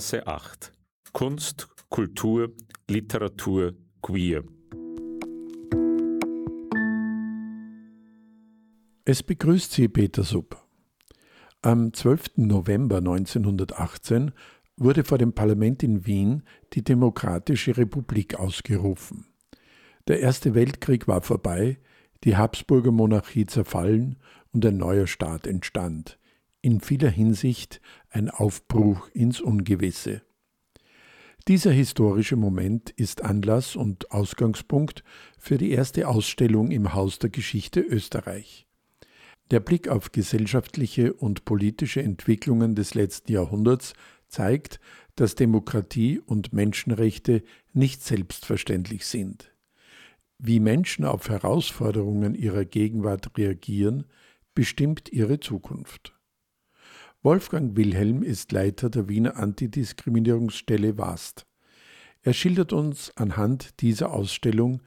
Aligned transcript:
Berggasse 0.00 0.26
8. 0.26 0.72
Kunst, 1.12 1.68
Kultur, 1.90 2.54
Literatur, 2.88 3.74
Queer. 4.00 4.44
Es 9.04 9.22
begrüßt 9.22 9.72
Sie 9.72 9.88
Peter 9.88 10.22
Sub. 10.22 10.56
Am 11.60 11.92
12. 11.92 12.30
November 12.36 12.96
1918 12.96 14.32
wurde 14.78 15.04
vor 15.04 15.18
dem 15.18 15.34
Parlament 15.34 15.82
in 15.82 16.06
Wien 16.06 16.44
die 16.72 16.82
Demokratische 16.82 17.76
Republik 17.76 18.36
ausgerufen. 18.36 19.26
Der 20.08 20.20
Erste 20.20 20.54
Weltkrieg 20.54 21.08
war 21.08 21.20
vorbei, 21.20 21.78
die 22.24 22.38
Habsburger 22.38 22.90
Monarchie 22.90 23.44
zerfallen 23.44 24.16
und 24.54 24.64
ein 24.64 24.78
neuer 24.78 25.06
Staat 25.06 25.46
entstand. 25.46 26.18
In 26.62 26.82
vieler 26.82 27.08
Hinsicht 27.08 27.80
ein 28.10 28.28
Aufbruch 28.28 29.08
ins 29.14 29.40
Ungewisse. 29.40 30.20
Dieser 31.48 31.70
historische 31.70 32.36
Moment 32.36 32.90
ist 32.90 33.24
Anlass 33.24 33.76
und 33.76 34.10
Ausgangspunkt 34.10 35.02
für 35.38 35.56
die 35.56 35.70
erste 35.70 36.06
Ausstellung 36.06 36.70
im 36.70 36.92
Haus 36.92 37.18
der 37.18 37.30
Geschichte 37.30 37.80
Österreich. 37.80 38.66
Der 39.50 39.60
Blick 39.60 39.88
auf 39.88 40.12
gesellschaftliche 40.12 41.14
und 41.14 41.46
politische 41.46 42.02
Entwicklungen 42.02 42.74
des 42.74 42.92
letzten 42.92 43.32
Jahrhunderts 43.32 43.94
zeigt, 44.28 44.80
dass 45.16 45.36
Demokratie 45.36 46.20
und 46.20 46.52
Menschenrechte 46.52 47.42
nicht 47.72 48.04
selbstverständlich 48.04 49.06
sind. 49.06 49.50
Wie 50.38 50.60
Menschen 50.60 51.06
auf 51.06 51.30
Herausforderungen 51.30 52.34
ihrer 52.34 52.66
Gegenwart 52.66 53.38
reagieren, 53.38 54.04
bestimmt 54.54 55.10
ihre 55.10 55.40
Zukunft. 55.40 56.19
Wolfgang 57.22 57.76
Wilhelm 57.76 58.22
ist 58.22 58.50
Leiter 58.50 58.88
der 58.88 59.06
Wiener 59.06 59.36
Antidiskriminierungsstelle 59.36 60.96
WAST. 60.96 61.44
Er 62.22 62.32
schildert 62.32 62.72
uns 62.72 63.12
anhand 63.14 63.82
dieser 63.82 64.14
Ausstellung 64.14 64.80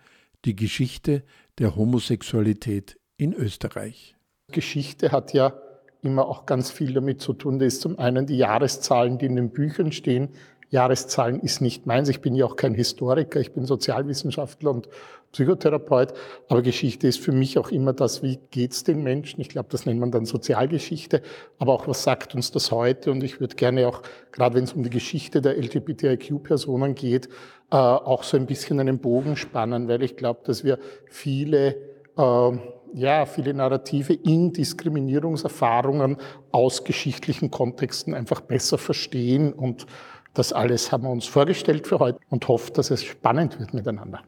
die 0.44 0.56
Geschichte 0.56 1.22
der 1.60 1.76
Homosexualität 1.76 3.00
in 3.18 3.34
Österreich. 3.34 4.16
Geschichte 4.52 5.12
hat 5.12 5.34
ja 5.34 5.54
immer 6.02 6.28
auch 6.28 6.48
ganz 6.48 6.72
viel 6.72 6.94
damit 6.94 7.22
zu 7.22 7.34
tun. 7.34 7.60
Das 7.60 7.76
ist 7.76 7.82
zum 7.82 8.00
einen 8.00 8.26
die 8.26 8.38
Jahreszahlen, 8.38 9.20
die 9.20 9.28
in 9.28 9.36
den 9.36 9.52
Büchern 9.52 9.92
stehen. 9.92 10.30
Jahreszahlen 10.72 11.40
ist 11.40 11.62
nicht 11.62 11.86
meins. 11.86 12.10
Ich 12.10 12.22
bin 12.22 12.34
ja 12.34 12.46
auch 12.46 12.56
kein 12.56 12.74
Historiker, 12.74 13.42
ich 13.42 13.54
bin 13.54 13.68
Sozialwissenschaftler 13.68 14.72
und 14.72 14.90
Psychotherapeut. 15.34 16.14
Aber 16.48 16.62
Geschichte 16.62 17.08
ist 17.08 17.20
für 17.20 17.34
mich 17.34 17.58
auch 17.58 17.70
immer 17.70 17.92
das, 17.92 18.24
wie 18.24 18.40
geht's 18.52 18.84
den 18.84 19.04
Menschen? 19.04 19.42
Ich 19.42 19.50
glaube, 19.50 19.68
das 19.70 19.86
nennt 19.86 20.00
man 20.00 20.12
dann 20.12 20.26
Sozialgeschichte. 20.26 21.22
Aber 21.60 21.74
auch, 21.74 21.88
was 21.88 22.04
sagt 22.04 22.34
uns 22.36 22.52
das 22.52 22.72
heute? 22.72 23.12
Und 23.12 23.24
ich 23.24 23.42
würde 23.42 23.56
gerne 23.56 23.88
auch, 23.88 24.02
gerade 24.32 24.56
wenn 24.56 24.64
es 24.64 24.74
um 24.74 24.84
die 24.84 24.90
Geschichte 24.90 25.42
der 25.42 25.58
LGBTIQ-Personen 25.58 26.96
geht, 26.96 27.28
äh, 27.72 27.76
auch 27.76 28.24
so 28.24 28.38
ein 28.38 28.46
bisschen 28.46 28.80
einen 28.80 29.00
Bogen 29.00 29.36
spannen, 29.36 29.88
weil 29.90 30.04
ich 30.04 30.16
glaube, 30.16 30.42
dass 30.46 30.64
wir 30.64 30.80
viele 31.10 31.76
äh, 32.18 32.58
ja, 32.94 33.26
viele 33.26 33.54
Narrative 33.54 34.14
in 34.14 34.54
Diskriminierungserfahrungen 34.54 36.18
aus 36.52 36.84
geschichtlichen 36.84 37.50
Kontexten 37.50 38.14
einfach 38.14 38.42
besser 38.42 38.78
verstehen. 38.78 39.52
Und 39.52 39.88
das 40.34 40.54
alles 40.54 40.92
haben 40.92 41.04
wir 41.04 41.10
uns 41.10 41.26
vorgestellt 41.26 41.88
für 41.88 42.00
heute 42.00 42.20
und 42.30 42.48
hoffen, 42.48 42.74
dass 42.74 42.92
es 42.92 43.04
spannend 43.04 43.60
wird 43.60 43.74
miteinander. 43.74 44.22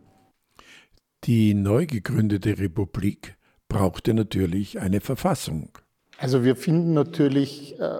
Die 1.26 1.56
neu 1.56 1.88
gegründete 1.88 2.60
Republik 2.60 3.36
brauchte 3.68 4.14
natürlich 4.14 4.80
eine 4.80 5.02
Verfassung. 5.02 5.70
Also 6.20 6.44
wir 6.44 6.56
finden 6.56 6.94
natürlich 6.94 7.80
äh, 7.80 8.00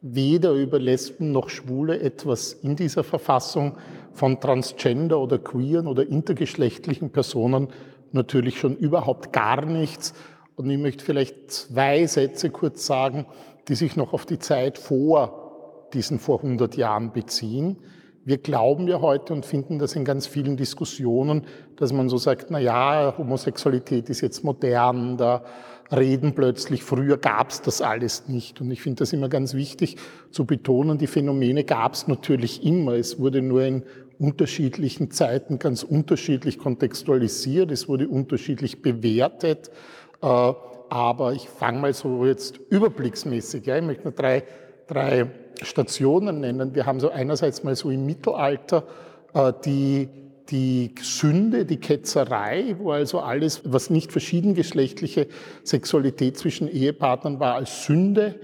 weder 0.00 0.52
über 0.52 0.78
Lesben 0.78 1.32
noch 1.32 1.48
Schwule 1.48 1.98
etwas 1.98 2.52
in 2.52 2.76
dieser 2.76 3.02
Verfassung 3.02 3.78
von 4.12 4.38
Transgender 4.38 5.18
oder 5.18 5.40
queeren 5.40 5.88
oder 5.88 6.06
intergeschlechtlichen 6.06 7.10
Personen 7.10 7.66
natürlich 8.12 8.60
schon 8.60 8.76
überhaupt 8.76 9.32
gar 9.32 9.66
nichts. 9.66 10.14
Und 10.54 10.70
ich 10.70 10.78
möchte 10.78 11.04
vielleicht 11.04 11.50
zwei 11.50 12.06
Sätze 12.06 12.50
kurz 12.50 12.86
sagen, 12.86 13.26
die 13.66 13.74
sich 13.74 13.96
noch 13.96 14.12
auf 14.12 14.24
die 14.24 14.38
Zeit 14.38 14.78
vor 14.78 15.88
diesen 15.94 16.20
vor 16.20 16.44
100 16.44 16.76
Jahren 16.76 17.12
beziehen. 17.12 17.78
Wir 18.24 18.38
glauben 18.38 18.86
ja 18.86 19.00
heute 19.00 19.32
und 19.32 19.44
finden 19.44 19.80
das 19.80 19.96
in 19.96 20.04
ganz 20.04 20.28
vielen 20.28 20.56
Diskussionen, 20.56 21.42
dass 21.76 21.92
man 21.92 22.08
so 22.08 22.18
sagt, 22.18 22.50
na 22.50 22.60
ja, 22.60 23.14
Homosexualität 23.18 24.08
ist 24.10 24.20
jetzt 24.20 24.44
modern, 24.44 25.16
da 25.16 25.42
reden 25.90 26.34
plötzlich, 26.34 26.84
früher 26.84 27.18
gab 27.18 27.50
es 27.50 27.62
das 27.62 27.82
alles 27.82 28.28
nicht. 28.28 28.60
Und 28.60 28.70
ich 28.70 28.80
finde 28.80 29.00
das 29.00 29.12
immer 29.12 29.28
ganz 29.28 29.54
wichtig 29.54 29.96
zu 30.30 30.44
betonen, 30.44 30.98
die 30.98 31.08
Phänomene 31.08 31.64
gab 31.64 31.94
es 31.94 32.06
natürlich 32.06 32.64
immer. 32.64 32.92
Es 32.92 33.18
wurde 33.18 33.42
nur 33.42 33.62
in 33.62 33.82
unterschiedlichen 34.20 35.10
Zeiten 35.10 35.58
ganz 35.58 35.82
unterschiedlich 35.82 36.58
kontextualisiert, 36.58 37.72
es 37.72 37.88
wurde 37.88 38.06
unterschiedlich 38.06 38.82
bewertet. 38.82 39.70
Äh, 40.22 40.26
aber 40.92 41.32
ich 41.32 41.48
fange 41.48 41.80
mal 41.80 41.94
so 41.94 42.24
jetzt 42.26 42.60
überblicksmäßig. 42.68 43.66
Ja. 43.66 43.78
Ich 43.78 43.82
möchte 43.82 44.04
nur 44.04 44.12
drei, 44.12 44.44
drei 44.86 45.26
Stationen 45.62 46.40
nennen. 46.40 46.74
Wir 46.74 46.86
haben 46.86 47.00
so 47.00 47.10
einerseits 47.10 47.64
mal 47.64 47.76
so 47.76 47.90
im 47.90 48.06
Mittelalter 48.06 48.84
äh, 49.34 49.52
die, 49.64 50.08
die 50.50 50.94
Sünde, 51.00 51.64
die 51.64 51.78
Ketzerei, 51.78 52.76
wo 52.78 52.92
also 52.92 53.20
alles, 53.20 53.62
was 53.64 53.90
nicht 53.90 54.12
verschiedengeschlechtliche 54.12 55.28
Sexualität 55.64 56.38
zwischen 56.38 56.68
Ehepartnern 56.68 57.40
war, 57.40 57.54
als 57.54 57.84
Sünde 57.86 58.34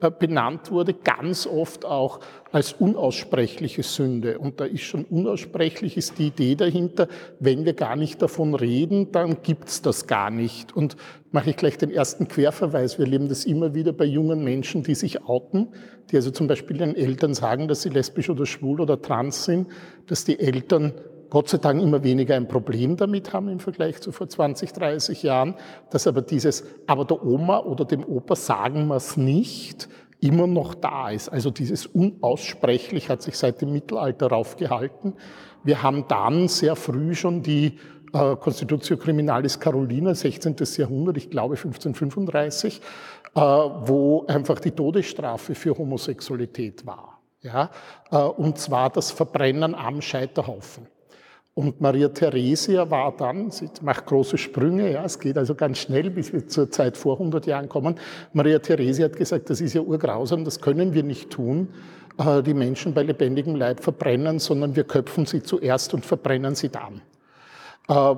äh, 0.00 0.10
benannt 0.10 0.70
wurde, 0.70 0.94
ganz 0.94 1.46
oft 1.46 1.84
auch 1.84 2.20
als 2.52 2.72
unaussprechliche 2.72 3.82
Sünde. 3.82 4.38
Und 4.38 4.60
da 4.60 4.64
ist 4.64 4.82
schon 4.82 5.04
unaussprechlich, 5.04 5.96
ist 5.96 6.18
die 6.18 6.28
Idee 6.28 6.54
dahinter, 6.56 7.08
wenn 7.38 7.64
wir 7.64 7.74
gar 7.74 7.96
nicht 7.96 8.20
davon 8.22 8.54
reden, 8.54 9.12
dann 9.12 9.42
gibt's 9.42 9.82
das 9.82 10.06
gar 10.06 10.30
nicht. 10.30 10.74
Und 10.74 10.96
mache 11.30 11.50
ich 11.50 11.56
gleich 11.56 11.78
den 11.78 11.90
ersten 11.90 12.26
Querverweis. 12.26 12.98
Wir 12.98 13.04
erleben 13.04 13.28
das 13.28 13.44
immer 13.44 13.74
wieder 13.74 13.92
bei 13.92 14.04
jungen 14.04 14.42
Menschen, 14.42 14.82
die 14.82 14.94
sich 14.94 15.24
outen, 15.24 15.68
die 16.10 16.16
also 16.16 16.30
zum 16.30 16.48
Beispiel 16.48 16.78
den 16.78 16.96
Eltern 16.96 17.34
sagen, 17.34 17.68
dass 17.68 17.82
sie 17.82 17.90
lesbisch 17.90 18.30
oder 18.30 18.46
schwul 18.46 18.80
oder 18.80 19.00
trans 19.00 19.44
sind, 19.44 19.68
dass 20.06 20.24
die 20.24 20.40
Eltern 20.40 20.92
Gott 21.30 21.48
sei 21.48 21.58
Dank 21.58 21.80
immer 21.80 22.02
weniger 22.02 22.34
ein 22.34 22.48
Problem 22.48 22.96
damit 22.96 23.32
haben 23.32 23.48
im 23.48 23.60
Vergleich 23.60 24.00
zu 24.00 24.10
vor 24.10 24.28
20, 24.28 24.72
30 24.72 25.22
Jahren, 25.22 25.54
dass 25.90 26.08
aber 26.08 26.22
dieses, 26.22 26.64
aber 26.88 27.04
der 27.04 27.24
Oma 27.24 27.60
oder 27.60 27.84
dem 27.84 28.04
Opa 28.04 28.34
sagen 28.34 28.88
wir 28.88 28.96
es 28.96 29.16
nicht, 29.16 29.88
immer 30.20 30.46
noch 30.46 30.74
da 30.74 31.10
ist. 31.10 31.28
Also 31.28 31.50
dieses 31.50 31.86
unaussprechlich 31.86 33.08
hat 33.08 33.22
sich 33.22 33.36
seit 33.36 33.60
dem 33.60 33.72
Mittelalter 33.72 34.28
raufgehalten. 34.28 35.14
Wir 35.62 35.82
haben 35.82 36.06
dann 36.08 36.48
sehr 36.48 36.76
früh 36.76 37.14
schon 37.14 37.42
die 37.42 37.78
äh, 38.12 38.36
Constitutio 38.36 38.96
Criminalis 38.96 39.58
Carolina, 39.58 40.14
16. 40.14 40.56
Jahrhundert, 40.76 41.16
ich 41.16 41.30
glaube 41.30 41.56
1535, 41.56 42.80
äh, 43.34 43.40
wo 43.40 44.24
einfach 44.26 44.60
die 44.60 44.72
Todesstrafe 44.72 45.54
für 45.54 45.76
Homosexualität 45.76 46.86
war. 46.86 47.20
Ja? 47.42 47.70
Äh, 48.10 48.16
und 48.16 48.58
zwar 48.58 48.90
das 48.90 49.10
Verbrennen 49.10 49.74
am 49.74 50.02
Scheiterhaufen. 50.02 50.86
Und 51.54 51.80
Maria 51.80 52.08
Theresia 52.08 52.90
war 52.90 53.14
dann, 53.16 53.50
sie 53.50 53.68
macht 53.82 54.06
große 54.06 54.38
Sprünge, 54.38 54.92
ja, 54.92 55.04
es 55.04 55.18
geht 55.18 55.36
also 55.36 55.54
ganz 55.54 55.78
schnell, 55.78 56.08
bis 56.10 56.32
wir 56.32 56.46
zur 56.46 56.70
Zeit 56.70 56.96
vor 56.96 57.14
100 57.14 57.46
Jahren 57.46 57.68
kommen. 57.68 57.96
Maria 58.32 58.60
Theresia 58.60 59.06
hat 59.06 59.16
gesagt, 59.16 59.50
das 59.50 59.60
ist 59.60 59.74
ja 59.74 59.80
urgrausam, 59.80 60.44
das 60.44 60.60
können 60.60 60.94
wir 60.94 61.02
nicht 61.02 61.30
tun, 61.30 61.68
äh, 62.18 62.42
die 62.42 62.54
Menschen 62.54 62.94
bei 62.94 63.02
lebendigem 63.02 63.56
Leib 63.56 63.82
verbrennen, 63.82 64.38
sondern 64.38 64.76
wir 64.76 64.84
köpfen 64.84 65.26
sie 65.26 65.42
zuerst 65.42 65.92
und 65.92 66.06
verbrennen 66.06 66.54
sie 66.54 66.68
dann. 66.68 67.02
Äh, 67.88 68.14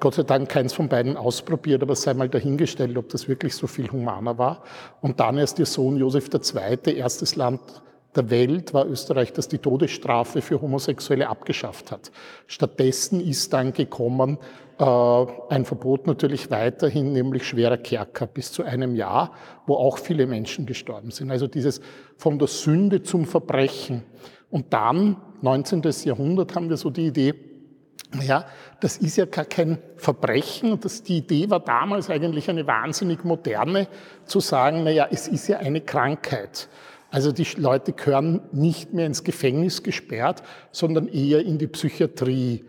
Gott 0.00 0.14
sei 0.14 0.24
Dank 0.24 0.48
keins 0.48 0.72
von 0.72 0.88
beiden 0.88 1.16
ausprobiert, 1.16 1.82
aber 1.82 1.94
sei 1.94 2.12
mal 2.14 2.28
dahingestellt, 2.28 2.96
ob 2.96 3.08
das 3.08 3.28
wirklich 3.28 3.54
so 3.54 3.68
viel 3.68 3.90
humaner 3.90 4.36
war. 4.36 4.64
Und 5.00 5.20
dann 5.20 5.38
erst 5.38 5.60
ihr 5.60 5.66
Sohn 5.66 5.96
Josef 5.96 6.28
II., 6.34 6.96
erstes 6.96 7.36
Land 7.36 7.60
der 8.16 8.30
Welt 8.30 8.74
war 8.74 8.86
Österreich, 8.86 9.32
das 9.32 9.48
die 9.48 9.58
Todesstrafe 9.58 10.42
für 10.42 10.60
Homosexuelle 10.60 11.28
abgeschafft 11.28 11.90
hat. 11.90 12.10
Stattdessen 12.46 13.20
ist 13.20 13.52
dann 13.52 13.72
gekommen 13.72 14.38
äh, 14.78 14.84
ein 15.50 15.64
Verbot 15.64 16.06
natürlich 16.06 16.50
weiterhin, 16.50 17.12
nämlich 17.12 17.46
schwerer 17.46 17.76
Kerker 17.76 18.26
bis 18.26 18.52
zu 18.52 18.64
einem 18.64 18.94
Jahr, 18.94 19.32
wo 19.66 19.74
auch 19.74 19.98
viele 19.98 20.26
Menschen 20.26 20.66
gestorben 20.66 21.10
sind. 21.10 21.30
Also 21.30 21.46
dieses 21.46 21.80
von 22.16 22.38
der 22.38 22.48
Sünde 22.48 23.02
zum 23.02 23.24
Verbrechen. 23.24 24.02
Und 24.50 24.72
dann, 24.72 25.16
19. 25.42 25.82
Jahrhundert, 26.04 26.54
haben 26.54 26.68
wir 26.68 26.76
so 26.76 26.90
die 26.90 27.06
Idee, 27.06 27.34
naja, 28.12 28.46
das 28.80 28.96
ist 28.98 29.16
ja 29.16 29.26
gar 29.26 29.44
kein 29.44 29.78
Verbrechen. 29.96 30.78
Das, 30.80 31.02
die 31.02 31.18
Idee 31.18 31.50
war 31.50 31.60
damals 31.60 32.10
eigentlich 32.10 32.48
eine 32.48 32.66
wahnsinnig 32.66 33.24
moderne, 33.24 33.88
zu 34.24 34.40
sagen, 34.40 34.84
naja, 34.84 35.08
es 35.10 35.28
ist 35.28 35.48
ja 35.48 35.58
eine 35.58 35.80
Krankheit. 35.80 36.68
Also 37.14 37.30
die 37.30 37.46
Leute 37.58 37.92
gehören 37.92 38.40
nicht 38.50 38.92
mehr 38.92 39.06
ins 39.06 39.22
Gefängnis 39.22 39.84
gesperrt, 39.84 40.42
sondern 40.72 41.06
eher 41.06 41.44
in 41.46 41.58
die 41.58 41.68
Psychiatrie. 41.68 42.64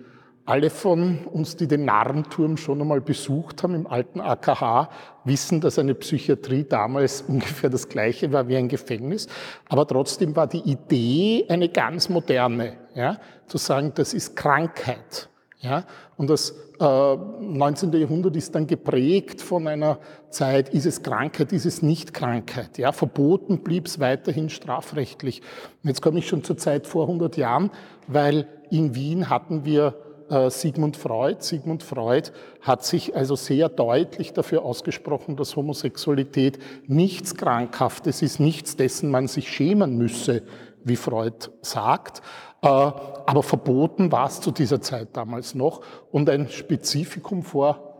Alle 0.45 0.69
von 0.69 1.25
uns, 1.25 1.55
die 1.55 1.67
den 1.67 1.85
Narrenturm 1.85 2.55
schon 2.55 2.79
einmal 2.79 3.01
besucht 3.01 3.63
haben 3.63 3.73
im 3.73 3.87
alten 3.87 4.21
AKH, 4.21 4.91
wissen, 5.23 5.61
dass 5.61 5.79
eine 5.79 5.95
Psychiatrie 5.95 6.63
damals 6.63 7.21
ungefähr 7.27 7.71
das 7.71 7.89
gleiche 7.89 8.31
war 8.31 8.47
wie 8.47 8.55
ein 8.55 8.67
Gefängnis. 8.67 9.27
Aber 9.67 9.87
trotzdem 9.87 10.35
war 10.35 10.45
die 10.45 10.61
Idee 10.61 11.47
eine 11.49 11.67
ganz 11.67 12.07
moderne, 12.09 12.73
ja, 12.93 13.17
zu 13.47 13.57
sagen, 13.57 13.93
das 13.95 14.13
ist 14.13 14.35
Krankheit. 14.35 15.27
Ja, 15.65 15.83
und 16.15 16.29
das 16.29 16.51
äh, 16.79 17.15
19. 17.15 17.91
Jahrhundert 17.93 18.35
ist 18.35 18.53
dann 18.53 18.67
geprägt 18.67 19.41
von 19.41 19.67
einer 19.67 19.97
Zeit, 20.29 20.69
ist 20.69 20.85
es 20.85 21.01
Krankheit, 21.01 21.51
ist 21.53 21.65
es 21.65 21.81
nicht 21.81 22.13
Krankheit. 22.13 22.77
Ja, 22.77 22.91
verboten 22.91 23.63
blieb 23.63 23.87
es 23.87 23.99
weiterhin 23.99 24.49
strafrechtlich. 24.49 25.41
Und 25.81 25.89
jetzt 25.89 26.03
komme 26.03 26.19
ich 26.19 26.27
schon 26.27 26.43
zur 26.43 26.57
Zeit 26.57 26.85
vor 26.85 27.07
100 27.07 27.35
Jahren, 27.35 27.71
weil 28.07 28.47
in 28.69 28.93
Wien 28.93 29.31
hatten 29.31 29.65
wir 29.65 29.95
äh, 30.29 30.51
Sigmund 30.51 30.97
Freud. 30.97 31.37
Sigmund 31.39 31.81
Freud 31.81 32.29
hat 32.61 32.85
sich 32.85 33.15
also 33.15 33.35
sehr 33.35 33.67
deutlich 33.67 34.33
dafür 34.33 34.61
ausgesprochen, 34.61 35.37
dass 35.37 35.55
Homosexualität 35.55 36.59
nichts 36.85 37.33
Krankhaftes 37.33 38.21
ist, 38.21 38.39
nichts, 38.39 38.75
dessen 38.75 39.09
man 39.09 39.27
sich 39.27 39.49
schämen 39.51 39.97
müsse, 39.97 40.43
wie 40.83 40.95
Freud 40.95 41.49
sagt. 41.61 42.21
Äh, 42.65 42.91
aber 43.27 43.43
verboten 43.43 44.11
war 44.11 44.27
es 44.27 44.41
zu 44.41 44.51
dieser 44.51 44.81
Zeit 44.81 45.09
damals 45.13 45.55
noch. 45.55 45.81
Und 46.11 46.29
ein 46.29 46.49
Spezifikum 46.49 47.43
vor 47.43 47.93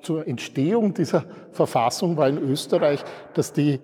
zur 0.00 0.26
Entstehung 0.26 0.94
dieser 0.94 1.24
Verfassung 1.50 2.16
war 2.16 2.28
in 2.28 2.38
Österreich, 2.38 3.04
dass 3.34 3.52
die 3.52 3.80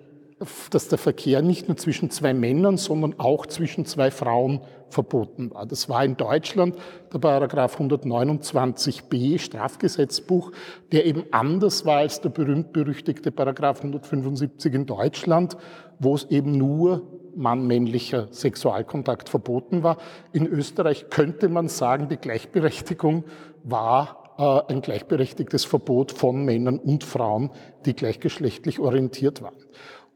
dass 0.69 0.87
der 0.87 0.97
Verkehr 0.97 1.41
nicht 1.41 1.67
nur 1.67 1.75
zwischen 1.75 2.11
zwei 2.11 2.33
Männern, 2.33 2.77
sondern 2.77 3.19
auch 3.19 3.45
zwischen 3.45 3.85
zwei 3.85 4.09
Frauen 4.09 4.61
verboten 4.89 5.51
war. 5.53 5.65
Das 5.65 5.89
war 5.89 6.05
in 6.05 6.15
Deutschland 6.15 6.77
der 7.13 7.19
Paragraph 7.19 7.77
129b 7.77 9.37
Strafgesetzbuch, 9.37 10.53
der 10.93 11.05
eben 11.05 11.25
anders 11.31 11.85
war 11.85 11.97
als 11.97 12.21
der 12.21 12.29
berühmt-berüchtigte 12.29 13.31
Paragraph 13.31 13.79
175 13.79 14.73
in 14.73 14.85
Deutschland, 14.85 15.57
wo 15.99 16.15
es 16.15 16.23
eben 16.29 16.57
nur 16.57 17.18
mann-männlicher 17.35 18.27
Sexualkontakt 18.31 19.29
verboten 19.29 19.83
war. 19.83 19.97
In 20.31 20.47
Österreich 20.47 21.09
könnte 21.09 21.49
man 21.49 21.67
sagen, 21.67 22.09
die 22.09 22.17
Gleichberechtigung 22.17 23.23
war 23.63 24.19
äh, 24.39 24.71
ein 24.73 24.81
gleichberechtigtes 24.81 25.65
Verbot 25.65 26.11
von 26.11 26.45
Männern 26.45 26.79
und 26.79 27.03
Frauen, 27.03 27.51
die 27.85 27.95
gleichgeschlechtlich 27.95 28.79
orientiert 28.79 29.41
waren. 29.41 29.55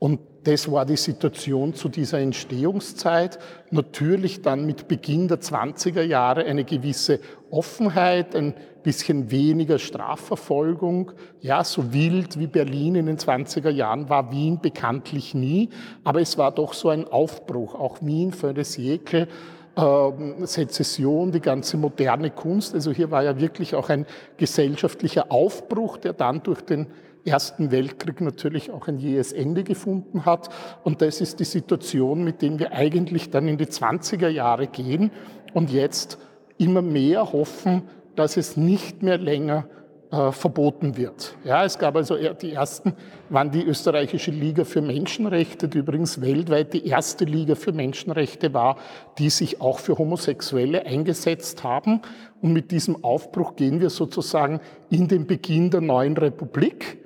Und 0.03 0.19
das 0.43 0.69
war 0.69 0.85
die 0.85 0.97
Situation 0.97 1.75
zu 1.75 1.87
dieser 1.87 2.19
Entstehungszeit. 2.19 3.39
Natürlich 3.71 4.41
dann 4.41 4.65
mit 4.65 4.89
Beginn 4.89 5.29
der 5.29 5.39
20er 5.39 6.01
Jahre 6.01 6.43
eine 6.43 6.65
gewisse 6.65 7.21
Offenheit, 7.49 8.35
ein 8.35 8.53
bisschen 8.83 9.31
weniger 9.31 9.79
Strafverfolgung. 9.79 11.13
Ja, 11.39 11.63
so 11.63 11.93
wild 11.93 12.37
wie 12.37 12.47
Berlin 12.47 12.95
in 12.95 13.05
den 13.05 13.17
20er 13.17 13.69
Jahren 13.69 14.09
war 14.09 14.29
Wien 14.29 14.59
bekanntlich 14.61 15.35
nie. 15.35 15.69
Aber 16.03 16.19
es 16.19 16.37
war 16.37 16.51
doch 16.51 16.73
so 16.73 16.89
ein 16.89 17.07
Aufbruch. 17.07 17.73
Auch 17.73 18.01
Wien 18.01 18.33
für 18.33 18.53
das. 18.53 18.77
Ähm, 18.77 20.45
Sezession, 20.45 21.31
die 21.31 21.39
ganze 21.39 21.77
moderne 21.77 22.29
Kunst. 22.29 22.75
Also 22.75 22.91
hier 22.91 23.09
war 23.09 23.23
ja 23.23 23.39
wirklich 23.39 23.73
auch 23.73 23.87
ein 23.87 24.05
gesellschaftlicher 24.35 25.31
Aufbruch, 25.31 25.95
der 25.95 26.11
dann 26.11 26.43
durch 26.43 26.59
den 26.59 26.87
Ersten 27.25 27.71
Weltkrieg 27.71 28.21
natürlich 28.21 28.71
auch 28.71 28.87
ein 28.87 28.97
jähes 28.97 29.31
Ende 29.31 29.63
gefunden 29.63 30.25
hat. 30.25 30.49
Und 30.83 31.01
das 31.01 31.21
ist 31.21 31.39
die 31.39 31.45
Situation, 31.45 32.23
mit 32.23 32.41
der 32.41 32.59
wir 32.59 32.73
eigentlich 32.73 33.29
dann 33.29 33.47
in 33.47 33.57
die 33.57 33.65
20er 33.65 34.27
Jahre 34.27 34.67
gehen 34.67 35.11
und 35.53 35.71
jetzt 35.71 36.17
immer 36.57 36.81
mehr 36.81 37.31
hoffen, 37.31 37.83
dass 38.15 38.37
es 38.37 38.57
nicht 38.57 39.03
mehr 39.03 39.17
länger 39.17 39.67
äh, 40.11 40.31
verboten 40.31 40.95
wird. 40.95 41.35
Ja, 41.43 41.65
es 41.65 41.79
gab 41.79 41.95
also 41.95 42.15
die 42.15 42.51
ersten, 42.51 42.93
waren 43.29 43.49
die 43.49 43.63
österreichische 43.63 44.29
Liga 44.29 44.63
für 44.63 44.81
Menschenrechte, 44.81 45.67
die 45.67 45.79
übrigens 45.79 46.21
weltweit 46.21 46.73
die 46.73 46.85
erste 46.85 47.25
Liga 47.25 47.55
für 47.55 47.71
Menschenrechte 47.71 48.53
war, 48.53 48.77
die 49.17 49.31
sich 49.31 49.59
auch 49.59 49.79
für 49.79 49.97
Homosexuelle 49.97 50.85
eingesetzt 50.85 51.63
haben. 51.63 52.01
Und 52.41 52.53
mit 52.53 52.69
diesem 52.69 53.03
Aufbruch 53.03 53.55
gehen 53.55 53.81
wir 53.81 53.89
sozusagen 53.89 54.59
in 54.91 55.07
den 55.07 55.25
Beginn 55.25 55.71
der 55.71 55.81
neuen 55.81 56.15
Republik. 56.15 57.02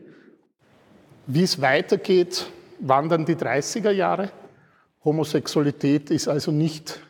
Wie 1.29 1.43
es 1.43 1.61
weitergeht, 1.61 2.45
waren 2.79 3.09
dann 3.09 3.25
die 3.25 3.35
30er 3.35 3.91
Jahre. 3.91 4.31
Homosexualität 5.03 6.09
ist 6.09 6.29
also 6.29 6.51
nicht 6.53 7.01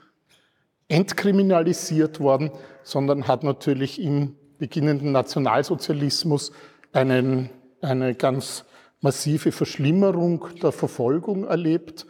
entkriminalisiert 0.87 2.19
worden, 2.19 2.49
sondern 2.81 3.27
hat 3.27 3.43
natürlich 3.43 4.01
im 4.01 4.35
beginnenden 4.57 5.11
Nationalsozialismus 5.11 6.51
einen, 6.93 7.51
eine 7.81 8.15
ganz 8.15 8.65
massive 9.01 9.51
Verschlimmerung 9.51 10.47
der 10.63 10.71
Verfolgung 10.71 11.43
erlebt. 11.45 12.07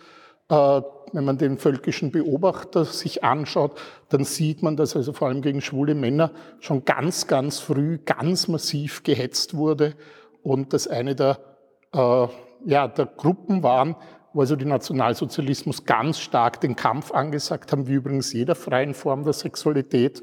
Äh, 0.47 0.81
wenn 1.11 1.25
man 1.25 1.37
den 1.37 1.57
völkischen 1.57 2.11
Beobachter 2.11 2.85
sich 2.85 3.25
anschaut, 3.25 3.77
dann 4.07 4.23
sieht 4.23 4.63
man, 4.63 4.77
dass 4.77 4.95
also 4.95 5.11
vor 5.11 5.27
allem 5.27 5.41
gegen 5.41 5.59
schwule 5.59 5.93
Männer 5.93 6.31
schon 6.61 6.85
ganz, 6.85 7.27
ganz 7.27 7.59
früh 7.59 7.97
ganz 8.05 8.47
massiv 8.47 9.03
gehetzt 9.03 9.55
wurde 9.55 9.95
und 10.41 10.71
dass 10.71 10.87
eine 10.87 11.13
der 11.13 11.56
äh, 11.93 12.27
ja, 12.65 12.87
der 12.87 13.05
Gruppen 13.05 13.63
waren, 13.63 13.95
wo 14.33 14.41
also 14.41 14.55
die 14.55 14.65
Nationalsozialismus 14.65 15.85
ganz 15.85 16.19
stark 16.19 16.61
den 16.61 16.75
Kampf 16.75 17.11
angesagt 17.11 17.71
haben, 17.71 17.87
wie 17.87 17.93
übrigens 17.93 18.33
jeder 18.33 18.55
freien 18.55 18.93
Form 18.93 19.23
der 19.23 19.33
Sexualität. 19.33 20.21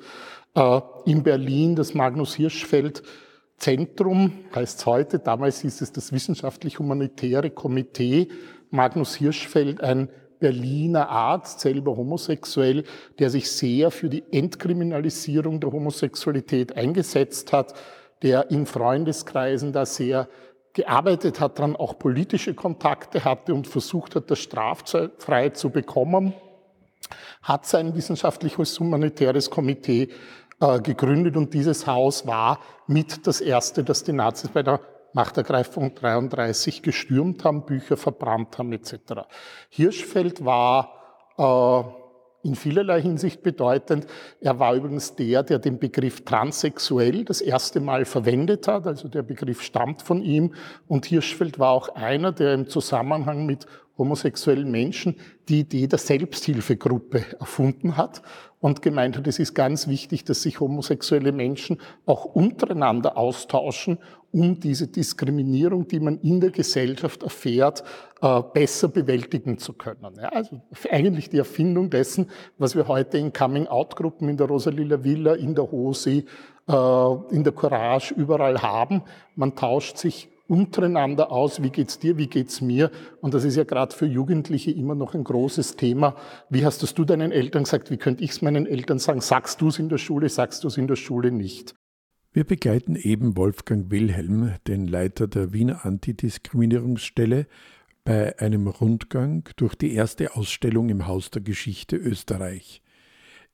Äh, 0.54 0.80
in 1.06 1.22
Berlin 1.22 1.76
das 1.76 1.94
Magnus 1.94 2.34
Hirschfeld 2.34 3.02
Zentrum 3.56 4.32
heißt 4.54 4.84
heute, 4.86 5.18
damals 5.18 5.60
hieß 5.60 5.80
es 5.80 5.92
das 5.92 6.12
Wissenschaftlich-Humanitäre 6.12 7.50
Komitee. 7.50 8.28
Magnus 8.70 9.14
Hirschfeld, 9.14 9.80
ein 9.80 10.08
Berliner 10.40 11.08
Arzt, 11.08 11.60
selber 11.60 11.96
homosexuell, 11.96 12.84
der 13.18 13.30
sich 13.30 13.50
sehr 13.50 13.90
für 13.90 14.08
die 14.08 14.24
Entkriminalisierung 14.32 15.60
der 15.60 15.72
Homosexualität 15.72 16.76
eingesetzt 16.76 17.52
hat, 17.52 17.74
der 18.22 18.50
in 18.50 18.66
Freundeskreisen 18.66 19.72
da 19.72 19.86
sehr 19.86 20.28
gearbeitet 20.74 21.40
hat, 21.40 21.58
dann 21.58 21.76
auch 21.76 21.98
politische 21.98 22.52
Kontakte 22.52 23.24
hatte 23.24 23.54
und 23.54 23.66
versucht 23.66 24.16
hat, 24.16 24.30
das 24.30 24.40
straffrei 24.40 25.48
zu 25.50 25.70
bekommen, 25.70 26.34
hat 27.42 27.64
sein 27.64 27.94
wissenschaftliches 27.94 28.78
humanitäres 28.78 29.48
Komitee 29.48 30.10
äh, 30.60 30.80
gegründet 30.80 31.36
und 31.36 31.54
dieses 31.54 31.86
Haus 31.86 32.26
war 32.26 32.58
mit 32.86 33.26
das 33.26 33.40
erste, 33.40 33.84
das 33.84 34.04
die 34.04 34.12
Nazis 34.12 34.50
bei 34.50 34.62
der 34.62 34.80
Machtergreifung 35.12 35.94
33 35.94 36.82
gestürmt 36.82 37.44
haben, 37.44 37.64
Bücher 37.64 37.96
verbrannt 37.96 38.58
haben 38.58 38.72
etc. 38.72 38.96
Hirschfeld 39.70 40.44
war 40.44 40.90
äh, 41.38 42.03
in 42.44 42.54
vielerlei 42.54 43.00
Hinsicht 43.02 43.42
bedeutend. 43.42 44.06
Er 44.40 44.58
war 44.58 44.74
übrigens 44.74 45.16
der, 45.16 45.42
der 45.42 45.58
den 45.58 45.78
Begriff 45.78 46.24
transsexuell 46.24 47.24
das 47.24 47.40
erste 47.40 47.80
Mal 47.80 48.04
verwendet 48.04 48.68
hat. 48.68 48.86
Also 48.86 49.08
der 49.08 49.22
Begriff 49.22 49.62
stammt 49.62 50.02
von 50.02 50.22
ihm. 50.22 50.54
Und 50.86 51.06
Hirschfeld 51.06 51.58
war 51.58 51.70
auch 51.70 51.88
einer, 51.88 52.32
der 52.32 52.54
im 52.54 52.68
Zusammenhang 52.68 53.46
mit 53.46 53.66
homosexuellen 53.96 54.70
Menschen 54.70 55.16
die 55.48 55.60
Idee 55.60 55.86
der 55.86 55.98
Selbsthilfegruppe 55.98 57.24
erfunden 57.38 57.96
hat 57.96 58.22
und 58.60 58.82
gemeint 58.82 59.16
hat, 59.16 59.26
es 59.26 59.38
ist 59.38 59.54
ganz 59.54 59.88
wichtig, 59.88 60.24
dass 60.24 60.42
sich 60.42 60.58
homosexuelle 60.58 61.32
Menschen 61.32 61.80
auch 62.06 62.24
untereinander 62.24 63.16
austauschen, 63.16 63.98
um 64.34 64.58
diese 64.58 64.88
Diskriminierung, 64.88 65.86
die 65.86 66.00
man 66.00 66.18
in 66.18 66.40
der 66.40 66.50
Gesellschaft 66.50 67.22
erfährt, 67.22 67.84
äh, 68.20 68.42
besser 68.52 68.88
bewältigen 68.88 69.58
zu 69.58 69.72
können. 69.72 70.16
Ja, 70.20 70.28
also 70.30 70.60
eigentlich 70.90 71.30
die 71.30 71.38
Erfindung 71.38 71.88
dessen, 71.88 72.28
was 72.58 72.74
wir 72.74 72.88
heute 72.88 73.16
in 73.16 73.32
Coming-out-Gruppen 73.32 74.28
in 74.28 74.36
der 74.36 74.48
Rosalila 74.48 75.04
Villa, 75.04 75.34
in 75.34 75.54
der 75.54 75.70
Hose, 75.70 76.24
äh, 76.68 77.14
in 77.30 77.44
der 77.44 77.52
Courage 77.52 78.12
überall 78.14 78.60
haben. 78.60 79.02
Man 79.36 79.54
tauscht 79.54 79.98
sich 79.98 80.28
untereinander 80.48 81.30
aus, 81.30 81.62
wie 81.62 81.70
geht's 81.70 82.00
dir, 82.00 82.18
wie 82.18 82.26
geht's 82.26 82.60
mir? 82.60 82.90
Und 83.20 83.34
das 83.34 83.44
ist 83.44 83.54
ja 83.54 83.62
gerade 83.62 83.94
für 83.94 84.06
Jugendliche 84.06 84.72
immer 84.72 84.96
noch 84.96 85.14
ein 85.14 85.22
großes 85.22 85.76
Thema. 85.76 86.16
Wie 86.50 86.66
hast 86.66 86.82
das 86.82 86.92
du 86.94 87.04
deinen 87.04 87.30
Eltern 87.30 87.62
gesagt? 87.62 87.88
Wie 87.92 87.98
könnte 87.98 88.24
ich 88.24 88.30
es 88.32 88.42
meinen 88.42 88.66
Eltern 88.66 88.98
sagen? 88.98 89.20
Sagst 89.20 89.60
du 89.60 89.68
es 89.68 89.78
in 89.78 89.88
der 89.88 89.98
Schule, 89.98 90.28
sagst 90.28 90.64
du 90.64 90.68
es 90.68 90.76
in 90.76 90.88
der 90.88 90.96
Schule 90.96 91.30
nicht? 91.30 91.76
Wir 92.34 92.42
begleiten 92.42 92.96
eben 92.96 93.36
Wolfgang 93.36 93.92
Wilhelm, 93.92 94.54
den 94.66 94.88
Leiter 94.88 95.28
der 95.28 95.52
Wiener 95.52 95.86
Antidiskriminierungsstelle, 95.86 97.46
bei 98.02 98.36
einem 98.40 98.66
Rundgang 98.66 99.48
durch 99.54 99.76
die 99.76 99.94
erste 99.94 100.34
Ausstellung 100.34 100.88
im 100.88 101.06
Haus 101.06 101.30
der 101.30 101.42
Geschichte 101.42 101.94
Österreich. 101.94 102.82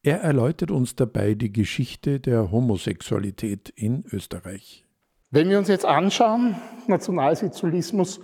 Er 0.03 0.23
erläutert 0.23 0.71
uns 0.71 0.97
dabei 0.97 1.35
die 1.35 1.53
Geschichte 1.53 2.21
der 2.21 2.51
Homosexualität 2.51 3.69
in 3.69 4.03
Österreich. 4.11 4.87
Wenn 5.31 5.51
wir 5.51 5.59
uns 5.59 5.69
jetzt 5.69 5.85
anschauen, 5.85 6.57
Nationalsozialismus 6.87 8.23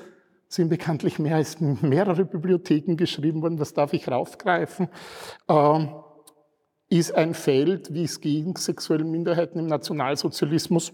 sind 0.49 0.71
bekanntlich 0.71 1.19
mehr 1.19 1.37
als 1.37 1.61
mehrere 1.61 2.25
Bibliotheken 2.25 2.97
geschrieben 2.97 3.43
worden, 3.43 3.59
das 3.59 3.75
darf 3.75 3.93
ich 3.93 4.09
raufgreifen. 4.09 4.89
Ähm, 5.51 5.91
ist 6.89 7.15
ein 7.15 7.35
Feld, 7.35 7.93
wie 7.93 8.05
es 8.05 8.21
gegen 8.21 8.57
sexuelle 8.57 9.05
Minderheiten 9.05 9.59
im 9.59 9.67
Nationalsozialismus 9.67 10.93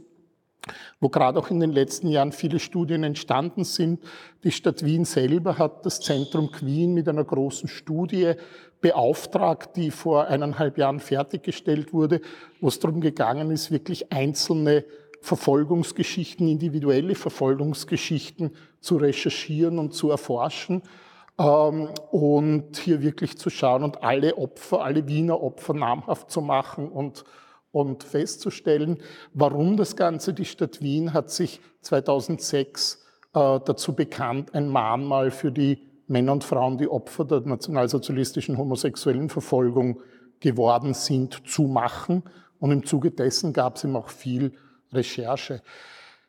wo 1.00 1.08
gerade 1.08 1.38
auch 1.38 1.50
in 1.50 1.60
den 1.60 1.72
letzten 1.72 2.08
Jahren 2.08 2.32
viele 2.32 2.58
Studien 2.58 3.02
entstanden 3.04 3.64
sind. 3.64 4.00
Die 4.44 4.52
Stadt 4.52 4.84
Wien 4.84 5.04
selber 5.04 5.58
hat 5.58 5.84
das 5.84 6.00
Zentrum 6.00 6.52
Queen 6.52 6.94
mit 6.94 7.08
einer 7.08 7.24
großen 7.24 7.68
Studie 7.68 8.34
beauftragt, 8.80 9.76
die 9.76 9.90
vor 9.90 10.26
eineinhalb 10.28 10.78
Jahren 10.78 11.00
fertiggestellt 11.00 11.92
wurde, 11.92 12.20
wo 12.60 12.68
es 12.68 12.78
darum 12.78 13.00
gegangen 13.00 13.50
ist, 13.50 13.70
wirklich 13.70 14.12
einzelne 14.12 14.84
Verfolgungsgeschichten, 15.20 16.48
individuelle 16.48 17.14
Verfolgungsgeschichten 17.14 18.50
zu 18.80 18.96
recherchieren 18.96 19.78
und 19.78 19.94
zu 19.94 20.10
erforschen 20.10 20.82
und 21.36 22.76
hier 22.76 23.02
wirklich 23.02 23.38
zu 23.38 23.50
schauen 23.50 23.82
und 23.82 24.02
alle 24.02 24.36
Opfer, 24.36 24.82
alle 24.82 25.06
Wiener 25.08 25.42
Opfer 25.42 25.74
namhaft 25.74 26.30
zu 26.30 26.40
machen 26.40 26.88
und, 26.88 27.24
und 27.70 28.04
festzustellen, 28.04 28.98
warum 29.32 29.76
das 29.76 29.96
Ganze. 29.96 30.34
Die 30.34 30.44
Stadt 30.44 30.82
Wien 30.82 31.12
hat 31.12 31.30
sich 31.30 31.60
2006 31.80 33.02
äh, 33.34 33.60
dazu 33.64 33.94
bekannt, 33.94 34.54
ein 34.54 34.68
Mahnmal 34.68 35.30
für 35.30 35.50
die 35.50 35.88
Männer 36.06 36.32
und 36.32 36.44
Frauen, 36.44 36.76
die 36.76 36.88
Opfer 36.88 37.24
der 37.24 37.40
nationalsozialistischen 37.40 38.58
homosexuellen 38.58 39.30
Verfolgung 39.30 40.00
geworden 40.40 40.92
sind, 40.92 41.48
zu 41.48 41.62
machen. 41.62 42.22
Und 42.58 42.70
im 42.70 42.84
Zuge 42.84 43.10
dessen 43.10 43.52
gab 43.52 43.76
es 43.76 43.84
eben 43.84 43.96
auch 43.96 44.10
viel 44.10 44.52
Recherche. 44.92 45.62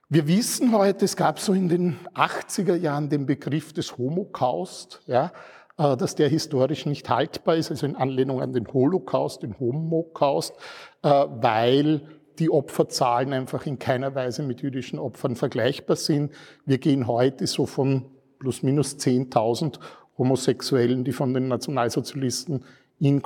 Wir 0.10 0.28
wissen 0.28 0.74
heute, 0.74 1.06
es 1.06 1.16
gab 1.16 1.40
so 1.40 1.54
in 1.54 1.70
den 1.70 1.98
80er 2.14 2.76
Jahren 2.76 3.10
den 3.10 3.26
Begriff 3.26 3.74
des 3.74 3.98
Homokaust, 3.98 5.02
ja, 5.08 5.32
äh, 5.78 5.98
dass 5.98 6.16
der 6.16 6.30
historisch 6.30 6.86
nicht 6.86 7.10
haltbar 7.10 7.56
ist, 7.56 7.72
also 7.72 7.86
in 7.86 7.96
Anlehnung 7.96 8.42
an 8.42 8.54
den 8.54 8.68
Holocaust, 8.72 9.42
den 9.42 9.60
Homokaust, 9.60 10.54
äh, 11.02 11.10
weil 11.10 12.02
die 12.38 12.50
Opferzahlen 12.50 13.34
einfach 13.34 13.66
in 13.66 13.80
keiner 13.80 14.14
Weise 14.14 14.44
mit 14.44 14.62
jüdischen 14.62 15.00
Opfern 15.00 15.36
vergleichbar 15.36 15.96
sind. 15.96 16.32
Wir 16.66 16.80
gehen 16.80 17.08
heute 17.08 17.48
so 17.48 17.66
von 17.66 18.06
plus 18.40 18.62
minus 18.62 18.98
10.000 18.98 19.80
Homosexuellen, 20.18 21.04
die 21.04 21.12
von 21.12 21.34
den 21.34 21.48
Nationalsozialisten 21.48 22.66
in 23.00 23.22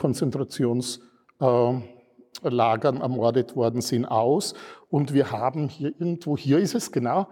Konzentrationslagern 2.37 3.01
ermordet 3.01 3.55
worden 3.55 3.81
sind, 3.81 4.05
aus. 4.05 4.53
Und 4.89 5.13
wir 5.13 5.31
haben 5.31 5.69
hier 5.69 5.89
irgendwo, 5.89 6.37
hier 6.37 6.59
ist 6.59 6.75
es 6.75 6.91
genau, 6.91 7.27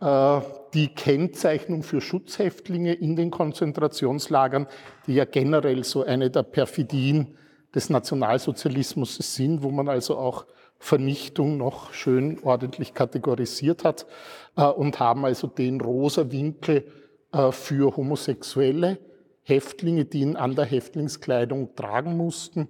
äh, 0.00 0.40
die 0.74 0.88
Kennzeichnung 0.88 1.82
für 1.82 2.00
Schutzhäftlinge 2.00 2.94
in 2.94 3.16
den 3.16 3.30
Konzentrationslagern, 3.30 4.66
die 5.06 5.14
ja 5.14 5.24
generell 5.24 5.84
so 5.84 6.04
eine 6.04 6.30
der 6.30 6.42
Perfidien 6.42 7.36
des 7.74 7.90
Nationalsozialismus 7.90 9.16
sind, 9.16 9.62
wo 9.62 9.70
man 9.70 9.88
also 9.88 10.16
auch 10.16 10.46
Vernichtung 10.78 11.56
noch 11.56 11.92
schön 11.92 12.38
ordentlich 12.42 12.92
kategorisiert 12.92 13.84
hat 13.84 14.06
äh, 14.56 14.64
und 14.64 15.00
haben 15.00 15.24
also 15.24 15.46
den 15.46 15.80
rosa 15.80 16.30
Winkel 16.30 16.84
äh, 17.32 17.50
für 17.52 17.96
homosexuelle 17.96 18.98
Häftlinge, 19.42 20.04
die 20.04 20.20
ihn 20.20 20.36
an 20.36 20.54
der 20.54 20.64
Häftlingskleidung 20.64 21.74
tragen 21.76 22.16
mussten 22.16 22.68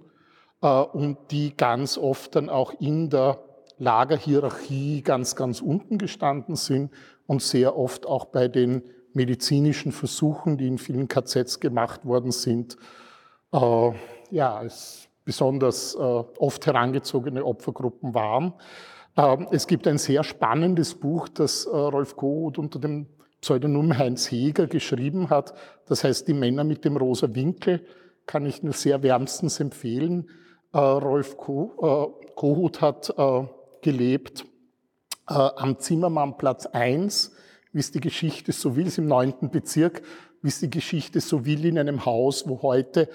und 0.69 1.17
die 1.31 1.55
ganz 1.55 1.97
oft 1.97 2.35
dann 2.35 2.49
auch 2.49 2.73
in 2.79 3.09
der 3.09 3.39
Lagerhierarchie 3.77 5.01
ganz, 5.01 5.35
ganz 5.35 5.61
unten 5.61 5.97
gestanden 5.97 6.55
sind 6.55 6.91
und 7.27 7.41
sehr 7.41 7.77
oft 7.77 8.05
auch 8.05 8.25
bei 8.25 8.47
den 8.47 8.81
medizinischen 9.13 9.91
Versuchen, 9.91 10.57
die 10.57 10.67
in 10.67 10.77
vielen 10.77 11.07
KZs 11.07 11.59
gemacht 11.59 12.05
worden 12.05 12.31
sind, 12.31 12.77
äh, 13.51 13.91
ja, 14.31 14.63
besonders 15.25 15.95
äh, 15.95 15.97
oft 15.99 16.65
herangezogene 16.65 17.43
Opfergruppen 17.43 18.13
waren. 18.13 18.53
Äh, 19.15 19.37
es 19.51 19.67
gibt 19.67 19.87
ein 19.87 19.97
sehr 19.97 20.23
spannendes 20.23 20.95
Buch, 20.95 21.27
das 21.27 21.65
äh, 21.65 21.69
Rolf 21.75 22.15
Kohut 22.15 22.57
unter 22.57 22.79
dem 22.79 23.07
Pseudonym 23.41 23.97
Heinz 23.97 24.31
Heger 24.31 24.67
geschrieben 24.67 25.29
hat. 25.29 25.53
Das 25.85 26.03
heißt, 26.03 26.27
die 26.27 26.33
Männer 26.33 26.63
mit 26.63 26.85
dem 26.85 26.97
rosa 26.97 27.33
Winkel 27.35 27.85
kann 28.25 28.45
ich 28.45 28.63
nur 28.63 28.73
sehr 28.73 29.03
wärmstens 29.03 29.59
empfehlen. 29.59 30.29
Äh, 30.73 30.77
Rolf 30.77 31.37
Kohut 31.37 32.81
hat 32.81 33.13
gelebt 33.81 34.45
äh, 35.29 35.33
am 35.33 35.79
Zimmermannplatz 35.79 36.65
1, 36.67 37.31
wie 37.73 37.79
es 37.79 37.91
die 37.91 37.99
Geschichte 37.99 38.51
so 38.51 38.75
will, 38.75 38.87
ist 38.87 38.97
im 38.97 39.07
neunten 39.07 39.49
Bezirk, 39.49 40.01
wie 40.41 40.47
es 40.47 40.59
die 40.59 40.69
Geschichte 40.69 41.19
so 41.19 41.45
will, 41.45 41.65
in 41.65 41.77
einem 41.77 42.05
Haus, 42.05 42.47
wo 42.47 42.61
heute 42.61 43.09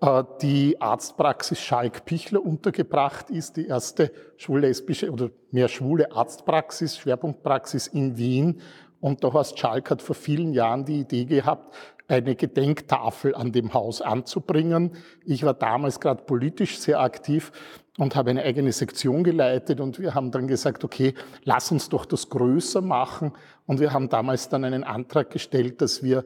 äh, 0.00 0.24
die 0.42 0.80
Arztpraxis 0.80 1.60
Schalk-Pichler 1.60 2.44
untergebracht 2.44 3.30
ist, 3.30 3.56
die 3.56 3.66
erste 3.66 4.10
schwul-lesbische 4.36 5.10
oder 5.10 5.30
mehr 5.50 5.68
schwule 5.68 6.12
Arztpraxis, 6.12 6.98
Schwerpunktpraxis 6.98 7.86
in 7.86 8.16
Wien. 8.16 8.60
Und 9.00 9.22
der 9.22 9.32
Horst 9.32 9.58
Schalk 9.58 9.90
hat 9.90 10.00
vor 10.00 10.14
vielen 10.14 10.54
Jahren 10.54 10.84
die 10.84 11.00
Idee 11.00 11.26
gehabt, 11.26 11.74
eine 12.08 12.34
Gedenktafel 12.34 13.34
an 13.34 13.52
dem 13.52 13.72
Haus 13.72 14.02
anzubringen. 14.02 14.92
Ich 15.24 15.42
war 15.44 15.54
damals 15.54 16.00
gerade 16.00 16.24
politisch 16.24 16.78
sehr 16.78 17.00
aktiv 17.00 17.50
und 17.96 18.16
habe 18.16 18.30
eine 18.30 18.42
eigene 18.42 18.72
Sektion 18.72 19.24
geleitet 19.24 19.80
und 19.80 19.98
wir 19.98 20.14
haben 20.14 20.30
dann 20.30 20.48
gesagt, 20.48 20.84
okay, 20.84 21.14
lass 21.44 21.70
uns 21.70 21.88
doch 21.88 22.04
das 22.04 22.28
größer 22.28 22.80
machen 22.80 23.32
und 23.66 23.80
wir 23.80 23.92
haben 23.92 24.08
damals 24.08 24.48
dann 24.48 24.64
einen 24.64 24.84
Antrag 24.84 25.30
gestellt, 25.30 25.80
dass 25.80 26.02
wir 26.02 26.24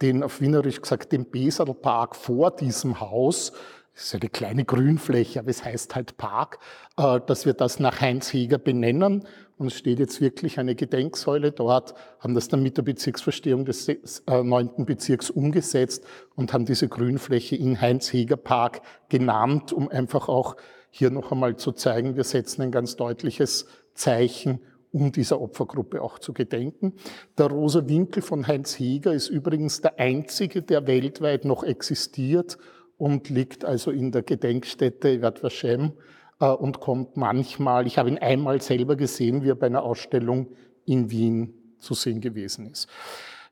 den, 0.00 0.22
auf 0.22 0.40
Wienerisch 0.40 0.80
gesagt, 0.80 1.12
den 1.12 1.24
Beserlpark 1.24 2.14
vor 2.14 2.52
diesem 2.52 3.00
Haus, 3.00 3.52
das 3.98 4.14
ist 4.14 4.14
eine 4.14 4.30
kleine 4.30 4.64
Grünfläche, 4.64 5.40
aber 5.40 5.48
es 5.48 5.64
heißt 5.64 5.96
halt 5.96 6.16
Park, 6.18 6.60
äh, 6.96 7.18
dass 7.26 7.46
wir 7.46 7.52
das 7.52 7.80
nach 7.80 8.00
Heinz 8.00 8.32
Heger 8.32 8.58
benennen 8.58 9.26
und 9.56 9.66
es 9.66 9.74
steht 9.74 9.98
jetzt 9.98 10.20
wirklich 10.20 10.60
eine 10.60 10.76
Gedenksäule 10.76 11.50
dort, 11.50 11.94
haben 12.20 12.34
das 12.34 12.46
dann 12.46 12.62
mit 12.62 12.76
der 12.76 12.82
Bezirksverstehung 12.82 13.64
des 13.64 13.88
äh, 13.88 14.42
neunten 14.44 14.86
Bezirks 14.86 15.30
umgesetzt 15.30 16.04
und 16.36 16.52
haben 16.52 16.64
diese 16.64 16.86
Grünfläche 16.86 17.56
in 17.56 17.80
Heinz 17.80 18.12
Heger 18.12 18.36
Park 18.36 18.82
genannt, 19.08 19.72
um 19.72 19.88
einfach 19.88 20.28
auch 20.28 20.54
hier 20.90 21.10
noch 21.10 21.32
einmal 21.32 21.56
zu 21.56 21.72
zeigen, 21.72 22.14
wir 22.14 22.22
setzen 22.22 22.62
ein 22.62 22.70
ganz 22.70 22.94
deutliches 22.94 23.66
Zeichen, 23.94 24.60
um 24.92 25.10
dieser 25.10 25.40
Opfergruppe 25.40 26.02
auch 26.02 26.20
zu 26.20 26.32
gedenken. 26.32 26.94
Der 27.36 27.46
rosa 27.46 27.88
Winkel 27.88 28.22
von 28.22 28.46
Heinz 28.46 28.78
Heger 28.78 29.12
ist 29.12 29.28
übrigens 29.28 29.80
der 29.80 29.98
einzige, 29.98 30.62
der 30.62 30.86
weltweit 30.86 31.44
noch 31.44 31.64
existiert 31.64 32.58
und 32.98 33.30
liegt 33.30 33.64
also 33.64 33.90
in 33.90 34.12
der 34.12 34.22
Gedenkstätte 34.22 35.08
Yad 35.08 35.42
Vashem 35.42 35.92
äh, 36.40 36.46
und 36.46 36.80
kommt 36.80 37.16
manchmal, 37.16 37.86
ich 37.86 37.96
habe 37.96 38.10
ihn 38.10 38.18
einmal 38.18 38.60
selber 38.60 38.96
gesehen, 38.96 39.42
wie 39.42 39.50
er 39.50 39.54
bei 39.54 39.66
einer 39.66 39.84
Ausstellung 39.84 40.48
in 40.84 41.10
Wien 41.10 41.54
zu 41.78 41.94
sehen 41.94 42.20
gewesen 42.20 42.70
ist. 42.70 42.88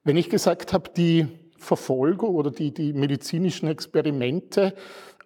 Wenn 0.05 0.17
ich 0.17 0.29
gesagt 0.29 0.73
habe, 0.73 0.91
die 0.97 1.26
Verfolgung 1.59 2.35
oder 2.35 2.50
die, 2.50 2.73
die 2.73 2.93
medizinischen 2.93 3.69
Experimente 3.69 4.75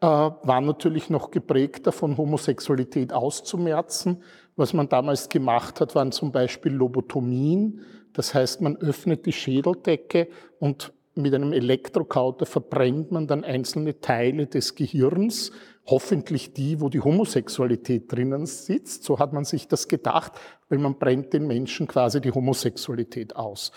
äh, 0.01 0.07
war 0.07 0.61
natürlich 0.61 1.11
noch 1.11 1.31
geprägt 1.31 1.87
davon, 1.87 2.17
Homosexualität 2.17 3.13
auszumerzen. 3.13 4.23
Was 4.57 4.73
man 4.73 4.89
damals 4.89 5.29
gemacht 5.29 5.81
hat, 5.81 5.95
waren 5.95 6.13
zum 6.13 6.33
Beispiel 6.33 6.73
Lobotomien. 6.73 7.81
Das 8.13 8.35
heißt, 8.35 8.61
man 8.61 8.77
öffnet 8.77 9.27
die 9.27 9.33
Schädeldecke 9.33 10.29
und 10.59 10.93
mit 11.15 11.35
einem 11.35 11.53
Elektrokauter 11.53 12.47
verbrennt 12.47 13.11
man 13.11 13.27
dann 13.27 13.45
einzelne 13.45 14.01
Teile 14.01 14.47
des 14.47 14.75
Gehirns, 14.75 15.53
hoffentlich 15.87 16.53
die, 16.53 16.81
wo 16.81 16.89
die 16.89 17.01
Homosexualität 17.01 18.13
drinnen 18.13 18.47
sitzt. 18.47 19.05
So 19.05 19.19
hat 19.19 19.33
man 19.33 19.45
sich 19.45 19.67
das 19.67 19.89
gedacht, 19.89 20.33
weil 20.69 20.79
man 20.79 20.99
brennt 20.99 21.33
den 21.33 21.47
Menschen 21.47 21.87
quasi 21.87 22.21
die 22.21 22.31
Homosexualität 22.31 23.35
aus. 23.35 23.73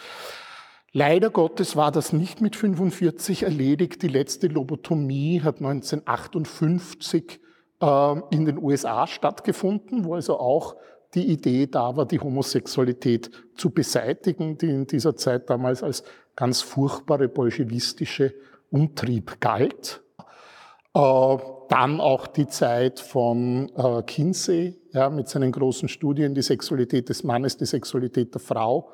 Leider 0.91 1.31
Gottes 1.31 1.75
war 1.75 1.91
das 1.91 2.13
nicht 2.13 2.39
mit 2.39 2.55
45 2.55 3.43
erledigt. 3.43 4.03
Die 4.03 4.07
letzte 4.07 4.47
Lobotomie 4.47 5.41
hat 5.41 5.55
1958 5.57 7.39
äh, 7.81 8.15
in 8.29 8.45
den 8.45 8.59
USA 8.59 9.07
stattgefunden, 9.07 10.05
wo 10.05 10.13
also 10.13 10.39
auch 10.39 10.75
die 11.15 11.31
Idee 11.31 11.67
da 11.67 11.95
war, 11.95 12.05
die 12.05 12.19
Homosexualität 12.19 13.31
zu 13.55 13.69
beseitigen, 13.69 14.57
die 14.57 14.69
in 14.69 14.87
dieser 14.87 15.15
Zeit 15.15 15.49
damals 15.49 15.83
als 15.83 16.03
ganz 16.35 16.61
furchtbare 16.61 17.27
bolschewistische 17.27 18.33
Umtrieb 18.71 19.39
galt. 19.39 20.01
Äh, 20.95 21.37
dann 21.69 22.01
auch 22.01 22.27
die 22.27 22.47
Zeit 22.47 22.99
von 22.99 23.71
äh, 23.75 24.03
Kinsey 24.03 24.79
ja, 24.91 25.09
mit 25.09 25.27
seinen 25.27 25.51
großen 25.51 25.89
Studien, 25.89 26.35
die 26.35 26.41
Sexualität 26.41 27.09
des 27.09 27.23
Mannes, 27.23 27.57
die 27.57 27.65
Sexualität 27.65 28.33
der 28.33 28.41
Frau 28.41 28.91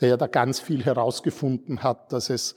der 0.00 0.10
ja 0.10 0.16
da 0.16 0.26
ganz 0.26 0.60
viel 0.60 0.84
herausgefunden 0.84 1.82
hat, 1.82 2.12
dass 2.12 2.30
es 2.30 2.54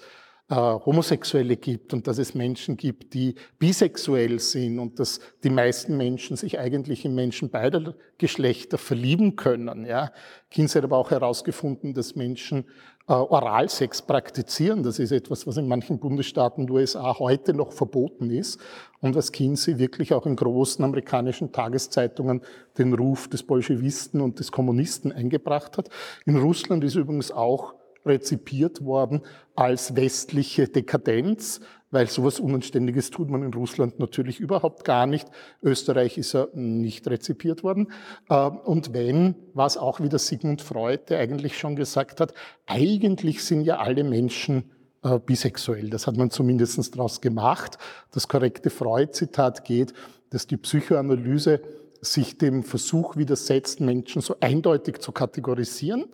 äh, 0.48 0.56
Homosexuelle 0.56 1.58
gibt 1.58 1.94
und 1.94 2.06
dass 2.08 2.20
es 2.20 2.36
Menschen 2.36 2.78
gibt, 2.78 3.14
die 3.16 3.36
bisexuell 3.58 4.40
sind 4.40 4.78
und 4.78 5.00
dass 5.00 5.20
die 5.44 5.50
meisten 5.50 5.98
Menschen 5.98 6.38
sich 6.38 6.60
eigentlich 6.60 7.04
in 7.04 7.16
Menschen 7.16 7.50
beider 7.50 7.96
Geschlechter 8.18 8.78
verlieben 8.78 9.36
können. 9.36 9.86
Ja. 9.86 10.12
Kinsey 10.52 10.80
hat 10.80 10.86
aber 10.86 10.98
auch 10.98 11.10
herausgefunden, 11.10 11.94
dass 11.96 12.16
Menschen 12.16 12.66
äh, 13.08 13.14
Oralsex 13.14 14.04
praktizieren. 14.04 14.84
Das 14.84 15.00
ist 15.00 15.12
etwas, 15.12 15.48
was 15.48 15.58
in 15.58 15.68
manchen 15.68 16.00
Bundesstaaten 16.00 16.68
der 16.68 16.75
USA 16.75 17.18
heute 17.18 17.54
noch 17.54 17.72
verboten 17.72 18.30
ist 18.30 18.60
und 19.02 19.16
was 19.16 19.32
Kinsey 19.32 19.80
wirklich 19.80 20.14
auch 20.14 20.28
in 20.28 20.36
großen 20.36 20.86
amerikanischen 20.86 21.52
Tageszeitungen 21.52 22.42
den 22.78 22.94
Ruf 22.94 23.28
des 23.28 23.44
Bolschewisten 23.44 24.22
und 24.22 24.40
des 24.40 24.52
Kommunisten 24.52 25.12
eingebracht 25.12 25.78
hat. 25.78 25.90
In 26.25 26.38
Russland 26.38 26.84
ist 26.84 26.96
übrigens 26.96 27.32
auch 27.32 27.74
rezipiert 28.05 28.83
worden 28.83 29.21
als 29.55 29.95
westliche 29.95 30.67
Dekadenz, 30.67 31.62
weil 31.91 32.07
sowas 32.07 32.39
Unanständiges 32.39 33.09
tut 33.09 33.29
man 33.29 33.41
in 33.43 33.53
Russland 33.53 34.00
natürlich 34.00 34.39
überhaupt 34.39 34.83
gar 34.83 35.05
nicht. 35.05 35.27
Österreich 35.63 36.17
ist 36.17 36.33
ja 36.33 36.47
nicht 36.53 37.07
rezipiert 37.07 37.63
worden. 37.63 37.91
Ähm, 38.29 38.57
und 38.57 38.93
wenn, 38.93 39.35
war 39.53 39.67
es 39.67 39.77
auch 39.77 40.01
wieder 40.01 40.19
Sigmund 40.19 40.62
Freud, 40.62 41.03
der 41.09 41.19
eigentlich 41.19 41.57
schon 41.57 41.75
gesagt 41.75 42.19
hat, 42.19 42.33
eigentlich 42.65 43.43
sind 43.43 43.62
ja 43.62 43.77
alle 43.77 44.03
Menschen 44.03 44.71
äh, 45.03 45.19
bisexuell. 45.19 45.89
Das 45.89 46.05
hat 46.05 46.17
man 46.17 46.31
zumindest 46.31 46.95
daraus 46.95 47.21
gemacht. 47.21 47.77
Das 48.12 48.27
korrekte 48.27 48.69
Freud-Zitat 48.69 49.63
geht, 49.63 49.93
dass 50.31 50.47
die 50.47 50.57
Psychoanalyse 50.57 51.62
sich 52.01 52.38
dem 52.38 52.63
Versuch 52.63 53.15
widersetzt, 53.15 53.79
Menschen 53.79 54.21
so 54.21 54.35
eindeutig 54.39 55.00
zu 55.00 55.12
kategorisieren 55.12 56.05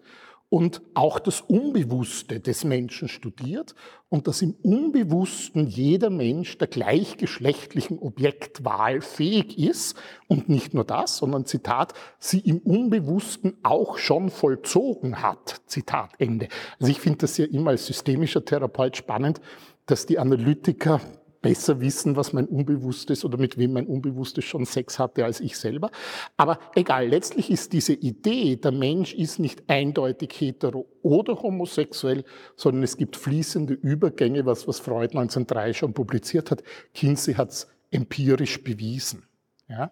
und 0.51 0.81
auch 0.96 1.20
das 1.20 1.39
Unbewusste 1.39 2.41
des 2.41 2.65
Menschen 2.65 3.08
studiert 3.08 3.74
und 4.10 4.27
dass 4.27 4.41
im 4.41 4.53
Unbewussten 4.62 5.65
jeder 5.65 6.10
Mensch 6.10 6.58
der 6.58 6.67
gleichgeschlechtlichen 6.67 7.98
Objektwahl 7.98 9.00
fähig 9.00 9.58
ist 9.58 9.96
und 10.27 10.50
nicht 10.50 10.74
nur 10.74 10.84
das, 10.84 11.15
sondern 11.15 11.46
Zitat, 11.46 11.93
sie 12.20 12.39
im 12.39 12.58
Unbewussten 12.58 13.55
auch 13.63 13.98
schon 13.98 14.29
vollzogen 14.29 15.24
hat. 15.24 15.62
Zitat 15.67 16.10
Ende. 16.17 16.50
Also 16.81 16.91
ich 16.91 17.00
finde 17.00 17.20
das 17.20 17.38
ja 17.38 17.46
immer 17.46 17.70
als 17.70 17.86
systemischer 17.86 18.43
Therapeut 18.43 18.98
spannend, 18.98 19.39
dass 19.86 20.05
die 20.05 20.20
Analytiker 20.20 21.00
besser 21.41 21.81
wissen, 21.81 22.15
was 22.15 22.33
mein 22.33 22.45
Unbewusstes 22.45 23.25
oder 23.25 23.38
mit 23.38 23.57
wem 23.57 23.74
mein 23.74 23.88
Unbewusstes 23.88 24.45
schon 24.45 24.65
Sex 24.65 25.00
hatte 25.00 25.25
als 25.25 25.39
ich 25.39 25.57
selber. 25.57 25.89
Aber 26.38 26.60
egal, 26.75 27.07
letztlich 27.07 27.50
ist 27.50 27.74
diese 27.74 27.93
Idee, 27.93 28.55
der 28.57 28.71
Mensch 28.71 29.13
ist 29.13 29.39
nicht 29.39 29.63
eindeutig 29.67 30.31
hetero 30.39 30.88
oder 31.01 31.41
homosexuell, 31.41 32.24
sondern 32.55 32.83
es 32.83 32.98
gibt 32.98 33.15
fließende 33.15 33.74
Übergänge, 33.74 34.45
was, 34.45 34.67
was 34.67 34.79
Freud 34.79 35.17
1903 35.17 35.74
schon 35.74 35.93
publiziert 35.93 36.51
hat. 36.51 36.63
Kinsey 36.93 37.33
hat 37.33 37.50
es 37.50 37.67
empirisch 37.89 38.63
bewiesen. 38.63 39.24
Ja. 39.67 39.91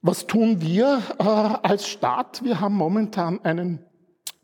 Was 0.00 0.26
tun 0.26 0.60
wir 0.60 1.02
äh, 1.18 1.22
als 1.24 1.88
Staat? 1.88 2.44
Wir 2.44 2.60
haben 2.60 2.74
momentan 2.74 3.40
einen 3.44 3.84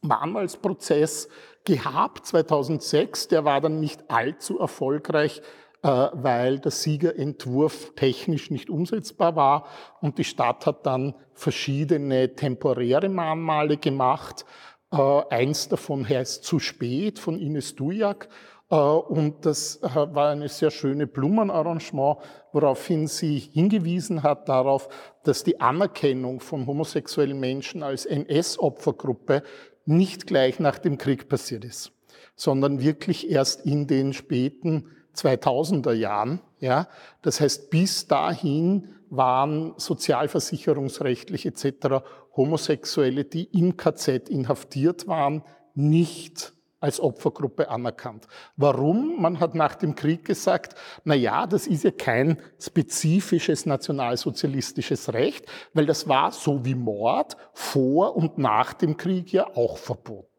Mahnmalsprozess 0.03 1.29
gehabt, 1.65 2.27
2006. 2.27 3.29
Der 3.29 3.45
war 3.45 3.61
dann 3.61 3.81
nicht 3.81 4.11
allzu 4.11 4.59
erfolgreich 4.59 5.43
weil 5.89 6.61
der 6.61 6.71
Siegerentwurf 6.71 7.93
technisch 7.95 8.51
nicht 8.51 8.71
umsetzbar 8.71 9.37
war 9.37 9.67
und 10.01 10.17
die 10.17 10.25
Stadt 10.25 10.65
hat 10.65 10.87
dann 10.87 11.15
verschiedene 11.35 12.35
temporäre 12.35 13.09
Mahnmale 13.09 13.77
gemacht. 13.77 14.47
Äh, 14.91 15.23
eins 15.29 15.69
davon 15.69 16.09
heißt 16.09 16.45
Zu 16.45 16.59
spät 16.59 17.19
von 17.19 17.39
Ines 17.39 17.75
Dujak 17.75 18.29
äh, 18.71 18.77
und 18.77 19.45
das 19.45 19.81
war 19.83 20.31
eine 20.31 20.49
sehr 20.49 20.71
schöne 20.71 21.07
Blumenarrangement, 21.07 22.19
woraufhin 22.53 23.07
sie 23.07 23.39
hingewiesen 23.39 24.23
hat 24.23 24.49
darauf, 24.49 24.89
dass 25.25 25.45
die 25.45 25.61
Anerkennung 25.61 26.41
von 26.41 26.67
homosexuellen 26.67 27.39
Menschen 27.39 27.83
als 27.83 28.07
NS-Opfergruppe 28.07 29.43
nicht 29.87 30.27
gleich 30.27 30.61
nach 30.61 30.79
dem 30.79 30.97
Krieg 30.97 31.29
passiert 31.29 31.65
ist, 31.65 31.93
sondern 32.37 32.81
wirklich 32.81 33.31
erst 33.31 33.67
in 33.67 33.87
den 33.87 34.13
späten 34.13 34.91
2000er 35.15 35.93
Jahren. 35.93 36.41
Ja, 36.61 36.89
das 37.23 37.41
heißt, 37.41 37.71
bis 37.71 38.07
dahin 38.07 38.95
waren 39.11 39.75
sozialversicherungsrechtlich 39.77 41.47
etc. 41.47 42.05
Homosexuelle, 42.37 43.25
die 43.25 43.45
im 43.45 43.77
KZ 43.77 44.29
inhaftiert 44.29 45.07
waren, 45.07 45.43
nicht 45.75 46.55
als 46.85 47.01
Opfergruppe 47.01 47.71
anerkannt. 47.71 48.27
Warum? 48.57 49.21
Man 49.21 49.41
hat 49.41 49.55
nach 49.55 49.75
dem 49.75 49.95
Krieg 49.95 50.27
gesagt, 50.27 50.75
na 51.05 51.15
ja, 51.15 51.47
das 51.47 51.67
ist 51.67 51.83
ja 51.83 51.91
kein 51.91 52.39
spezifisches 52.61 53.65
nationalsozialistisches 53.65 55.15
Recht, 55.15 55.47
weil 55.73 55.87
das 55.87 56.09
war 56.09 56.31
so 56.31 56.63
wie 56.67 56.75
Mord 56.75 57.39
vor 57.55 58.15
und 58.17 58.37
nach 58.37 58.75
dem 58.75 58.99
Krieg 58.99 59.33
ja 59.33 59.47
auch 59.57 59.79
verboten. 59.79 60.34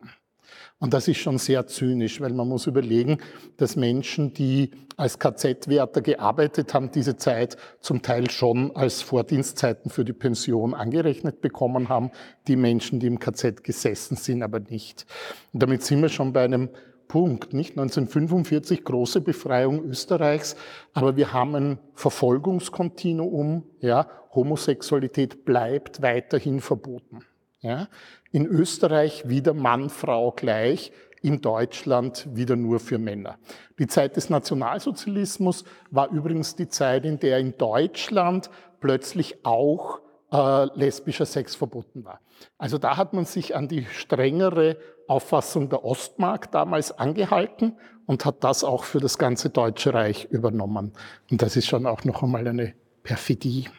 Und 0.80 0.94
das 0.94 1.08
ist 1.08 1.18
schon 1.18 1.38
sehr 1.38 1.68
zynisch, 1.68 2.20
weil 2.20 2.34
man 2.34 2.50
muss 2.50 2.68
überlegen, 2.68 3.20
dass 3.58 3.78
Menschen, 3.78 4.34
die 4.34 4.72
als 4.98 5.20
KZ-Wärter 5.20 6.02
gearbeitet 6.02 6.74
haben, 6.74 6.92
diese 6.92 7.16
Zeit 7.16 7.56
zum 7.80 8.02
Teil 8.02 8.30
schon 8.30 8.76
als 8.76 9.02
Vordienstzeiten 9.02 9.90
für 9.90 10.04
die 10.04 10.14
Pension 10.14 10.74
angerechnet 10.74 11.42
bekommen 11.42 11.88
haben. 11.88 12.12
Die 12.48 12.58
Menschen, 12.58 13.00
die 13.00 13.08
im 13.08 13.20
KZ 13.20 13.64
gesessen 13.64 14.18
sind, 14.18 14.44
aber 14.44 14.60
nicht. 14.60 15.06
Und 15.54 15.64
damit 15.64 15.84
sind 15.84 16.02
wir 16.02 16.10
schon 16.10 16.34
bei 16.34 16.44
einem 16.44 16.70
Punkt, 17.08 17.54
nicht? 17.54 17.72
1945 17.72 18.84
große 18.84 19.22
Befreiung 19.22 19.86
Österreichs, 19.86 20.56
aber 20.94 21.16
wir 21.16 21.32
haben 21.32 21.56
ein 21.56 21.80
Verfolgungskontinuum, 21.94 23.64
ja? 23.80 24.08
Homosexualität 24.34 25.46
bleibt 25.46 26.02
weiterhin 26.02 26.60
verboten. 26.60 27.22
Ja? 27.62 27.88
In 28.36 28.46
Österreich 28.48 29.30
wieder 29.30 29.54
Mann, 29.54 29.90
Frau 29.90 30.34
gleich, 30.34 30.92
in 31.22 31.40
Deutschland 31.40 32.28
wieder 32.34 32.58
nur 32.58 32.82
für 32.82 32.98
Männer. 32.98 33.38
Die 33.80 33.88
Zeit 33.88 34.18
des 34.18 34.30
Nationalsozialismus 34.30 35.64
war 35.90 36.10
übrigens 36.10 36.54
die 36.54 36.68
Zeit, 36.68 37.06
in 37.06 37.18
der 37.18 37.38
in 37.40 37.58
Deutschland 37.58 38.50
plötzlich 38.82 39.46
auch 39.46 40.02
äh, 40.34 40.66
lesbischer 40.78 41.26
Sex 41.26 41.56
verboten 41.56 42.04
war. 42.04 42.20
Also 42.58 42.78
da 42.78 42.98
hat 42.98 43.14
man 43.14 43.24
sich 43.24 43.56
an 43.56 43.70
die 43.70 43.86
strengere 43.86 44.76
Auffassung 45.08 45.70
der 45.70 45.86
Ostmark 45.86 46.52
damals 46.52 46.92
angehalten 46.92 47.78
und 48.06 48.26
hat 48.26 48.44
das 48.44 48.66
auch 48.66 48.84
für 48.84 49.00
das 49.00 49.18
ganze 49.18 49.50
Deutsche 49.50 49.94
Reich 49.94 50.26
übernommen. 50.30 50.92
Und 51.32 51.42
das 51.42 51.56
ist 51.56 51.68
schon 51.68 51.86
auch 51.86 52.04
noch 52.04 52.22
einmal 52.22 52.46
eine 52.46 52.74
Perfidie 53.02 53.70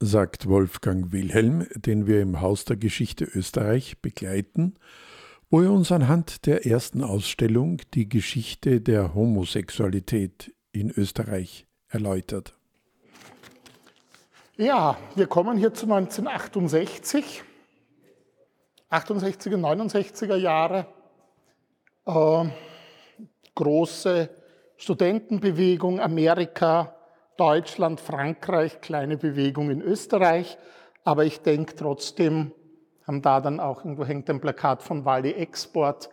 sagt 0.00 0.48
Wolfgang 0.48 1.12
Wilhelm, 1.12 1.66
den 1.74 2.06
wir 2.06 2.20
im 2.20 2.40
Haus 2.40 2.64
der 2.64 2.76
Geschichte 2.76 3.24
Österreich 3.24 4.00
begleiten, 4.02 4.74
wo 5.48 5.62
er 5.62 5.70
uns 5.70 5.92
anhand 5.92 6.46
der 6.46 6.66
ersten 6.66 7.02
Ausstellung 7.02 7.80
die 7.94 8.08
Geschichte 8.08 8.80
der 8.80 9.14
Homosexualität 9.14 10.52
in 10.72 10.90
Österreich 10.90 11.66
erläutert. 11.88 12.54
Ja, 14.56 14.96
wir 15.14 15.26
kommen 15.26 15.58
hier 15.58 15.72
zu 15.74 15.84
1968, 15.84 17.42
68er, 18.90 19.56
69er 19.56 20.36
Jahre. 20.36 20.86
Äh, 22.06 22.48
große 23.54 24.30
Studentenbewegung, 24.76 26.00
Amerika, 26.00 26.95
Deutschland, 27.36 28.00
Frankreich, 28.00 28.80
kleine 28.80 29.16
Bewegung 29.16 29.70
in 29.70 29.82
Österreich. 29.82 30.58
Aber 31.04 31.24
ich 31.24 31.40
denke 31.40 31.76
trotzdem, 31.76 32.52
haben 33.06 33.22
da 33.22 33.40
dann 33.40 33.60
auch, 33.60 33.84
irgendwo 33.84 34.04
hängt 34.04 34.28
ein 34.28 34.40
Plakat 34.40 34.82
von 34.82 35.04
Wally 35.04 35.32
Export, 35.32 36.10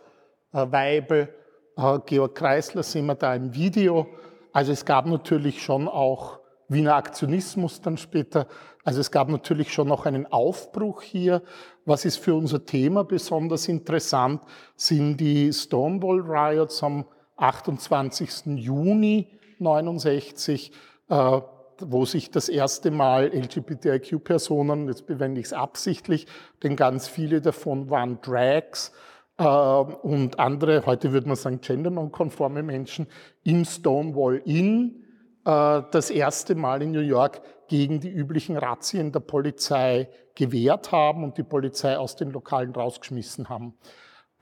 äh, 0.52 0.66
Weibel, 0.70 1.34
äh, 1.76 1.98
Georg 2.06 2.34
Kreisler 2.34 2.82
sehen 2.82 3.06
wir 3.06 3.14
da 3.16 3.34
im 3.34 3.54
Video. 3.54 4.06
Also 4.52 4.72
es 4.72 4.84
gab 4.84 5.06
natürlich 5.06 5.62
schon 5.62 5.88
auch 5.88 6.38
Wiener 6.68 6.94
Aktionismus 6.94 7.80
dann 7.80 7.96
später. 7.96 8.46
Also 8.84 9.00
es 9.00 9.10
gab 9.10 9.28
natürlich 9.28 9.72
schon 9.72 9.88
noch 9.88 10.06
einen 10.06 10.30
Aufbruch 10.30 11.02
hier. 11.02 11.42
Was 11.84 12.04
ist 12.04 12.18
für 12.18 12.34
unser 12.34 12.64
Thema 12.64 13.04
besonders 13.04 13.68
interessant, 13.68 14.42
sind 14.76 15.18
die 15.18 15.52
Stonewall 15.52 16.20
Riots 16.20 16.82
am 16.82 17.04
28. 17.36 18.46
Juni 18.56 19.28
69 19.58 20.70
äh, 20.70 20.74
wo 21.08 22.04
sich 22.04 22.30
das 22.30 22.48
erste 22.48 22.90
Mal 22.90 23.30
LGBTIQ-Personen, 23.34 24.88
jetzt 24.88 25.06
bewende 25.06 25.40
ich 25.40 25.46
es 25.46 25.52
absichtlich, 25.52 26.26
denn 26.62 26.76
ganz 26.76 27.08
viele 27.08 27.40
davon 27.40 27.90
waren 27.90 28.20
Drags 28.20 28.92
äh, 29.38 29.44
und 29.44 30.38
andere, 30.38 30.86
heute 30.86 31.12
würde 31.12 31.28
man 31.28 31.36
sagen 31.36 31.60
gendernonkonforme 31.60 32.62
Menschen, 32.62 33.06
im 33.42 33.64
Stonewall 33.64 34.42
Inn 34.44 35.04
äh, 35.44 35.82
das 35.90 36.10
erste 36.10 36.54
Mal 36.54 36.82
in 36.82 36.92
New 36.92 37.00
York 37.00 37.42
gegen 37.68 38.00
die 38.00 38.10
üblichen 38.10 38.56
Razzien 38.56 39.10
der 39.10 39.20
Polizei 39.20 40.08
gewehrt 40.34 40.92
haben 40.92 41.24
und 41.24 41.38
die 41.38 41.42
Polizei 41.42 41.96
aus 41.98 42.16
den 42.16 42.30
Lokalen 42.30 42.72
rausgeschmissen 42.72 43.48
haben 43.48 43.74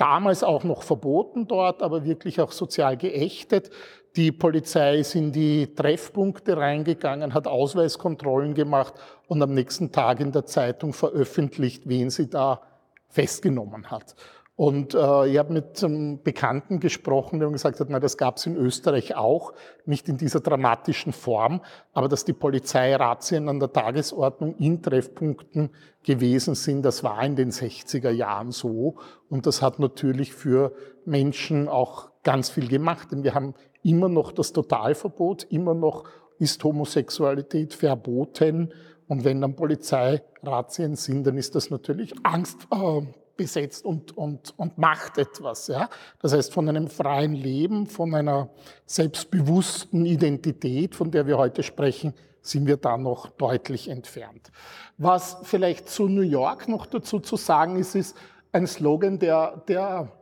damals 0.02 0.42
auch 0.42 0.64
noch 0.64 0.82
verboten 0.82 1.46
dort, 1.46 1.80
aber 1.80 2.04
wirklich 2.04 2.40
auch 2.40 2.50
sozial 2.50 2.96
geächtet. 2.96 3.70
Die 4.16 4.30
Polizei 4.30 4.98
ist 4.98 5.14
in 5.14 5.32
die 5.32 5.74
Treffpunkte 5.74 6.58
reingegangen, 6.58 7.32
hat 7.32 7.46
Ausweiskontrollen 7.46 8.52
gemacht 8.52 8.92
und 9.26 9.42
am 9.42 9.54
nächsten 9.54 9.90
Tag 9.90 10.20
in 10.20 10.32
der 10.32 10.44
Zeitung 10.44 10.92
veröffentlicht, 10.92 11.84
wen 11.86 12.10
sie 12.10 12.28
da 12.28 12.60
festgenommen 13.08 13.90
hat. 13.90 14.14
Und 14.54 14.94
äh, 14.94 15.28
ich 15.28 15.38
habe 15.38 15.54
mit 15.54 15.82
einem 15.82 16.22
Bekannten 16.22 16.78
gesprochen, 16.78 17.40
der 17.40 17.48
gesagt 17.48 17.80
hat, 17.80 17.88
na, 17.88 17.98
das 18.00 18.18
gab 18.18 18.36
es 18.36 18.44
in 18.44 18.54
Österreich 18.54 19.16
auch, 19.16 19.54
nicht 19.86 20.10
in 20.10 20.18
dieser 20.18 20.40
dramatischen 20.40 21.14
Form, 21.14 21.62
aber 21.94 22.06
dass 22.06 22.26
die 22.26 22.34
Polizeirazzien 22.34 23.48
an 23.48 23.60
der 23.60 23.72
Tagesordnung 23.72 24.54
in 24.58 24.82
Treffpunkten 24.82 25.70
gewesen 26.04 26.54
sind, 26.54 26.82
das 26.82 27.02
war 27.02 27.24
in 27.24 27.34
den 27.34 27.50
60er 27.50 28.10
Jahren 28.10 28.50
so. 28.50 28.96
Und 29.30 29.46
das 29.46 29.62
hat 29.62 29.78
natürlich 29.78 30.34
für 30.34 30.72
Menschen 31.06 31.66
auch 31.66 32.10
ganz 32.22 32.50
viel 32.50 32.68
gemacht, 32.68 33.10
denn 33.10 33.24
wir 33.24 33.34
haben 33.34 33.54
immer 33.82 34.08
noch 34.08 34.32
das 34.32 34.52
Totalverbot, 34.52 35.44
immer 35.50 35.74
noch 35.74 36.04
ist 36.38 36.62
Homosexualität 36.64 37.74
verboten. 37.74 38.72
Und 39.08 39.24
wenn 39.24 39.40
dann 39.40 39.54
Polizeirazzien 39.54 40.96
sind, 40.96 41.26
dann 41.26 41.36
ist 41.36 41.54
das 41.54 41.70
natürlich 41.70 42.14
Angst, 42.22 42.66
äh, 42.70 43.02
besetzt 43.36 43.84
und, 43.84 44.16
und, 44.16 44.54
und 44.58 44.78
macht 44.78 45.18
etwas. 45.18 45.66
Ja? 45.68 45.88
Das 46.20 46.32
heißt, 46.32 46.52
von 46.52 46.68
einem 46.68 46.88
freien 46.88 47.34
Leben, 47.34 47.86
von 47.86 48.14
einer 48.14 48.50
selbstbewussten 48.86 50.06
Identität, 50.06 50.94
von 50.94 51.10
der 51.10 51.26
wir 51.26 51.38
heute 51.38 51.62
sprechen, 51.62 52.14
sind 52.40 52.66
wir 52.66 52.76
da 52.76 52.96
noch 52.96 53.28
deutlich 53.30 53.88
entfernt. 53.88 54.50
Was 54.98 55.38
vielleicht 55.44 55.88
zu 55.88 56.08
New 56.08 56.22
York 56.22 56.68
noch 56.68 56.86
dazu 56.86 57.20
zu 57.20 57.36
sagen 57.36 57.76
ist, 57.76 57.94
ist 57.94 58.16
ein 58.50 58.66
Slogan, 58.66 59.18
der, 59.18 59.62
der 59.68 60.12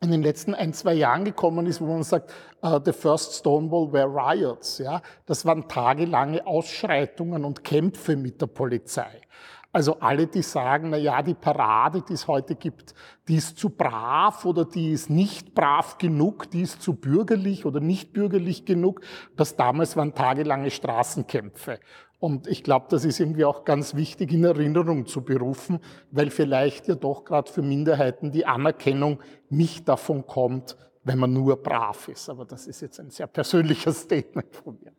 in 0.00 0.10
den 0.10 0.22
letzten 0.22 0.54
ein, 0.54 0.72
zwei 0.72 0.94
Jahren 0.94 1.24
gekommen 1.24 1.66
ist, 1.66 1.80
wo 1.80 1.86
man 1.86 2.02
sagt, 2.02 2.32
uh, 2.62 2.78
the 2.84 2.92
first 2.92 3.34
Stonewall 3.34 3.92
were 3.92 4.06
riots. 4.06 4.78
Ja? 4.78 5.02
Das 5.26 5.44
waren 5.44 5.68
tagelange 5.68 6.46
Ausschreitungen 6.46 7.44
und 7.44 7.64
Kämpfe 7.64 8.16
mit 8.16 8.40
der 8.40 8.46
Polizei. 8.46 9.22
Also 9.70 10.00
alle, 10.00 10.26
die 10.26 10.42
sagen, 10.42 10.90
na 10.90 10.96
ja, 10.96 11.22
die 11.22 11.34
Parade, 11.34 12.02
die 12.08 12.14
es 12.14 12.26
heute 12.26 12.54
gibt, 12.54 12.94
die 13.28 13.36
ist 13.36 13.58
zu 13.58 13.68
brav 13.68 14.46
oder 14.46 14.64
die 14.64 14.92
ist 14.92 15.10
nicht 15.10 15.54
brav 15.54 15.98
genug, 15.98 16.50
die 16.50 16.62
ist 16.62 16.80
zu 16.80 16.94
bürgerlich 16.94 17.66
oder 17.66 17.78
nicht 17.78 18.14
bürgerlich 18.14 18.64
genug. 18.64 19.02
Das 19.36 19.56
damals 19.56 19.94
waren 19.94 20.14
tagelange 20.14 20.70
Straßenkämpfe. 20.70 21.80
Und 22.20 22.48
ich 22.48 22.64
glaube, 22.64 22.86
das 22.90 23.04
ist 23.04 23.20
irgendwie 23.20 23.44
auch 23.44 23.64
ganz 23.64 23.94
wichtig 23.94 24.32
in 24.32 24.44
Erinnerung 24.44 25.06
zu 25.06 25.22
berufen, 25.22 25.78
weil 26.10 26.30
vielleicht 26.30 26.88
ja 26.88 26.96
doch 26.96 27.24
gerade 27.24 27.50
für 27.50 27.62
Minderheiten 27.62 28.32
die 28.32 28.44
Anerkennung 28.44 29.20
nicht 29.50 29.88
davon 29.88 30.26
kommt, 30.26 30.76
wenn 31.04 31.18
man 31.18 31.32
nur 31.32 31.62
brav 31.62 32.08
ist. 32.08 32.28
Aber 32.28 32.44
das 32.44 32.66
ist 32.66 32.80
jetzt 32.80 32.98
ein 32.98 33.10
sehr 33.10 33.28
persönlicher 33.28 33.92
Statement 33.94 34.54
von 34.54 34.78
mir. 34.80 34.92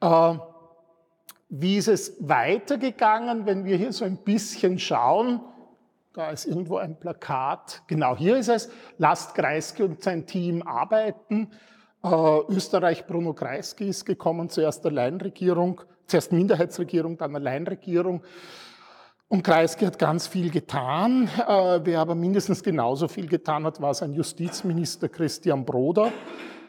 Äh, 0.00 0.38
wie 1.48 1.76
ist 1.76 1.88
es 1.88 2.16
weitergegangen, 2.20 3.46
wenn 3.46 3.64
wir 3.64 3.76
hier 3.76 3.92
so 3.92 4.04
ein 4.04 4.18
bisschen 4.18 4.78
schauen? 4.78 5.40
Da 6.12 6.30
ist 6.30 6.44
irgendwo 6.44 6.76
ein 6.76 6.98
Plakat. 6.98 7.82
Genau, 7.86 8.14
hier 8.14 8.36
ist 8.36 8.48
es. 8.48 8.70
Lasst 8.98 9.34
Kreisky 9.34 9.82
und 9.82 10.02
sein 10.02 10.26
Team 10.26 10.62
arbeiten. 10.62 11.50
Äh, 12.04 12.40
Österreich, 12.48 13.06
Bruno 13.06 13.32
Kreisky 13.32 13.88
ist 13.88 14.04
gekommen, 14.04 14.50
zuerst 14.50 14.84
Alleinregierung, 14.84 15.80
zuerst 16.12 16.32
Minderheitsregierung, 16.32 17.16
dann 17.16 17.34
Alleinregierung. 17.34 18.22
Und 19.28 19.42
Kreisky 19.42 19.86
hat 19.86 19.98
ganz 19.98 20.26
viel 20.26 20.50
getan. 20.50 21.26
Äh, 21.48 21.80
wer 21.84 22.00
aber 22.00 22.14
mindestens 22.14 22.62
genauso 22.62 23.08
viel 23.08 23.26
getan 23.26 23.64
hat, 23.64 23.80
war 23.80 23.94
sein 23.94 24.12
Justizminister 24.12 25.08
Christian 25.08 25.64
Broder. 25.64 26.12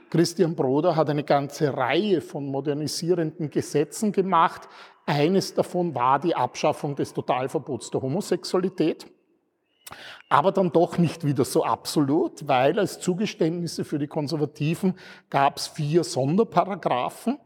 Christian 0.09 0.55
Broder 0.55 0.95
hat 0.95 1.09
eine 1.09 1.25
ganze 1.25 1.75
Reihe 1.75 2.21
von 2.21 2.45
modernisierenden 2.45 3.49
Gesetzen 3.49 4.13
gemacht. 4.13 4.69
Eines 5.05 5.53
davon 5.53 5.93
war 5.93 6.19
die 6.19 6.35
Abschaffung 6.35 6.95
des 6.95 7.13
Totalverbots 7.13 7.91
der 7.91 8.01
Homosexualität. 8.01 9.05
Aber 10.29 10.53
dann 10.53 10.71
doch 10.71 10.97
nicht 10.97 11.25
wieder 11.25 11.43
so 11.43 11.65
absolut, 11.65 12.47
weil 12.47 12.79
als 12.79 13.01
Zugeständnisse 13.01 13.83
für 13.83 13.99
die 13.99 14.07
Konservativen 14.07 14.93
gab 15.29 15.57
es 15.57 15.67
vier 15.67 16.05
Sonderparagraphen. 16.05 17.39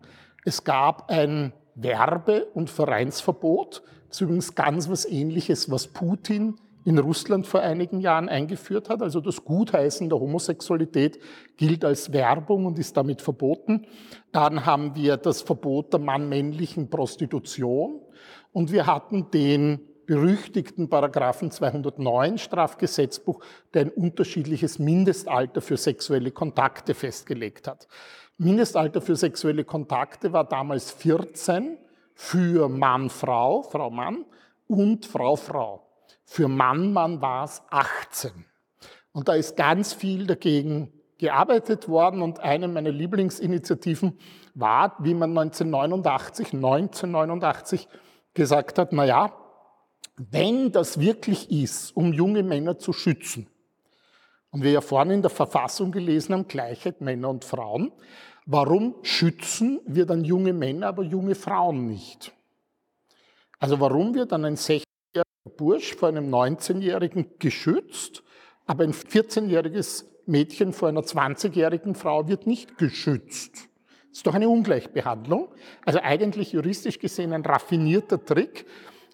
Es 0.46 0.64
gab 0.64 1.10
ein 1.10 1.54
Werbe- 1.78 2.46
und 2.54 2.70
Vereinsverbot. 2.70 3.84
Das 4.10 4.18
ist 4.18 4.22
übrigens 4.22 4.56
ganz 4.56 4.90
was 4.90 5.06
Ähnliches, 5.06 5.72
was 5.72 5.88
Putin 5.88 6.56
in 6.86 6.98
Russland 7.00 7.46
vor 7.46 7.60
einigen 7.60 8.00
Jahren 8.00 8.30
eingeführt 8.30 8.90
hat. 8.90 9.02
Also 9.02 9.20
das 9.20 9.44
Gutheißen 9.44 10.10
der 10.10 10.20
Homosexualität 10.20 11.20
gilt 11.58 11.84
als 11.84 12.14
Werbung 12.14 12.66
und 12.66 12.80
ist 12.80 12.96
damit 12.96 13.22
verboten. 13.22 13.86
Dann 14.32 14.66
haben 14.66 14.96
wir 14.96 15.18
das 15.18 15.42
Verbot 15.42 15.92
der 15.92 16.00
mann-männlichen 16.00 16.90
Prostitution 16.90 18.00
und 18.54 18.72
wir 18.72 18.88
hatten 18.88 19.30
den 19.32 19.82
berüchtigten 20.06 20.90
Paragraphen 20.90 21.52
209 21.52 22.38
Strafgesetzbuch, 22.38 23.44
der 23.74 23.82
ein 23.82 23.90
unterschiedliches 23.90 24.80
Mindestalter 24.80 25.60
für 25.60 25.76
sexuelle 25.76 26.32
Kontakte 26.32 26.94
festgelegt 26.94 27.68
hat. 27.68 27.90
Mindestalter 28.38 29.02
für 29.02 29.16
sexuelle 29.16 29.64
Kontakte 29.64 30.32
war 30.32 30.44
damals 30.44 30.92
14 30.92 31.78
für 32.14 32.70
Mann, 32.70 33.10
Frau, 33.10 33.64
Frau, 33.64 33.90
Mann 33.90 34.26
und 34.68 35.06
Frau, 35.06 35.36
Frau. 35.36 35.88
Für 36.24 36.48
Mann, 36.48 36.94
Mann 36.94 37.22
war 37.22 37.46
es 37.46 37.64
18. 37.70 38.32
Und 39.12 39.28
da 39.28 39.34
ist 39.34 39.56
ganz 39.56 39.94
viel 39.94 40.28
dagegen 40.28 40.92
gearbeitet 41.18 41.90
worden 41.90 42.22
und 42.22 42.40
eine 42.40 42.68
meiner 42.68 42.92
Lieblingsinitiativen 42.92 44.20
war, 44.54 44.96
wie 45.00 45.16
man 45.16 45.32
1989, 45.36 46.54
1989 46.54 47.88
gesagt 48.36 48.78
hat, 48.78 48.94
na 48.94 49.06
ja, 49.06 49.34
wenn 50.16 50.72
das 50.72 51.00
wirklich 51.00 51.50
ist, 51.50 51.96
um 51.96 52.14
junge 52.14 52.44
Männer 52.44 52.78
zu 52.78 52.94
schützen, 52.94 53.48
und 54.58 54.64
wir 54.64 54.72
ja 54.72 54.82
vorhin 54.82 55.12
in 55.12 55.22
der 55.22 55.30
Verfassung 55.30 55.92
gelesen 55.92 56.34
haben, 56.34 56.48
Gleichheit 56.48 57.00
Männer 57.00 57.30
und 57.30 57.46
Frauen, 57.46 57.92
warum 58.48 58.96
schützen 59.04 59.80
wir 59.86 60.08
dann 60.08 60.24
junge 60.24 60.52
Männer, 60.52 60.88
aber 60.88 61.04
junge 61.04 61.36
Frauen 61.36 61.86
nicht? 61.86 62.32
Also 63.60 63.80
warum 63.80 64.16
wird 64.16 64.32
dann 64.32 64.46
ein 64.46 64.56
16 64.56 64.84
Bursch 65.58 65.94
vor 65.94 66.10
einem 66.10 66.34
19-Jährigen 66.34 67.38
geschützt, 67.38 68.24
aber 68.66 68.84
ein 68.84 68.94
14-jähriges 68.94 70.06
Mädchen 70.26 70.74
vor 70.74 70.90
einer 70.90 71.02
20-jährigen 71.02 71.94
Frau 71.94 72.28
wird 72.28 72.48
nicht 72.48 72.80
geschützt. 72.80 73.70
Das 74.10 74.18
ist 74.22 74.26
doch 74.26 74.34
eine 74.34 74.50
Ungleichbehandlung. 74.50 75.50
Also 75.86 76.00
eigentlich 76.02 76.54
juristisch 76.54 76.98
gesehen 76.98 77.32
ein 77.32 77.46
raffinierter 77.46 78.26
Trick, 78.26 78.66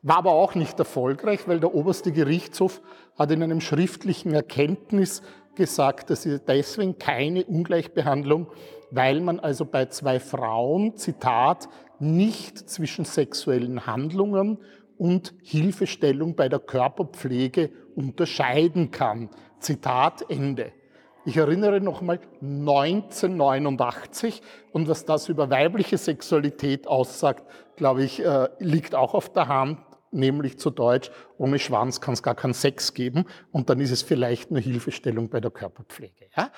war 0.04 0.18
aber 0.18 0.34
auch 0.34 0.54
nicht 0.54 0.78
erfolgreich, 0.78 1.48
weil 1.48 1.62
der 1.62 1.74
oberste 1.74 2.12
Gerichtshof 2.12 2.82
hat 3.18 3.32
in 3.32 3.42
einem 3.42 3.62
schriftlichen 3.62 4.34
Erkenntnis 4.34 5.24
gesagt, 5.56 6.10
dass 6.10 6.24
sie 6.24 6.40
deswegen 6.40 7.00
keine 7.00 7.46
Ungleichbehandlung, 7.46 8.48
weil 8.92 9.22
man 9.22 9.40
also 9.40 9.64
bei 9.66 9.86
zwei 9.86 10.20
Frauen, 10.20 10.98
Zitat, 10.98 11.70
nicht 12.00 12.70
zwischen 12.70 13.06
sexuellen 13.06 13.88
Handlungen 13.88 14.58
und 14.98 15.34
Hilfestellung 15.42 16.36
bei 16.36 16.50
der 16.50 16.60
Körperpflege 16.60 17.72
unterscheiden 17.96 18.92
kann. 18.92 19.30
Zitat 19.60 20.30
Ende. 20.30 20.74
Ich 21.26 21.38
erinnere 21.38 21.80
nochmal 21.80 22.20
1989 22.42 24.42
und 24.74 24.90
was 24.90 25.06
das 25.06 25.30
über 25.30 25.50
weibliche 25.50 25.98
Sexualität 25.98 26.88
aussagt, 26.88 27.46
glaube 27.78 28.04
ich, 28.04 28.22
äh, 28.24 28.50
liegt 28.60 28.94
auch 28.94 29.14
auf 29.14 29.32
der 29.32 29.48
Hand, 29.48 29.78
nämlich 30.14 30.60
zu 30.60 30.70
Deutsch, 30.70 31.12
ohne 31.38 31.60
Schwanz 31.60 32.02
kann 32.02 32.14
es 32.14 32.24
gar 32.24 32.36
keinen 32.36 32.54
Sex 32.54 32.94
geben 32.94 33.26
und 33.52 33.70
dann 33.70 33.80
ist 33.80 33.92
es 33.92 34.02
vielleicht 34.02 34.52
nur 34.52 34.62
Hilfestellung 34.62 35.30
bei 35.30 35.40
der 35.40 35.52
Körperpflege. 35.52 36.28
Ja? 36.36 36.52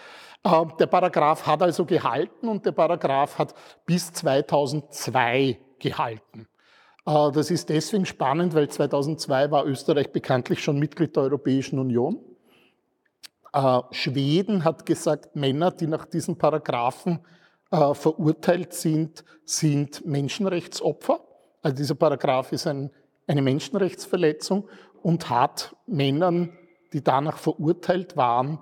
Äh, 0.44 0.65
der 0.80 0.88
Paragraph 0.88 1.46
hat 1.46 1.62
also 1.62 1.86
gehalten 1.86 2.48
und 2.48 2.65
der 2.65 2.72
Paragraph 2.72 3.38
hat 3.38 3.54
bis 3.86 4.12
2002 4.13 5.60
gehalten. 5.80 6.48
Äh, 7.06 7.32
das 7.32 7.52
ist 7.52 7.70
deswegen 7.70 8.06
spannend, 8.06 8.54
weil 8.54 8.70
2002 8.70 9.52
war 9.52 9.65
Österreich 9.65 10.12
bekanntlich 10.12 10.63
schon 10.63 10.80
Mitglied 10.80 11.15
der 11.15 11.24
Europäischen 11.24 11.80
Union. 11.80 12.20
Äh, 13.54 13.82
Schweden 13.91 14.63
hat 14.63 14.86
gesagt, 14.86 15.36
Männer, 15.36 15.72
die 15.72 15.88
nach 15.88 16.06
diesen 16.06 16.38
Paragraphen 16.38 17.20
äh, 17.72 17.94
verurteilt 17.94 18.74
sind, 18.74 19.24
sind 19.46 20.06
Menschenrechtsopfer. 20.06 21.20
Also 21.62 21.78
dieser 21.78 21.96
Paragraph 21.96 22.52
ist 22.52 22.68
ein, 22.68 22.91
eine 23.28 23.42
Menschenrechtsverletzung 23.42 24.68
und 25.02 25.30
hat 25.30 25.76
Männern, 25.88 26.58
die 26.94 27.04
danach 27.04 27.38
verurteilt 27.38 28.18
waren, 28.18 28.60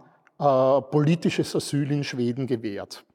politisches 0.91 1.56
Asyl 1.56 1.91
in 1.91 2.04
Schweden 2.04 2.47
gewährt. 2.47 3.06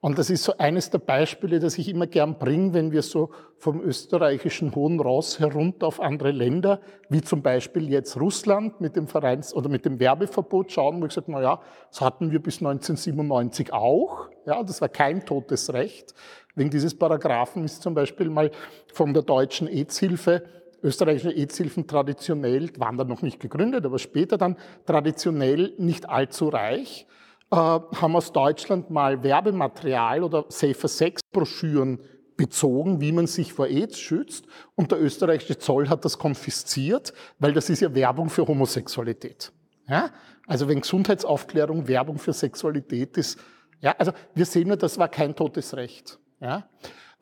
Und 0.00 0.16
das 0.16 0.30
ist 0.30 0.44
so 0.44 0.56
eines 0.58 0.90
der 0.90 0.98
Beispiele, 0.98 1.58
das 1.58 1.76
ich 1.76 1.88
immer 1.88 2.06
gern 2.06 2.38
bringe, 2.38 2.72
wenn 2.72 2.92
wir 2.92 3.02
so 3.02 3.30
vom 3.56 3.80
österreichischen 3.80 4.72
Hohen 4.76 5.00
Ross 5.00 5.40
herunter 5.40 5.88
auf 5.88 6.00
andere 6.00 6.30
Länder, 6.30 6.80
wie 7.08 7.20
zum 7.20 7.42
Beispiel 7.42 7.88
jetzt 7.88 8.16
Russland 8.16 8.80
mit 8.80 8.94
dem 8.94 9.08
Vereins- 9.08 9.52
oder 9.52 9.68
mit 9.68 9.84
dem 9.84 9.98
Werbeverbot 9.98 10.70
schauen, 10.70 11.02
wo 11.02 11.06
ich 11.06 11.12
sage, 11.12 11.32
na 11.32 11.42
ja, 11.42 11.60
das 11.90 12.00
hatten 12.00 12.30
wir 12.30 12.40
bis 12.40 12.58
1997 12.58 13.72
auch. 13.72 14.28
Ja, 14.46 14.62
das 14.62 14.80
war 14.80 14.88
kein 14.88 15.26
totes 15.26 15.72
Recht. 15.72 16.14
Wegen 16.54 16.70
dieses 16.70 16.96
Paragraphen 16.96 17.64
ist 17.64 17.82
zum 17.82 17.94
Beispiel 17.94 18.30
mal 18.30 18.52
von 18.92 19.12
der 19.12 19.24
deutschen 19.24 19.66
AIDS-Hilfe 19.66 20.44
österreichische 20.82 21.30
Aidshilfen 21.30 21.86
traditionell, 21.86 22.70
waren 22.78 22.96
dann 22.96 23.08
noch 23.08 23.22
nicht 23.22 23.40
gegründet, 23.40 23.84
aber 23.84 23.98
später 23.98 24.38
dann 24.38 24.56
traditionell 24.86 25.74
nicht 25.78 26.08
allzu 26.08 26.48
reich, 26.48 27.06
äh, 27.50 27.56
haben 27.56 28.16
aus 28.16 28.32
Deutschland 28.32 28.90
mal 28.90 29.22
Werbematerial 29.22 30.22
oder 30.22 30.44
Safer 30.48 30.88
Sex 30.88 31.22
Broschüren 31.32 32.00
bezogen, 32.36 33.00
wie 33.00 33.12
man 33.12 33.26
sich 33.26 33.52
vor 33.52 33.66
AIDS 33.66 33.98
schützt. 33.98 34.46
Und 34.74 34.92
der 34.92 35.02
österreichische 35.02 35.58
Zoll 35.58 35.88
hat 35.88 36.04
das 36.04 36.18
konfisziert, 36.18 37.12
weil 37.38 37.52
das 37.52 37.68
ist 37.68 37.80
ja 37.80 37.94
Werbung 37.94 38.30
für 38.30 38.46
Homosexualität. 38.46 39.52
Ja? 39.88 40.10
Also 40.46 40.68
wenn 40.68 40.80
Gesundheitsaufklärung 40.80 41.88
Werbung 41.88 42.18
für 42.18 42.32
Sexualität 42.32 43.18
ist, 43.18 43.38
ja, 43.80 43.94
also 43.98 44.12
wir 44.34 44.46
sehen 44.46 44.68
nur, 44.68 44.76
das 44.76 44.98
war 44.98 45.08
kein 45.08 45.34
totes 45.34 45.76
Recht. 45.76 46.18
Ja? 46.40 46.68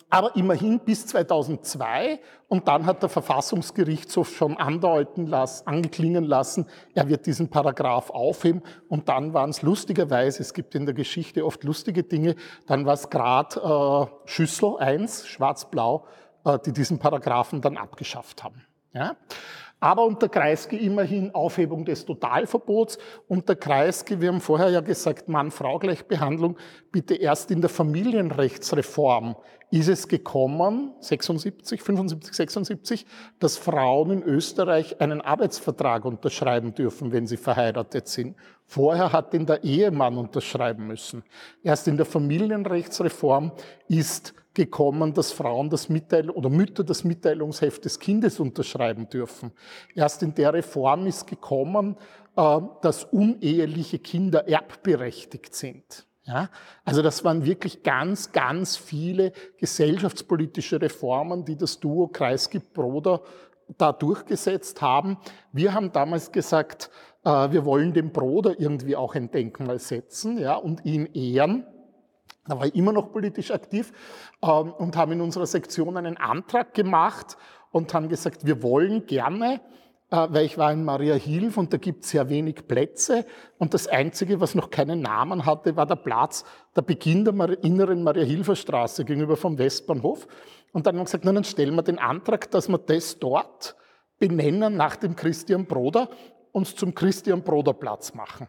Aber 0.08 0.36
immerhin 0.36 0.80
bis 0.80 1.06
2002 1.06 2.20
und 2.48 2.68
dann 2.68 2.86
hat 2.86 3.02
der 3.02 3.08
Verfassungsgerichtshof 3.08 4.36
schon 4.36 4.56
andeuten 4.56 5.26
lassen, 5.26 5.66
angeklingen 5.66 6.24
lassen, 6.24 6.66
er 6.94 7.08
wird 7.08 7.26
diesen 7.26 7.48
Paragraph 7.50 8.10
aufheben 8.10 8.62
und 8.88 9.08
dann 9.08 9.34
waren 9.34 9.50
es 9.50 9.62
lustigerweise, 9.62 10.42
es 10.42 10.54
gibt 10.54 10.74
in 10.74 10.86
der 10.86 10.94
Geschichte 10.94 11.44
oft 11.44 11.64
lustige 11.64 12.04
Dinge, 12.04 12.36
dann 12.66 12.86
war 12.86 12.94
es 12.94 13.10
gerade 13.10 13.60
äh, 13.60 14.28
Schüssel 14.28 14.76
1, 14.78 15.26
schwarz-blau, 15.26 16.06
äh, 16.44 16.58
die 16.64 16.72
diesen 16.72 16.98
Paragraphen 16.98 17.60
dann 17.60 17.76
abgeschafft 17.76 18.44
haben. 18.44 18.64
Ja? 18.92 19.16
Aber 19.78 20.04
unter 20.04 20.28
Kreisky 20.28 20.76
immerhin 20.76 21.34
Aufhebung 21.34 21.84
des 21.84 22.04
Totalverbots. 22.06 22.98
Unter 23.28 23.54
Kreisky, 23.56 24.20
wir 24.20 24.28
haben 24.28 24.40
vorher 24.40 24.70
ja 24.70 24.80
gesagt, 24.80 25.28
Mann-Frau-Gleichbehandlung, 25.28 26.56
bitte 26.90 27.14
erst 27.14 27.50
in 27.50 27.60
der 27.60 27.68
Familienrechtsreform 27.70 29.36
ist 29.70 29.88
es 29.88 30.06
gekommen, 30.06 30.92
76, 31.00 31.82
75, 31.82 32.34
76, 32.34 33.06
dass 33.40 33.56
Frauen 33.56 34.10
in 34.10 34.22
Österreich 34.22 35.00
einen 35.00 35.20
Arbeitsvertrag 35.20 36.04
unterschreiben 36.04 36.74
dürfen, 36.74 37.12
wenn 37.12 37.26
sie 37.26 37.36
verheiratet 37.36 38.06
sind. 38.06 38.36
Vorher 38.64 39.12
hat 39.12 39.32
den 39.32 39.44
der 39.44 39.64
Ehemann 39.64 40.18
unterschreiben 40.18 40.86
müssen. 40.86 41.24
Erst 41.62 41.88
in 41.88 41.96
der 41.96 42.06
Familienrechtsreform 42.06 43.52
ist 43.88 44.34
gekommen, 44.56 45.14
dass 45.14 45.30
Frauen 45.30 45.70
das 45.70 45.88
Mitteil 45.88 46.30
oder 46.30 46.48
Mütter 46.48 46.82
das 46.82 47.04
Mitteilungsheft 47.04 47.84
des 47.84 48.00
Kindes 48.00 48.40
unterschreiben 48.40 49.08
dürfen. 49.08 49.52
Erst 49.94 50.24
in 50.24 50.34
der 50.34 50.52
Reform 50.54 51.06
ist 51.06 51.26
gekommen, 51.28 51.96
äh, 52.36 52.58
dass 52.82 53.04
uneheliche 53.04 54.00
Kinder 54.00 54.48
erbberechtigt 54.48 55.54
sind. 55.54 56.06
Ja, 56.24 56.50
also 56.84 57.02
das 57.02 57.22
waren 57.24 57.44
wirklich 57.44 57.84
ganz, 57.84 58.32
ganz 58.32 58.76
viele 58.76 59.32
gesellschaftspolitische 59.58 60.82
Reformen, 60.82 61.44
die 61.44 61.56
das 61.56 61.78
Duo 61.78 62.08
Kreisky-Broder 62.08 63.22
da 63.78 63.92
durchgesetzt 63.92 64.82
haben. 64.82 65.18
Wir 65.52 65.72
haben 65.72 65.92
damals 65.92 66.32
gesagt, 66.32 66.90
äh, 67.24 67.28
wir 67.28 67.64
wollen 67.64 67.92
dem 67.92 68.10
Broder 68.10 68.58
irgendwie 68.58 68.96
auch 68.96 69.14
ein 69.14 69.30
Denkmal 69.30 69.78
setzen 69.78 70.38
ja, 70.38 70.56
und 70.56 70.84
ihn 70.84 71.06
ehren. 71.06 71.64
Da 72.48 72.58
war 72.58 72.66
ich 72.66 72.74
immer 72.74 72.92
noch 72.92 73.12
politisch 73.12 73.50
aktiv 73.50 73.92
ähm, 74.42 74.72
und 74.72 74.96
haben 74.96 75.12
in 75.12 75.20
unserer 75.20 75.46
Sektion 75.46 75.96
einen 75.96 76.16
Antrag 76.16 76.74
gemacht 76.74 77.36
und 77.70 77.92
haben 77.94 78.08
gesagt, 78.08 78.46
wir 78.46 78.62
wollen 78.62 79.06
gerne, 79.06 79.60
äh, 80.10 80.26
weil 80.30 80.46
ich 80.46 80.56
war 80.56 80.72
in 80.72 80.84
Maria 80.84 81.14
Hilf 81.14 81.56
und 81.56 81.72
da 81.72 81.78
gibt 81.78 82.04
es 82.04 82.10
sehr 82.10 82.28
wenig 82.28 82.66
Plätze 82.68 83.26
und 83.58 83.74
das 83.74 83.88
Einzige, 83.88 84.40
was 84.40 84.54
noch 84.54 84.70
keinen 84.70 85.00
Namen 85.00 85.44
hatte, 85.44 85.76
war 85.76 85.86
der 85.86 85.96
Platz, 85.96 86.44
der 86.74 86.82
Beginn 86.82 87.24
der 87.24 87.64
inneren 87.64 88.02
Maria-Hilfer 88.02 88.56
Straße 88.56 89.04
gegenüber 89.04 89.36
vom 89.36 89.58
Westbahnhof. 89.58 90.26
Und 90.72 90.86
dann 90.86 90.94
haben 90.94 91.00
wir 91.00 91.04
gesagt, 91.04 91.24
na, 91.24 91.32
dann 91.32 91.44
stellen 91.44 91.74
wir 91.74 91.82
den 91.82 91.98
Antrag, 91.98 92.50
dass 92.50 92.68
wir 92.68 92.78
das 92.78 93.18
dort 93.18 93.76
benennen 94.18 94.76
nach 94.76 94.96
dem 94.96 95.16
Christian 95.16 95.66
Broder, 95.66 96.08
uns 96.52 96.74
zum 96.74 96.94
Christian 96.94 97.42
Broder 97.42 97.74
Platz 97.74 98.14
machen. 98.14 98.48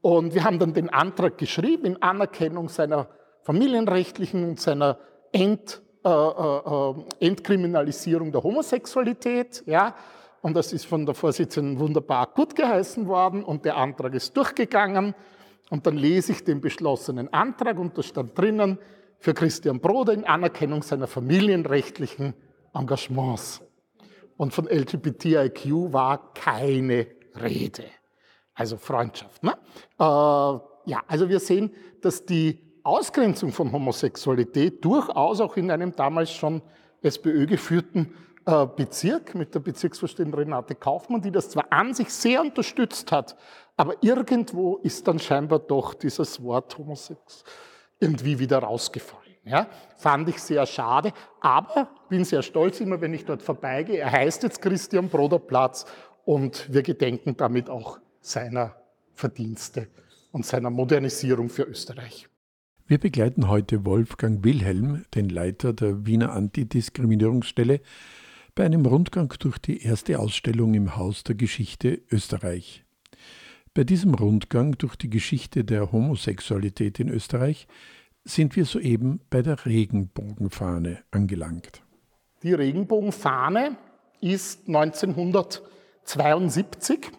Und 0.00 0.34
wir 0.34 0.44
haben 0.44 0.58
dann 0.58 0.74
den 0.74 0.90
Antrag 0.90 1.38
geschrieben 1.38 1.84
in 1.86 2.02
Anerkennung 2.02 2.68
seiner 2.68 3.08
familienrechtlichen 3.48 4.44
und 4.44 4.60
seiner 4.60 4.98
Ent, 5.32 5.80
äh, 6.04 6.10
äh, 6.10 6.94
Entkriminalisierung 7.20 8.30
der 8.30 8.42
Homosexualität. 8.42 9.62
Ja. 9.64 9.94
Und 10.42 10.54
das 10.54 10.74
ist 10.74 10.84
von 10.84 11.06
der 11.06 11.14
Vorsitzenden 11.14 11.78
wunderbar 11.78 12.26
gut 12.34 12.54
geheißen 12.54 13.08
worden 13.08 13.42
und 13.42 13.64
der 13.64 13.78
Antrag 13.78 14.12
ist 14.12 14.36
durchgegangen. 14.36 15.14
Und 15.70 15.86
dann 15.86 15.96
lese 15.96 16.32
ich 16.32 16.44
den 16.44 16.60
beschlossenen 16.60 17.32
Antrag 17.32 17.78
und 17.78 17.96
da 17.96 18.02
stand 18.02 18.36
drinnen, 18.36 18.78
für 19.18 19.32
Christian 19.32 19.80
Broder 19.80 20.12
in 20.12 20.24
Anerkennung 20.24 20.82
seiner 20.82 21.06
familienrechtlichen 21.06 22.34
Engagements. 22.74 23.62
Und 24.36 24.52
von 24.52 24.66
LGBTIQ 24.66 25.92
war 25.94 26.34
keine 26.34 27.06
Rede. 27.34 27.84
Also 28.52 28.76
Freundschaft. 28.76 29.42
Ne? 29.42 29.52
Äh, 29.98 30.04
ja, 30.04 31.02
also 31.06 31.30
wir 31.30 31.40
sehen, 31.40 31.72
dass 32.02 32.26
die 32.26 32.67
Ausgrenzung 32.88 33.52
von 33.52 33.70
Homosexualität 33.70 34.84
durchaus 34.84 35.40
auch 35.40 35.56
in 35.56 35.70
einem 35.70 35.94
damals 35.94 36.32
schon 36.32 36.62
SPÖ 37.02 37.46
geführten 37.46 38.14
äh, 38.46 38.66
Bezirk 38.66 39.34
mit 39.34 39.54
der 39.54 39.60
Bezirksvorsteherin 39.60 40.32
Renate 40.32 40.74
Kaufmann, 40.74 41.20
die 41.20 41.30
das 41.30 41.50
zwar 41.50 41.66
an 41.70 41.92
sich 41.92 42.10
sehr 42.10 42.40
unterstützt 42.40 43.12
hat, 43.12 43.36
aber 43.76 43.94
irgendwo 44.02 44.76
ist 44.78 45.06
dann 45.06 45.18
scheinbar 45.18 45.58
doch 45.58 45.92
dieses 45.92 46.42
Wort 46.42 46.78
Homosex 46.78 47.44
irgendwie 48.00 48.38
wieder 48.38 48.58
rausgefallen. 48.60 49.34
Ja, 49.44 49.66
fand 49.96 50.28
ich 50.28 50.40
sehr 50.42 50.66
schade, 50.66 51.12
aber 51.40 51.88
bin 52.08 52.24
sehr 52.24 52.42
stolz 52.42 52.80
immer, 52.80 53.00
wenn 53.00 53.14
ich 53.14 53.24
dort 53.24 53.42
vorbeigehe. 53.42 53.98
Er 53.98 54.12
heißt 54.12 54.42
jetzt 54.42 54.60
Christian 54.60 55.08
Broder 55.08 55.38
Platz 55.38 55.86
und 56.24 56.72
wir 56.72 56.82
gedenken 56.82 57.36
damit 57.36 57.70
auch 57.70 57.98
seiner 58.20 58.76
Verdienste 59.14 59.88
und 60.32 60.44
seiner 60.44 60.70
Modernisierung 60.70 61.48
für 61.48 61.62
Österreich. 61.62 62.28
Wir 62.90 62.96
begleiten 62.96 63.48
heute 63.48 63.84
Wolfgang 63.84 64.42
Wilhelm, 64.42 65.04
den 65.14 65.28
Leiter 65.28 65.74
der 65.74 66.06
Wiener 66.06 66.32
Antidiskriminierungsstelle, 66.32 67.82
bei 68.54 68.64
einem 68.64 68.86
Rundgang 68.86 69.30
durch 69.40 69.58
die 69.58 69.82
erste 69.82 70.18
Ausstellung 70.18 70.72
im 70.72 70.96
Haus 70.96 71.22
der 71.22 71.34
Geschichte 71.34 72.00
Österreich. 72.10 72.86
Bei 73.74 73.84
diesem 73.84 74.14
Rundgang 74.14 74.78
durch 74.78 74.96
die 74.96 75.10
Geschichte 75.10 75.64
der 75.64 75.92
Homosexualität 75.92 76.98
in 76.98 77.10
Österreich 77.10 77.68
sind 78.24 78.56
wir 78.56 78.64
soeben 78.64 79.20
bei 79.28 79.42
der 79.42 79.66
Regenbogenfahne 79.66 81.00
angelangt. 81.10 81.82
Die 82.42 82.54
Regenbogenfahne 82.54 83.76
ist 84.22 84.66
1972 84.66 87.10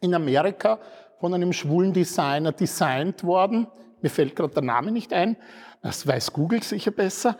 in 0.00 0.14
Amerika 0.14 0.80
von 1.20 1.34
einem 1.34 1.52
schwulen 1.52 1.92
Designer 1.92 2.52
designt 2.52 3.24
worden 3.24 3.66
mir 4.06 4.10
fällt 4.10 4.36
gerade 4.36 4.54
der 4.54 4.62
Name 4.62 4.92
nicht 4.92 5.12
ein, 5.12 5.36
das 5.82 6.06
weiß 6.06 6.32
Google 6.32 6.62
sicher 6.62 6.92
besser, 6.92 7.36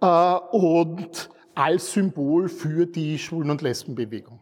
äh, 0.00 0.06
und 0.52 1.28
als 1.56 1.92
Symbol 1.92 2.48
für 2.48 2.86
die 2.86 3.18
Schwulen- 3.18 3.50
und 3.50 3.62
Lesbenbewegung. 3.62 4.40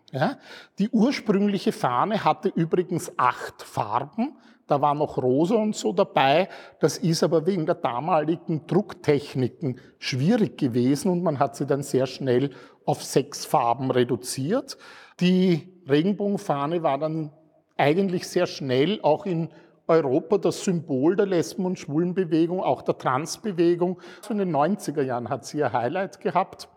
Die 0.79 0.91
ursprüngliche 0.91 1.73
Fahne 1.73 2.25
hatte 2.25 2.49
übrigens 2.49 3.13
acht 3.19 3.63
Farben. 3.63 4.37
Da 4.67 4.81
war 4.81 4.95
noch 4.95 5.19
rosa 5.19 5.57
und 5.57 5.77
so 5.77 5.93
dabei. 5.93 6.49
Das 6.81 6.97
ist 6.97 7.23
aber 7.23 7.47
wegen 7.47 7.67
der 7.67 7.75
damaligen 7.75 8.67
Drucktechniken 8.67 9.79
schwierig 9.99 10.57
gewesen 10.57 11.11
und 11.11 11.23
man 11.23 11.39
hat 11.39 11.57
sie 11.57 11.67
dann 11.67 11.83
sehr 11.83 12.07
schnell 12.07 12.51
auf 12.87 13.05
sechs 13.05 13.45
Farben 13.45 13.91
reduziert. 13.91 14.79
Die 15.21 15.69
Regenbogenfahne 15.89 16.83
war 16.83 16.99
dann 16.99 17.31
eigentlich 17.77 18.27
sehr 18.27 18.47
schnell 18.47 19.01
auch 19.03 19.27
in 19.27 19.51
Europa 19.93 20.39
das 20.39 20.65
Symbol 20.65 21.17
der 21.17 21.27
Lesben- 21.27 21.67
und 21.67 21.79
Schwulenbewegung, 21.79 22.63
auch 22.63 22.83
der 22.83 22.99
Transbewegung. 22.99 24.01
in 24.29 24.39
den 24.39 24.55
90er 24.55 25.03
Jahren 25.03 25.29
hat 25.29 25.45
sie 25.45 25.59
ihr 25.59 25.73
Highlight 25.73 26.21
gehabt. 26.21 26.69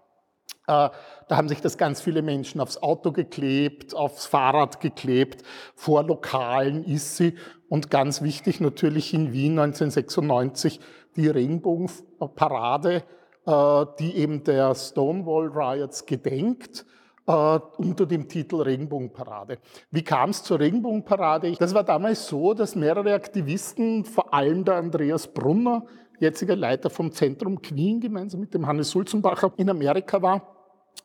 Äh, 0.67 0.89
da 1.27 1.37
haben 1.37 1.47
sich 1.47 1.61
das 1.61 1.77
ganz 1.77 2.01
viele 2.01 2.21
Menschen 2.21 2.59
aufs 2.59 2.77
Auto 2.77 3.11
geklebt, 3.11 3.95
aufs 3.95 4.25
Fahrrad 4.25 4.79
geklebt. 4.79 5.43
Vor 5.75 6.03
Lokalen 6.03 6.83
ist 6.83 7.17
sie. 7.17 7.35
Und 7.69 7.89
ganz 7.89 8.21
wichtig 8.21 8.61
natürlich 8.61 9.13
in 9.13 9.31
Wien 9.33 9.59
1996 9.59 10.79
die 11.15 11.27
Regenbogenparade, 11.27 13.03
äh, 13.45 13.85
die 13.99 14.15
eben 14.15 14.43
der 14.43 14.75
Stonewall 14.75 15.47
Riots 15.47 16.05
gedenkt 16.05 16.85
äh, 17.27 17.59
unter 17.77 18.05
dem 18.05 18.27
Titel 18.27 18.61
Regenbogenparade. 18.61 19.59
Wie 19.91 20.03
kam 20.03 20.29
es 20.29 20.43
zur 20.43 20.59
Regenbogenparade? 20.59 21.51
Das 21.53 21.73
war 21.73 21.83
damals 21.83 22.27
so, 22.27 22.53
dass 22.53 22.75
mehrere 22.75 23.13
Aktivisten, 23.13 24.05
vor 24.05 24.33
allem 24.33 24.63
der 24.63 24.75
Andreas 24.75 25.27
Brunner, 25.27 25.85
jetziger 26.19 26.55
Leiter 26.55 26.89
vom 26.89 27.11
Zentrum 27.11 27.61
Queen, 27.61 27.99
gemeinsam 27.99 28.39
mit 28.39 28.53
dem 28.53 28.67
Hannes 28.67 28.89
Sulzenbacher 28.89 29.51
in 29.57 29.69
Amerika 29.69 30.21
war, 30.21 30.55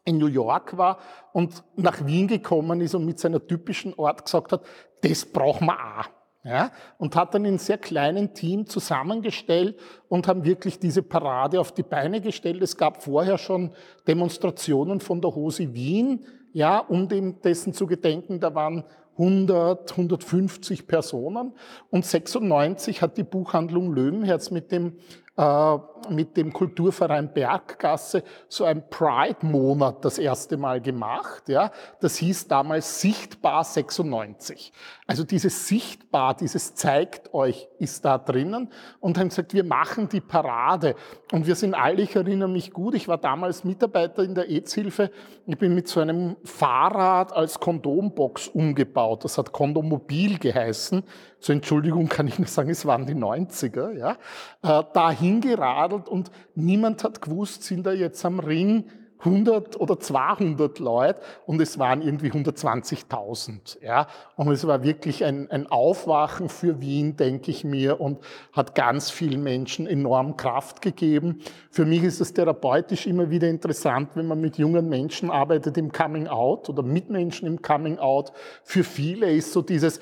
in 0.04 0.18
New 0.18 0.28
York 0.28 0.76
war 0.76 0.98
und 1.32 1.64
nach 1.76 2.04
Wien 2.06 2.28
gekommen 2.28 2.80
ist 2.80 2.94
und 2.94 3.04
mit 3.04 3.18
seiner 3.18 3.44
typischen 3.44 3.98
Art 3.98 4.24
gesagt 4.24 4.52
hat, 4.52 4.62
das 5.02 5.24
brauchen 5.24 5.66
wir 5.66 5.74
auch. 5.74 6.19
Ja, 6.42 6.70
und 6.96 7.16
hat 7.16 7.34
dann 7.34 7.44
in 7.44 7.58
sehr 7.58 7.76
kleinen 7.76 8.32
Team 8.32 8.64
zusammengestellt 8.64 9.78
und 10.08 10.26
haben 10.26 10.44
wirklich 10.46 10.78
diese 10.78 11.02
Parade 11.02 11.60
auf 11.60 11.72
die 11.72 11.82
Beine 11.82 12.22
gestellt. 12.22 12.62
Es 12.62 12.78
gab 12.78 13.02
vorher 13.02 13.36
schon 13.36 13.72
Demonstrationen 14.08 15.00
von 15.00 15.20
der 15.20 15.34
Hose 15.34 15.74
Wien, 15.74 16.24
ja, 16.54 16.78
um 16.78 17.08
dem, 17.08 17.42
dessen 17.42 17.74
zu 17.74 17.86
gedenken. 17.86 18.40
Da 18.40 18.54
waren 18.54 18.84
100, 19.18 19.90
150 19.90 20.86
Personen. 20.86 21.52
Und 21.90 22.06
96 22.06 23.02
hat 23.02 23.18
die 23.18 23.22
Buchhandlung 23.22 23.92
Löwenherz 23.92 24.50
mit 24.50 24.72
dem 24.72 24.96
äh, 25.40 25.78
mit 26.10 26.36
dem 26.36 26.52
Kulturverein 26.52 27.32
Berggasse 27.32 28.24
so 28.48 28.64
ein 28.64 28.88
Pride-Monat 28.90 30.04
das 30.04 30.18
erste 30.18 30.56
Mal 30.56 30.80
gemacht. 30.80 31.48
Ja. 31.48 31.70
Das 32.00 32.16
hieß 32.16 32.48
damals 32.48 33.00
Sichtbar 33.00 33.64
96. 33.64 34.72
Also 35.10 35.24
dieses 35.24 35.66
Sichtbar, 35.66 36.36
dieses 36.36 36.76
zeigt 36.76 37.34
euch, 37.34 37.66
ist 37.80 38.04
da 38.04 38.16
drinnen 38.16 38.68
und 39.00 39.18
haben 39.18 39.30
gesagt, 39.30 39.54
wir 39.54 39.64
machen 39.64 40.08
die 40.08 40.20
Parade. 40.20 40.94
Und 41.32 41.48
wir 41.48 41.56
sind 41.56 41.74
alle, 41.74 42.02
ich 42.02 42.14
erinnere 42.14 42.48
mich 42.48 42.70
gut, 42.70 42.94
ich 42.94 43.08
war 43.08 43.18
damals 43.18 43.64
Mitarbeiter 43.64 44.22
in 44.22 44.36
der 44.36 44.48
AIDS-Hilfe. 44.48 45.10
Ich 45.46 45.58
bin 45.58 45.74
mit 45.74 45.88
so 45.88 45.98
einem 45.98 46.36
Fahrrad 46.44 47.32
als 47.32 47.58
Kondombox 47.58 48.46
umgebaut. 48.46 49.24
Das 49.24 49.36
hat 49.36 49.50
Kondomobil 49.50 50.38
geheißen. 50.38 51.02
So 51.40 51.52
Entschuldigung 51.52 52.08
kann 52.08 52.28
ich 52.28 52.38
nur 52.38 52.46
sagen, 52.46 52.70
es 52.70 52.86
waren 52.86 53.04
die 53.04 53.16
90er. 53.16 53.90
Ja. 53.98 54.16
Äh, 54.62 54.84
dahin 54.94 55.40
geradelt 55.40 56.08
und 56.08 56.30
niemand 56.54 57.02
hat 57.02 57.20
gewusst, 57.20 57.64
sind 57.64 57.84
da 57.84 57.90
jetzt 57.90 58.24
am 58.24 58.38
Ring 58.38 58.84
100 59.20 59.78
oder 59.78 59.98
200 59.98 60.78
Leute 60.78 61.20
und 61.46 61.60
es 61.60 61.78
waren 61.78 62.02
irgendwie 62.02 62.30
120.000. 62.30 63.82
Ja. 63.82 64.06
Und 64.36 64.50
es 64.50 64.66
war 64.66 64.82
wirklich 64.82 65.24
ein, 65.24 65.50
ein 65.50 65.66
Aufwachen 65.66 66.48
für 66.48 66.80
Wien, 66.80 67.16
denke 67.16 67.50
ich 67.50 67.64
mir, 67.64 68.00
und 68.00 68.18
hat 68.52 68.74
ganz 68.74 69.10
vielen 69.10 69.42
Menschen 69.42 69.86
enorm 69.86 70.36
Kraft 70.36 70.82
gegeben. 70.82 71.40
Für 71.70 71.84
mich 71.84 72.02
ist 72.02 72.20
es 72.20 72.32
therapeutisch 72.32 73.06
immer 73.06 73.30
wieder 73.30 73.48
interessant, 73.48 74.10
wenn 74.14 74.26
man 74.26 74.40
mit 74.40 74.58
jungen 74.58 74.88
Menschen 74.88 75.30
arbeitet 75.30 75.76
im 75.76 75.92
Coming 75.92 76.26
Out 76.26 76.68
oder 76.68 76.82
mit 76.82 77.10
Menschen 77.10 77.46
im 77.46 77.60
Coming 77.62 77.98
Out. 77.98 78.32
Für 78.64 78.84
viele 78.84 79.30
ist 79.30 79.52
so 79.52 79.62
dieses, 79.62 80.00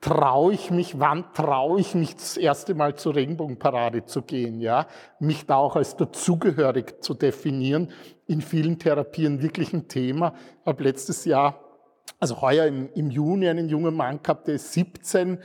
traue 0.00 0.52
ich 0.52 0.70
mich, 0.70 0.98
wann 1.00 1.32
traue 1.32 1.80
ich 1.80 1.94
mich 1.94 2.14
das 2.14 2.36
erste 2.36 2.74
Mal 2.74 2.96
zur 2.96 3.14
Regenbogenparade 3.14 4.04
zu 4.04 4.22
gehen, 4.22 4.60
ja? 4.60 4.86
Mich 5.18 5.46
da 5.46 5.56
auch 5.56 5.76
als 5.76 5.96
dazugehörig 5.96 7.02
zu 7.02 7.14
definieren, 7.14 7.90
in 8.26 8.40
vielen 8.40 8.78
Therapien 8.78 9.42
wirklich 9.42 9.72
ein 9.72 9.88
Thema. 9.88 10.34
Ich 10.60 10.66
habe 10.66 10.82
letztes 10.84 11.24
Jahr, 11.24 11.60
also 12.20 12.40
heuer 12.40 12.66
im, 12.66 12.90
im 12.94 13.10
Juni 13.10 13.48
einen 13.48 13.68
jungen 13.68 13.94
Mann 13.94 14.22
gehabt, 14.22 14.48
der 14.48 14.56
ist 14.56 14.72
17 14.72 15.38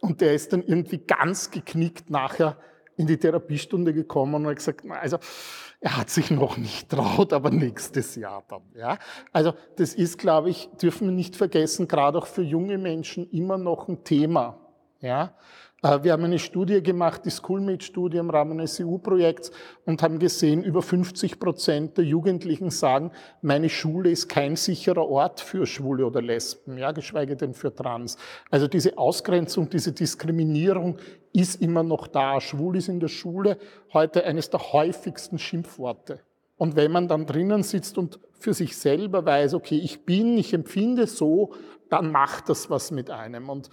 und 0.00 0.20
der 0.20 0.34
ist 0.34 0.52
dann 0.52 0.62
irgendwie 0.62 0.98
ganz 0.98 1.50
geknickt 1.50 2.10
nachher 2.10 2.56
in 2.96 3.06
die 3.06 3.16
Therapiestunde 3.16 3.94
gekommen 3.94 4.34
und 4.34 4.46
hat 4.46 4.56
gesagt, 4.56 4.84
also 4.90 5.18
er 5.82 5.96
hat 5.96 6.10
sich 6.10 6.30
noch 6.30 6.56
nicht 6.56 6.88
traut, 6.88 7.32
aber 7.32 7.50
nächstes 7.50 8.14
Jahr 8.14 8.44
dann. 8.48 8.62
Ja? 8.76 8.98
Also 9.32 9.52
das 9.76 9.94
ist, 9.94 10.16
glaube 10.16 10.48
ich, 10.48 10.70
dürfen 10.80 11.08
wir 11.08 11.12
nicht 11.12 11.34
vergessen, 11.34 11.88
gerade 11.88 12.18
auch 12.18 12.26
für 12.26 12.42
junge 12.42 12.78
Menschen 12.78 13.28
immer 13.30 13.58
noch 13.58 13.88
ein 13.88 14.04
Thema. 14.04 14.58
Ja? 15.00 15.34
Äh, 15.82 16.04
wir 16.04 16.12
haben 16.12 16.22
eine 16.22 16.38
Studie 16.38 16.80
gemacht, 16.84 17.22
die 17.24 17.32
Schoolmate-Studie 17.32 18.18
im 18.18 18.30
Rahmen 18.30 18.60
eines 18.60 18.80
EU-Projekts 18.80 19.50
und 19.84 20.04
haben 20.04 20.20
gesehen, 20.20 20.62
über 20.62 20.82
50 20.82 21.40
Prozent 21.40 21.98
der 21.98 22.04
Jugendlichen 22.04 22.70
sagen, 22.70 23.10
meine 23.42 23.68
Schule 23.68 24.10
ist 24.10 24.28
kein 24.28 24.54
sicherer 24.54 25.08
Ort 25.08 25.40
für 25.40 25.66
Schwule 25.66 26.06
oder 26.06 26.22
Lesben, 26.22 26.78
ja, 26.78 26.92
geschweige 26.92 27.34
denn 27.34 27.54
für 27.54 27.74
Trans. 27.74 28.16
Also 28.50 28.68
diese 28.68 28.96
Ausgrenzung, 28.98 29.68
diese 29.68 29.92
Diskriminierung 29.92 30.98
ist 31.32 31.60
immer 31.60 31.82
noch 31.82 32.06
da. 32.06 32.40
Schwul 32.40 32.76
ist 32.76 32.88
in 32.88 33.00
der 33.00 33.08
Schule 33.08 33.58
heute 33.92 34.24
eines 34.24 34.50
der 34.50 34.72
häufigsten 34.72 35.38
Schimpfworte. 35.38 36.20
Und 36.56 36.76
wenn 36.76 36.92
man 36.92 37.08
dann 37.08 37.26
drinnen 37.26 37.62
sitzt 37.62 37.98
und 37.98 38.20
für 38.32 38.54
sich 38.54 38.76
selber 38.76 39.24
weiß, 39.24 39.54
okay, 39.54 39.78
ich 39.78 40.04
bin, 40.04 40.36
ich 40.38 40.54
empfinde 40.54 41.06
so, 41.06 41.54
dann 41.88 42.12
macht 42.12 42.48
das 42.48 42.70
was 42.70 42.90
mit 42.90 43.10
einem. 43.10 43.48
Und 43.48 43.70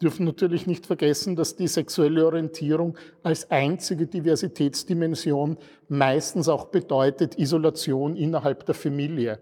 dürfen 0.00 0.24
natürlich 0.24 0.66
nicht 0.66 0.86
vergessen, 0.86 1.36
dass 1.36 1.56
die 1.56 1.68
sexuelle 1.68 2.24
Orientierung 2.24 2.96
als 3.22 3.50
einzige 3.50 4.06
Diversitätsdimension 4.06 5.58
meistens 5.88 6.48
auch 6.48 6.66
bedeutet 6.66 7.38
Isolation 7.38 8.16
innerhalb 8.16 8.64
der 8.64 8.74
Familie. 8.74 9.40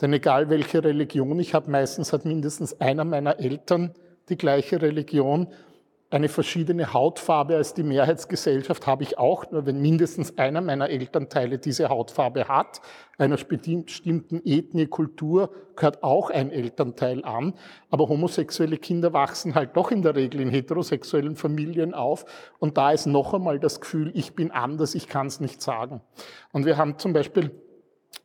Denn 0.00 0.12
egal 0.14 0.48
welche 0.48 0.82
Religion 0.82 1.38
ich 1.38 1.52
habe, 1.52 1.70
meistens 1.70 2.12
hat 2.12 2.24
mindestens 2.24 2.80
einer 2.80 3.04
meiner 3.04 3.38
Eltern 3.38 3.92
die 4.30 4.38
gleiche 4.38 4.80
Religion 4.80 5.48
eine 6.12 6.28
verschiedene 6.28 6.92
Hautfarbe 6.92 7.54
als 7.54 7.72
die 7.72 7.84
Mehrheitsgesellschaft 7.84 8.84
habe 8.88 9.04
ich 9.04 9.16
auch, 9.16 9.48
nur 9.52 9.64
wenn 9.64 9.80
mindestens 9.80 10.36
einer 10.38 10.60
meiner 10.60 10.90
Elternteile 10.90 11.58
diese 11.58 11.88
Hautfarbe 11.88 12.48
hat. 12.48 12.80
Einer 13.16 13.36
bestimmten 13.36 14.42
Ethnie, 14.44 14.86
Kultur 14.86 15.50
gehört 15.76 16.02
auch 16.02 16.30
ein 16.30 16.50
Elternteil 16.50 17.24
an. 17.24 17.54
Aber 17.90 18.08
homosexuelle 18.08 18.78
Kinder 18.78 19.12
wachsen 19.12 19.54
halt 19.54 19.76
doch 19.76 19.92
in 19.92 20.02
der 20.02 20.16
Regel 20.16 20.40
in 20.40 20.50
heterosexuellen 20.50 21.36
Familien 21.36 21.94
auf. 21.94 22.24
Und 22.58 22.76
da 22.76 22.90
ist 22.90 23.06
noch 23.06 23.32
einmal 23.32 23.60
das 23.60 23.80
Gefühl, 23.80 24.10
ich 24.14 24.34
bin 24.34 24.50
anders, 24.50 24.96
ich 24.96 25.06
kann 25.06 25.28
es 25.28 25.38
nicht 25.38 25.62
sagen. 25.62 26.00
Und 26.50 26.66
wir 26.66 26.76
haben 26.76 26.98
zum 26.98 27.12
Beispiel 27.12 27.52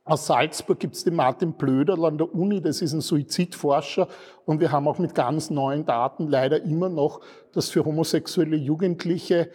aus 0.03 0.27
Salzburg 0.27 0.79
gibt 0.79 0.95
es 0.95 1.03
den 1.03 1.15
Martin 1.15 1.53
Blöderl 1.53 2.05
an 2.05 2.17
der 2.17 2.33
Uni, 2.33 2.61
das 2.61 2.81
ist 2.81 2.93
ein 2.93 3.01
Suizidforscher 3.01 4.07
und 4.45 4.59
wir 4.59 4.71
haben 4.71 4.87
auch 4.87 4.99
mit 4.99 5.15
ganz 5.15 5.49
neuen 5.49 5.85
Daten 5.85 6.27
leider 6.27 6.61
immer 6.61 6.89
noch, 6.89 7.21
dass 7.53 7.69
für 7.69 7.83
homosexuelle 7.83 8.55
Jugendliche 8.55 9.49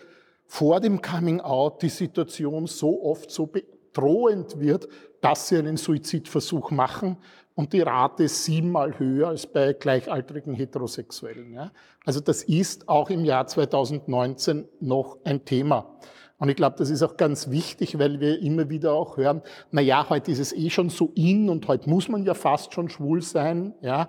vor 0.47 0.81
dem 0.81 1.01
Coming 1.01 1.40
Out 1.40 1.83
die 1.83 1.88
Situation 1.88 2.66
so 2.66 3.05
oft 3.05 3.31
so 3.31 3.47
bedrohend 3.47 4.59
wird, 4.59 4.88
dass 5.21 5.47
sie 5.47 5.59
einen 5.59 5.77
Suizidversuch 5.77 6.73
machen 6.73 7.19
und 7.55 7.73
die 7.73 7.83
Rate 7.83 8.25
ist 8.25 8.45
siebenmal 8.45 8.99
höher 8.99 9.29
als 9.29 9.47
bei 9.47 9.73
gleichaltrigen 9.73 10.55
Heterosexuellen. 10.55 11.71
Also 12.05 12.19
das 12.19 12.43
ist 12.43 12.88
auch 12.88 13.11
im 13.11 13.25
Jahr 13.25 13.47
2019 13.47 14.66
noch 14.81 15.19
ein 15.25 15.45
Thema. 15.45 15.95
Und 16.40 16.48
ich 16.48 16.57
glaube, 16.57 16.76
das 16.79 16.88
ist 16.88 17.03
auch 17.03 17.18
ganz 17.18 17.50
wichtig, 17.50 17.98
weil 17.98 18.18
wir 18.18 18.40
immer 18.40 18.70
wieder 18.70 18.94
auch 18.94 19.18
hören, 19.18 19.42
na 19.70 19.83
ja, 19.83 20.09
heute 20.09 20.33
ist 20.33 20.38
es 20.38 20.55
eh 20.55 20.70
schon 20.70 20.88
so 20.88 21.12
in 21.14 21.50
und 21.50 21.68
heute 21.68 21.88
muss 21.88 22.09
man 22.09 22.24
ja 22.24 22.33
fast 22.33 22.72
schon 22.72 22.88
schwul 22.88 23.20
sein, 23.20 23.74
ja, 23.83 24.09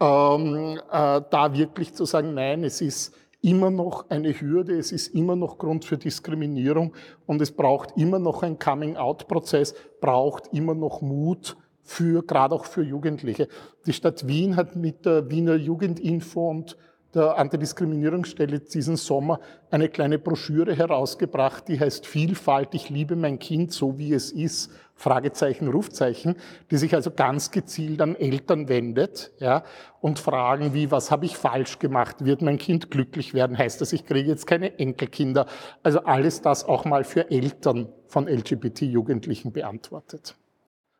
ähm, 0.00 0.78
äh, 0.90 1.20
da 1.28 1.52
wirklich 1.52 1.92
zu 1.92 2.04
sagen, 2.04 2.34
nein, 2.34 2.62
es 2.62 2.80
ist 2.80 3.12
immer 3.40 3.72
noch 3.72 4.08
eine 4.10 4.32
Hürde, 4.32 4.78
es 4.78 4.92
ist 4.92 5.08
immer 5.08 5.34
noch 5.34 5.58
Grund 5.58 5.84
für 5.84 5.98
Diskriminierung 5.98 6.94
und 7.26 7.42
es 7.42 7.50
braucht 7.50 7.96
immer 7.96 8.20
noch 8.20 8.44
ein 8.44 8.60
Coming-out-Prozess, 8.60 9.74
braucht 10.00 10.52
immer 10.52 10.74
noch 10.74 11.02
Mut 11.02 11.56
für, 11.82 12.22
gerade 12.22 12.54
auch 12.54 12.64
für 12.64 12.84
Jugendliche. 12.84 13.48
Die 13.86 13.92
Stadt 13.92 14.28
Wien 14.28 14.54
hat 14.54 14.76
mit 14.76 15.04
der 15.04 15.28
Wiener 15.30 15.56
Jugendinfo 15.56 16.48
und 16.48 16.76
der 17.14 17.36
Antidiskriminierungsstelle 17.36 18.60
diesen 18.60 18.96
Sommer 18.96 19.40
eine 19.70 19.88
kleine 19.88 20.18
Broschüre 20.18 20.74
herausgebracht, 20.74 21.68
die 21.68 21.78
heißt 21.78 22.06
Vielfalt, 22.06 22.74
ich 22.74 22.88
liebe 22.88 23.16
mein 23.16 23.38
Kind 23.38 23.72
so 23.72 23.98
wie 23.98 24.14
es 24.14 24.32
ist, 24.32 24.70
Fragezeichen, 24.94 25.68
Rufzeichen, 25.68 26.36
die 26.70 26.76
sich 26.76 26.94
also 26.94 27.10
ganz 27.10 27.50
gezielt 27.50 28.00
an 28.00 28.14
Eltern 28.14 28.68
wendet 28.68 29.32
ja, 29.38 29.64
und 30.00 30.18
fragen 30.18 30.74
wie, 30.74 30.90
was 30.90 31.10
habe 31.10 31.26
ich 31.26 31.36
falsch 31.36 31.78
gemacht, 31.78 32.24
wird 32.24 32.40
mein 32.40 32.58
Kind 32.58 32.90
glücklich 32.90 33.34
werden, 33.34 33.58
heißt 33.58 33.80
das, 33.80 33.92
ich 33.92 34.06
kriege 34.06 34.28
jetzt 34.28 34.46
keine 34.46 34.78
Enkelkinder. 34.78 35.46
Also 35.82 36.04
alles 36.04 36.40
das 36.40 36.64
auch 36.64 36.84
mal 36.84 37.04
für 37.04 37.30
Eltern 37.30 37.88
von 38.06 38.28
LGBT-Jugendlichen 38.28 39.52
beantwortet. 39.52 40.36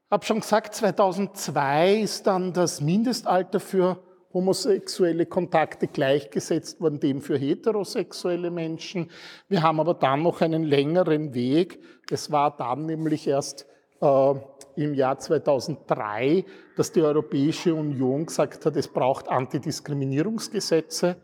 Ich 0.07 0.11
habe 0.11 0.27
schon 0.27 0.41
gesagt, 0.41 0.75
2002 0.75 1.95
ist 1.95 2.27
dann 2.27 2.53
das 2.53 2.81
Mindestalter 2.81 3.61
für 3.61 4.03
homosexuelle 4.35 5.27
Kontakte 5.27 5.87
gleichgesetzt 5.89 6.81
worden 6.81 7.01
dem 7.01 7.21
für 7.21 7.37
heterosexuelle 7.37 8.51
Menschen. 8.51 9.11
Wir 9.49 9.63
haben 9.63 9.81
aber 9.81 9.95
dann 9.95 10.23
noch 10.23 10.41
einen 10.41 10.65
längeren 10.65 11.35
Weg. 11.35 11.81
Es 12.11 12.31
war 12.31 12.57
dann 12.57 12.87
nämlich 12.87 13.27
erst 13.27 13.67
äh, 14.01 14.35
im 14.77 14.95
Jahr 14.95 15.19
2003, 15.19 16.45
dass 16.77 16.93
die 16.93 17.03
Europäische 17.03 17.75
Union 17.75 18.27
gesagt 18.27 18.65
hat, 18.65 18.77
es 18.77 18.89
braucht 18.89 19.29
Antidiskriminierungsgesetze. 19.29 21.17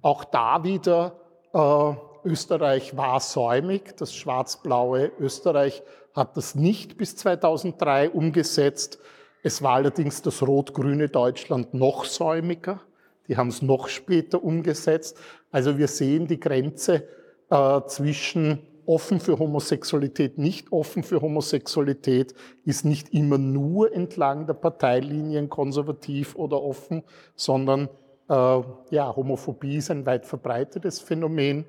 Auch 0.00 0.24
da 0.24 0.64
wieder 0.64 1.16
äh, 1.52 2.28
Österreich 2.28 2.96
war 2.96 3.20
säumig. 3.20 3.96
Das 3.96 4.14
schwarz-blaue 4.14 5.12
Österreich 5.18 5.82
hat 6.14 6.36
das 6.36 6.54
nicht 6.54 6.96
bis 6.96 7.16
2003 7.16 8.10
umgesetzt. 8.10 8.98
Es 9.42 9.62
war 9.62 9.74
allerdings 9.74 10.22
das 10.22 10.42
rot-grüne 10.42 11.08
Deutschland 11.08 11.74
noch 11.74 12.04
säumiger. 12.04 12.80
Die 13.28 13.36
haben 13.36 13.48
es 13.48 13.62
noch 13.62 13.88
später 13.88 14.42
umgesetzt. 14.42 15.18
Also 15.50 15.78
wir 15.78 15.88
sehen 15.88 16.26
die 16.26 16.40
Grenze 16.40 17.08
äh, 17.50 17.80
zwischen 17.86 18.60
offen 18.86 19.20
für 19.20 19.38
Homosexualität, 19.38 20.38
nicht 20.38 20.72
offen 20.72 21.02
für 21.02 21.20
Homosexualität, 21.20 22.34
ist 22.64 22.84
nicht 22.84 23.14
immer 23.14 23.38
nur 23.38 23.92
entlang 23.94 24.46
der 24.46 24.54
Parteilinien 24.54 25.48
konservativ 25.48 26.34
oder 26.36 26.62
offen, 26.62 27.02
sondern 27.36 27.88
Äh, 28.28 28.62
ja, 28.90 29.14
Homophobie 29.14 29.76
ist 29.76 29.90
ein 29.90 30.06
weit 30.06 30.24
verbreitetes 30.24 31.00
Phänomen. 31.00 31.66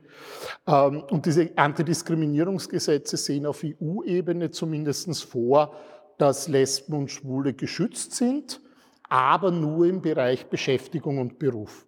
Ähm, 0.68 1.04
und 1.10 1.26
diese 1.26 1.50
Antidiskriminierungsgesetze 1.56 3.18
sehen 3.18 3.46
auf 3.46 3.64
EU-Ebene 3.66 4.52
zumindest 4.52 5.24
vor, 5.26 5.74
dass 6.18 6.48
Lesben 6.48 6.94
und 6.94 7.12
Schwule 7.12 7.54
geschützt 7.54 8.14
sind, 8.14 8.62
aber 9.10 9.52
nur 9.52 9.86
im 9.86 10.02
Bereich 10.02 10.48
Beschäftigung 10.48 11.20
und 11.20 11.40
Beruf. 11.40 11.86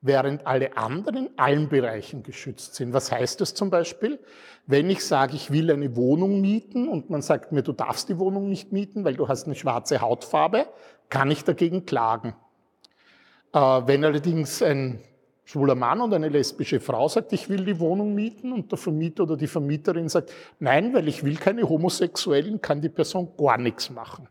Während 0.00 0.46
alle 0.46 0.76
anderen 0.76 1.16
in 1.16 1.30
allen 1.38 1.68
Bereichen 1.68 2.22
geschützt 2.22 2.76
sind. 2.76 2.92
Was 2.92 3.10
heißt 3.10 3.40
das 3.40 3.54
zum 3.54 3.70
Beispiel? 3.70 4.20
Wenn 4.66 4.88
ich 4.90 5.04
sage, 5.04 5.34
ich 5.34 5.50
will 5.50 5.72
eine 5.72 5.96
Wohnung 5.96 6.40
mieten 6.40 6.88
und 6.88 7.10
man 7.10 7.22
sagt 7.22 7.50
mir, 7.50 7.62
du 7.62 7.72
darfst 7.72 8.08
die 8.08 8.18
Wohnung 8.18 8.48
nicht 8.48 8.70
mieten, 8.72 9.04
weil 9.04 9.16
du 9.16 9.26
hast 9.26 9.46
eine 9.46 9.56
schwarze 9.56 10.00
Hautfarbe, 10.00 10.66
kann 11.08 11.30
ich 11.30 11.42
dagegen 11.42 11.84
klagen. 11.84 12.34
Äh, 13.52 13.58
wenn 13.58 14.04
allerdings 14.04 14.62
ein 14.62 15.00
schwuler 15.48 15.74
Mann 15.74 16.02
und 16.02 16.12
eine 16.12 16.28
lesbische 16.28 16.78
Frau 16.78 17.08
sagt, 17.08 17.32
ich 17.32 17.48
will 17.48 17.64
die 17.64 17.80
Wohnung 17.80 18.14
mieten 18.14 18.52
und 18.52 18.70
der 18.70 18.76
Vermieter 18.76 19.22
oder 19.22 19.38
die 19.38 19.46
Vermieterin 19.46 20.10
sagt, 20.10 20.30
nein, 20.58 20.92
weil 20.92 21.08
ich 21.08 21.24
will 21.24 21.36
keine 21.36 21.66
Homosexuellen, 21.66 22.60
kann 22.60 22.82
die 22.82 22.90
Person 22.90 23.30
gar 23.38 23.56
nichts 23.56 23.88
machen. 23.88 24.28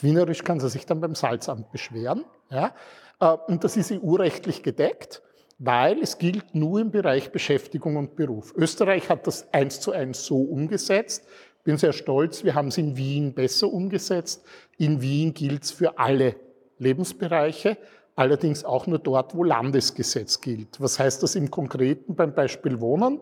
Wienerisch 0.00 0.42
kann 0.42 0.58
sie 0.58 0.68
sich 0.68 0.84
dann 0.84 1.00
beim 1.00 1.14
Salzamt 1.14 1.70
beschweren. 1.70 2.24
Ja? 2.50 2.74
Äh, 3.20 3.36
und 3.46 3.62
das 3.62 3.76
ist 3.76 3.92
EU-rechtlich 3.92 4.64
gedeckt, 4.64 5.22
weil 5.60 6.02
es 6.02 6.18
gilt 6.18 6.56
nur 6.56 6.80
im 6.80 6.90
Bereich 6.90 7.30
Beschäftigung 7.30 7.94
und 7.94 8.16
Beruf. 8.16 8.52
Österreich 8.56 9.08
hat 9.10 9.28
das 9.28 9.52
eins 9.54 9.80
zu 9.80 9.92
eins 9.92 10.24
so 10.24 10.42
umgesetzt. 10.42 11.24
Bin 11.62 11.76
sehr 11.76 11.92
stolz, 11.92 12.42
wir 12.42 12.56
haben 12.56 12.68
es 12.68 12.78
in 12.78 12.96
Wien 12.96 13.32
besser 13.32 13.68
umgesetzt. 13.72 14.44
In 14.76 15.00
Wien 15.02 15.34
gilt 15.34 15.62
es 15.62 15.70
für 15.70 16.00
alle 16.00 16.34
Lebensbereiche 16.78 17.76
allerdings 18.18 18.64
auch 18.64 18.86
nur 18.86 18.98
dort, 18.98 19.34
wo 19.34 19.44
Landesgesetz 19.44 20.40
gilt. 20.40 20.80
Was 20.80 20.98
heißt 20.98 21.22
das 21.22 21.34
im 21.36 21.50
Konkreten 21.50 22.14
beim 22.14 22.34
Beispiel 22.34 22.80
Wohnen? 22.80 23.20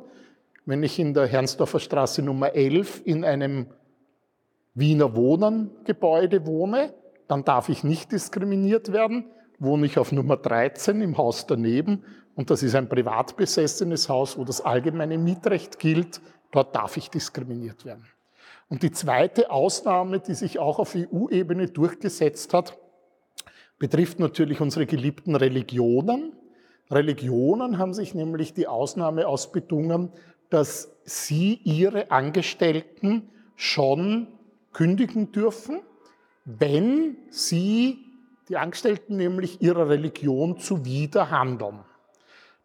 Wenn 0.64 0.82
ich 0.82 0.98
in 0.98 1.14
der 1.14 1.26
Herrnsdorfer 1.26 1.80
Straße 1.80 2.22
Nummer 2.22 2.54
11 2.54 3.02
in 3.04 3.24
einem 3.24 3.66
Wiener 4.74 5.14
Wohnengebäude 5.14 6.46
wohne, 6.46 6.94
dann 7.28 7.44
darf 7.44 7.68
ich 7.68 7.84
nicht 7.84 8.12
diskriminiert 8.12 8.92
werden. 8.92 9.26
Wohne 9.58 9.86
ich 9.86 9.98
auf 9.98 10.12
Nummer 10.12 10.36
13 10.36 11.00
im 11.00 11.16
Haus 11.16 11.46
daneben 11.46 12.02
und 12.36 12.50
das 12.50 12.62
ist 12.62 12.74
ein 12.74 12.88
privat 12.88 13.36
besessenes 13.36 14.08
Haus, 14.08 14.36
wo 14.38 14.44
das 14.44 14.60
allgemeine 14.60 15.16
Mietrecht 15.18 15.78
gilt, 15.78 16.20
dort 16.52 16.76
darf 16.76 16.96
ich 16.98 17.10
diskriminiert 17.10 17.84
werden. 17.84 18.04
Und 18.68 18.82
die 18.82 18.90
zweite 18.90 19.50
Ausnahme, 19.50 20.20
die 20.20 20.34
sich 20.34 20.58
auch 20.58 20.78
auf 20.78 20.94
EU-Ebene 20.94 21.68
durchgesetzt 21.68 22.52
hat, 22.52 22.78
betrifft 23.78 24.18
natürlich 24.18 24.60
unsere 24.60 24.86
geliebten 24.86 25.36
Religionen. 25.36 26.32
Religionen 26.90 27.78
haben 27.78 27.94
sich 27.94 28.14
nämlich 28.14 28.54
die 28.54 28.66
Ausnahme 28.66 29.26
ausbedungen, 29.26 30.12
dass 30.50 30.96
sie 31.04 31.60
ihre 31.64 32.10
Angestellten 32.10 33.30
schon 33.56 34.28
kündigen 34.72 35.32
dürfen, 35.32 35.80
wenn 36.44 37.16
sie, 37.30 37.98
die 38.48 38.56
Angestellten 38.56 39.16
nämlich 39.16 39.60
ihrer 39.60 39.88
Religion 39.88 40.58
zuwider 40.58 41.30
handeln. 41.30 41.80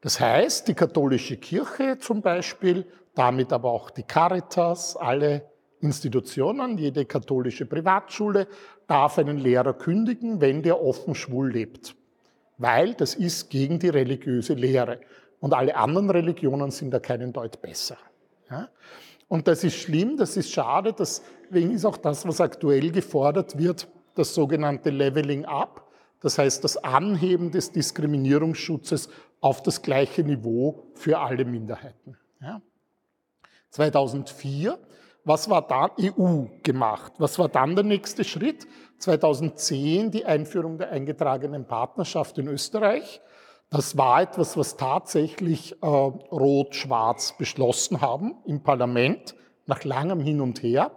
Das 0.02 0.20
heißt, 0.20 0.68
die 0.68 0.74
katholische 0.74 1.38
Kirche 1.38 1.98
zum 2.00 2.22
Beispiel, 2.22 2.86
damit 3.16 3.52
aber 3.52 3.72
auch 3.72 3.90
die 3.90 4.04
Caritas, 4.04 4.96
alle 4.96 5.50
Institutionen, 5.80 6.78
jede 6.78 7.06
katholische 7.06 7.66
Privatschule 7.66 8.48
darf 8.92 9.18
einen 9.18 9.38
Lehrer 9.38 9.74
kündigen, 9.74 10.42
wenn 10.42 10.64
der 10.64 10.84
offen 10.84 11.16
schwul 11.16 11.50
lebt. 11.50 11.96
Weil 12.58 12.94
das 12.94 13.16
ist 13.16 13.50
gegen 13.50 13.80
die 13.80 13.88
religiöse 13.88 14.54
Lehre. 14.54 15.00
Und 15.40 15.54
alle 15.54 15.78
anderen 15.78 16.10
Religionen 16.10 16.72
sind 16.72 16.92
da 16.92 17.00
keinen 17.00 17.32
Deut 17.32 17.62
besser. 17.62 17.98
Ja? 18.50 18.68
Und 19.30 19.48
das 19.48 19.64
ist 19.64 19.76
schlimm, 19.76 20.18
das 20.18 20.36
ist 20.36 20.52
schade, 20.52 20.94
deswegen 20.94 21.72
ist 21.72 21.86
auch 21.86 21.96
das, 21.96 22.28
was 22.28 22.42
aktuell 22.42 22.92
gefordert 22.92 23.58
wird, 23.58 23.88
das 24.14 24.36
sogenannte 24.36 24.90
Leveling 24.90 25.46
Up, 25.46 25.90
das 26.20 26.38
heißt 26.38 26.62
das 26.66 26.76
Anheben 26.76 27.50
des 27.50 27.72
Diskriminierungsschutzes 27.72 29.08
auf 29.40 29.64
das 29.64 29.82
gleiche 29.82 30.24
Niveau 30.24 30.84
für 30.96 31.18
alle 31.18 31.46
Minderheiten. 31.46 32.18
Ja? 32.42 32.62
2004 33.70 34.78
was 35.24 35.50
war 35.50 35.62
da 35.68 35.92
EU 36.00 36.46
gemacht? 36.64 37.14
Was 37.18 37.38
war 37.38 37.50
dann 37.50 37.76
der 37.76 37.84
nächste 37.84 38.24
Schritt? 38.24 38.68
2010 38.98 40.12
die 40.12 40.26
Einführung 40.26 40.78
der 40.78 40.92
eingetragenen 40.92 41.66
Partnerschaft 41.66 42.38
in 42.38 42.48
Österreich. 42.48 43.22
Das 43.70 43.98
war 43.98 44.22
etwas, 44.22 44.58
was 44.58 44.76
tatsächlich 44.76 45.82
äh, 45.82 45.86
Rot-Schwarz 45.86 47.38
beschlossen 47.38 48.02
haben 48.02 48.36
im 48.46 48.62
Parlament 48.64 49.36
nach 49.66 49.84
langem 49.84 50.20
Hin 50.20 50.42
und 50.42 50.62
Her 50.62 50.92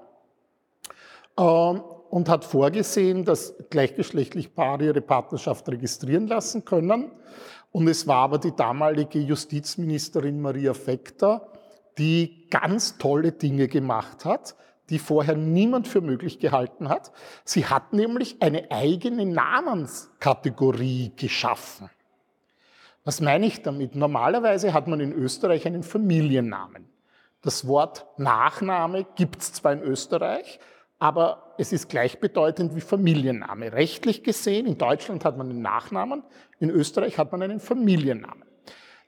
äh, 1.37 1.43
und 1.43 2.29
hat 2.29 2.45
vorgesehen, 2.45 3.25
dass 3.25 3.55
gleichgeschlechtlich 3.71 4.55
Paare 4.55 4.87
ihre 4.87 5.01
Partnerschaft 5.01 5.69
registrieren 5.69 6.27
lassen 6.27 6.65
können. 6.65 7.13
Und 7.71 7.89
es 7.89 8.07
war 8.07 8.19
aber 8.19 8.39
die 8.39 8.55
damalige 8.55 9.19
Justizministerin 9.19 10.41
Maria 10.41 10.75
Fekter, 10.75 11.54
die 11.99 12.49
ganz 12.51 12.99
tolle 12.99 13.33
Dinge 13.33 13.69
gemacht 13.69 14.25
hat, 14.25 14.57
die 14.91 14.99
vorher 14.99 15.37
niemand 15.37 15.89
für 15.89 16.01
möglich 16.01 16.39
gehalten 16.39 16.89
hat. 16.89 17.13
Sie 17.45 17.67
hat 17.67 17.93
nämlich 17.93 18.43
eine 18.43 18.71
eigene 18.71 19.27
Namenskategorie 19.27 21.13
geschaffen. 21.17 21.89
Was 23.05 23.21
meine 23.21 23.47
ich 23.47 23.63
damit? 23.63 23.95
Normalerweise 23.95 24.73
hat 24.73 24.89
man 24.89 25.01
in 25.01 25.13
Österreich 25.13 25.67
einen 25.67 25.83
Familiennamen. 25.83 26.87
Das 27.43 27.67
Wort 27.67 28.07
Nachname 28.17 29.07
gibt 29.17 29.43
es 29.43 29.53
zwar 29.53 29.75
in 29.75 29.83
Österreich, 29.83 30.59
aber 30.99 31.55
es 31.59 31.73
ist 31.73 31.91
gleichbedeutend 31.91 32.75
wie 32.75 32.81
Familienname. 32.81 33.73
Rechtlich 33.75 34.23
gesehen, 34.23 34.67
in 34.67 34.79
Deutschland 34.79 35.25
hat 35.27 35.37
man 35.37 35.51
einen 35.51 35.61
Nachnamen, 35.61 36.23
in 36.59 36.71
Österreich 36.71 37.19
hat 37.19 37.33
man 37.33 37.43
einen 37.43 37.61
Familiennamen. 37.61 38.45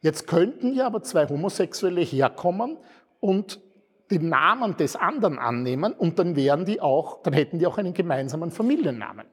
Jetzt 0.01 0.27
könnten 0.27 0.75
ja 0.75 0.87
aber 0.87 1.03
zwei 1.03 1.29
Homosexuelle 1.29 2.01
herkommen 2.01 2.77
und 3.21 3.61
den 4.11 4.29
Namen 4.29 4.77
des 4.77 4.95
anderen 4.97 5.39
annehmen 5.39 5.93
und 5.93 6.19
dann 6.19 6.37
wären 6.37 6.65
die 6.65 6.81
auch, 6.81 7.23
dann 7.23 7.33
hätten 7.33 7.59
die 7.59 7.67
auch 7.67 7.79
einen 7.79 7.95
gemeinsamen 7.95 8.51
Familiennamen. 8.51 9.27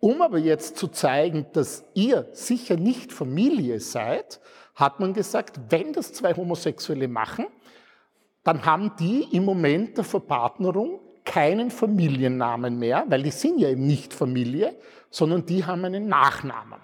Um 0.00 0.20
aber 0.20 0.38
jetzt 0.38 0.76
zu 0.76 0.88
zeigen, 0.88 1.46
dass 1.52 1.84
ihr 1.94 2.28
sicher 2.32 2.76
nicht 2.76 3.12
Familie 3.12 3.80
seid, 3.80 4.40
hat 4.74 5.00
man 5.00 5.14
gesagt, 5.14 5.60
wenn 5.70 5.92
das 5.92 6.12
zwei 6.12 6.34
Homosexuelle 6.34 7.08
machen, 7.08 7.46
dann 8.42 8.64
haben 8.66 8.92
die 8.98 9.28
im 9.32 9.44
Moment 9.44 9.96
der 9.96 10.04
Verpartnerung 10.04 11.00
keinen 11.24 11.70
Familiennamen 11.70 12.78
mehr, 12.78 13.04
weil 13.08 13.22
die 13.22 13.30
sind 13.30 13.60
ja 13.60 13.68
eben 13.68 13.86
nicht 13.86 14.12
Familie, 14.12 14.76
sondern 15.10 15.46
die 15.46 15.64
haben 15.64 15.84
einen 15.84 16.08
Nachnamen. 16.08 16.80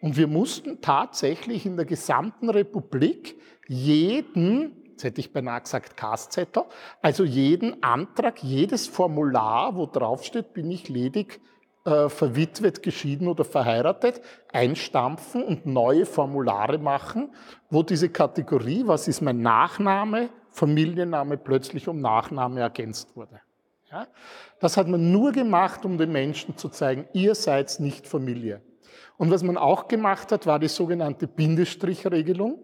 Und 0.00 0.16
wir 0.16 0.28
mussten 0.28 0.80
tatsächlich 0.80 1.66
in 1.66 1.76
der 1.76 1.84
gesamten 1.84 2.50
Republik 2.50 3.40
jeden, 3.66 4.84
jetzt 4.90 5.04
hätte 5.04 5.20
ich 5.20 5.32
beinahe 5.32 5.60
gesagt 5.60 5.96
Kastzettel, 5.96 6.64
also 7.02 7.24
jeden 7.24 7.82
Antrag, 7.82 8.42
jedes 8.42 8.86
Formular, 8.86 9.74
wo 9.74 9.86
draufsteht, 9.86 10.54
bin 10.54 10.70
ich 10.70 10.88
ledig, 10.88 11.40
äh, 11.84 12.08
verwitwet, 12.08 12.82
geschieden 12.82 13.28
oder 13.28 13.44
verheiratet, 13.44 14.20
einstampfen 14.52 15.42
und 15.42 15.66
neue 15.66 16.06
Formulare 16.06 16.78
machen, 16.78 17.34
wo 17.70 17.82
diese 17.82 18.08
Kategorie, 18.08 18.82
was 18.86 19.08
ist 19.08 19.20
mein 19.20 19.42
Nachname, 19.42 20.30
Familienname 20.50 21.36
plötzlich 21.36 21.88
um 21.88 22.00
Nachname 22.00 22.60
ergänzt 22.60 23.16
wurde. 23.16 23.40
Ja? 23.90 24.06
Das 24.60 24.76
hat 24.76 24.88
man 24.88 25.12
nur 25.12 25.32
gemacht, 25.32 25.84
um 25.84 25.98
den 25.98 26.12
Menschen 26.12 26.56
zu 26.56 26.68
zeigen, 26.68 27.06
ihr 27.12 27.34
seid 27.34 27.80
nicht 27.80 28.06
Familie. 28.06 28.60
Und 29.18 29.30
was 29.32 29.42
man 29.42 29.58
auch 29.58 29.88
gemacht 29.88 30.32
hat, 30.32 30.46
war 30.46 30.58
die 30.58 30.68
sogenannte 30.68 31.26
Bindestrichregelung. 31.26 32.60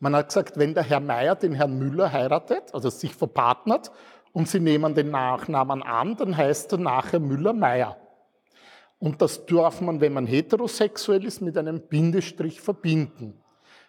Man 0.00 0.16
hat 0.16 0.28
gesagt, 0.28 0.56
wenn 0.56 0.74
der 0.74 0.82
Herr 0.82 0.98
Meier 0.98 1.36
den 1.36 1.52
Herrn 1.52 1.78
Müller 1.78 2.10
heiratet, 2.10 2.74
also 2.74 2.90
sich 2.90 3.14
verpartnert, 3.14 3.92
und 4.32 4.48
sie 4.48 4.60
nehmen 4.60 4.94
den 4.94 5.10
Nachnamen 5.10 5.82
an, 5.82 6.16
dann 6.16 6.34
heißt 6.34 6.72
er 6.72 6.78
nachher 6.78 7.20
Müller-Meier. 7.20 7.98
Und 8.98 9.20
das 9.20 9.44
darf 9.44 9.82
man, 9.82 10.00
wenn 10.00 10.14
man 10.14 10.26
heterosexuell 10.26 11.24
ist, 11.24 11.42
mit 11.42 11.58
einem 11.58 11.82
Bindestrich 11.82 12.62
verbinden. 12.62 13.34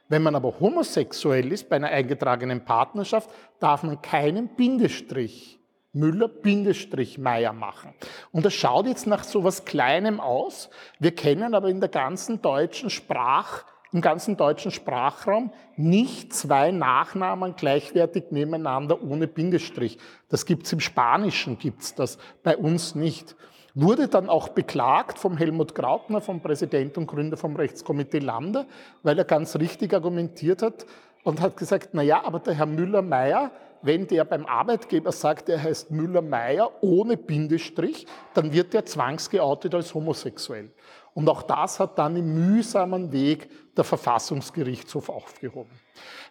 Wenn 0.09 0.22
man 0.22 0.36
aber 0.36 0.59
homosexuell 0.59 1.51
ist, 1.53 1.70
bei 1.70 1.78
einer 1.78 1.88
eingetragenen 1.88 2.66
Partnerschaft, 2.66 3.30
darf 3.59 3.84
man 3.84 4.01
keinen 4.01 4.49
Bindestrich 4.49 5.62
Müller-Meier 5.93 7.53
machen. 7.53 7.93
Und 8.31 8.45
das 8.45 8.53
schaut 8.53 8.87
jetzt 8.87 9.07
nach 9.07 9.23
so 9.23 9.43
was 9.43 9.63
Kleinem 9.63 10.19
aus. 10.19 10.69
Wir 10.99 11.13
kennen 11.15 11.53
aber 11.53 11.69
in 11.69 11.79
der 11.79 11.89
ganzen 11.89 12.41
deutschen 12.41 12.89
Sprach, 12.89 13.63
im 13.91 14.01
ganzen 14.01 14.35
deutschen 14.35 14.71
Sprachraum 14.71 15.53
nicht 15.77 16.33
zwei 16.33 16.71
Nachnamen 16.71 17.55
gleichwertig 17.55 18.25
nebeneinander 18.31 19.01
ohne 19.03 19.27
Bindestrich. 19.27 19.99
Das 20.29 20.45
gibt's 20.45 20.73
im 20.73 20.79
Spanischen, 20.79 21.59
gibt's 21.59 21.93
das, 21.93 22.17
bei 22.41 22.57
uns 22.57 22.95
nicht. 22.95 23.35
Wurde 23.75 24.07
dann 24.07 24.29
auch 24.29 24.49
beklagt 24.49 25.17
vom 25.17 25.37
Helmut 25.37 25.73
Graupner, 25.73 26.21
vom 26.21 26.41
Präsident 26.41 26.97
und 26.97 27.07
Gründer 27.07 27.37
vom 27.37 27.55
Rechtskomitee 27.55 28.19
Lande, 28.19 28.65
weil 29.03 29.17
er 29.17 29.25
ganz 29.25 29.55
richtig 29.55 29.93
argumentiert 29.93 30.61
hat 30.61 30.85
und 31.23 31.41
hat 31.41 31.57
gesagt, 31.57 31.89
na 31.93 32.01
ja, 32.01 32.23
aber 32.23 32.39
der 32.39 32.53
Herr 32.53 32.65
Müller-Meyer, 32.65 33.51
wenn 33.84 34.07
der 34.07 34.23
beim 34.23 34.45
Arbeitgeber 34.45 35.11
sagt, 35.11 35.49
er 35.49 35.61
heißt 35.61 35.91
Müller-Meyer 35.91 36.71
ohne 36.81 37.17
Bindestrich, 37.17 38.07
dann 38.34 38.53
wird 38.53 38.73
der 38.73 38.86
zwangsgeoutet 38.86 39.75
als 39.75 39.93
homosexuell. 39.93 40.71
Und 41.13 41.29
auch 41.29 41.43
das 41.43 41.79
hat 41.79 41.99
dann 41.99 42.15
im 42.15 42.34
mühsamen 42.34 43.11
Weg 43.11 43.49
der 43.75 43.84
Verfassungsgerichtshof 43.84 45.09
aufgehoben. 45.09 45.71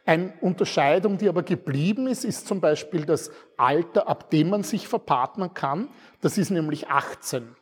Eine 0.05 0.33
Unterscheidung, 0.41 1.19
die 1.19 1.29
aber 1.29 1.43
geblieben 1.43 2.09
ist, 2.09 2.25
ist 2.25 2.49
zum 2.49 2.61
Beispiel 2.61 3.05
das 3.05 3.31
Alter, 3.57 4.09
ab 4.09 4.31
dem 4.31 4.51
man 4.51 4.65
sich 4.65 4.89
verpartnern 4.89 5.55
kann. 5.55 5.89
Das 6.21 6.39
ist 6.39 6.51
nämlich 6.51 6.89
18. 6.89 7.55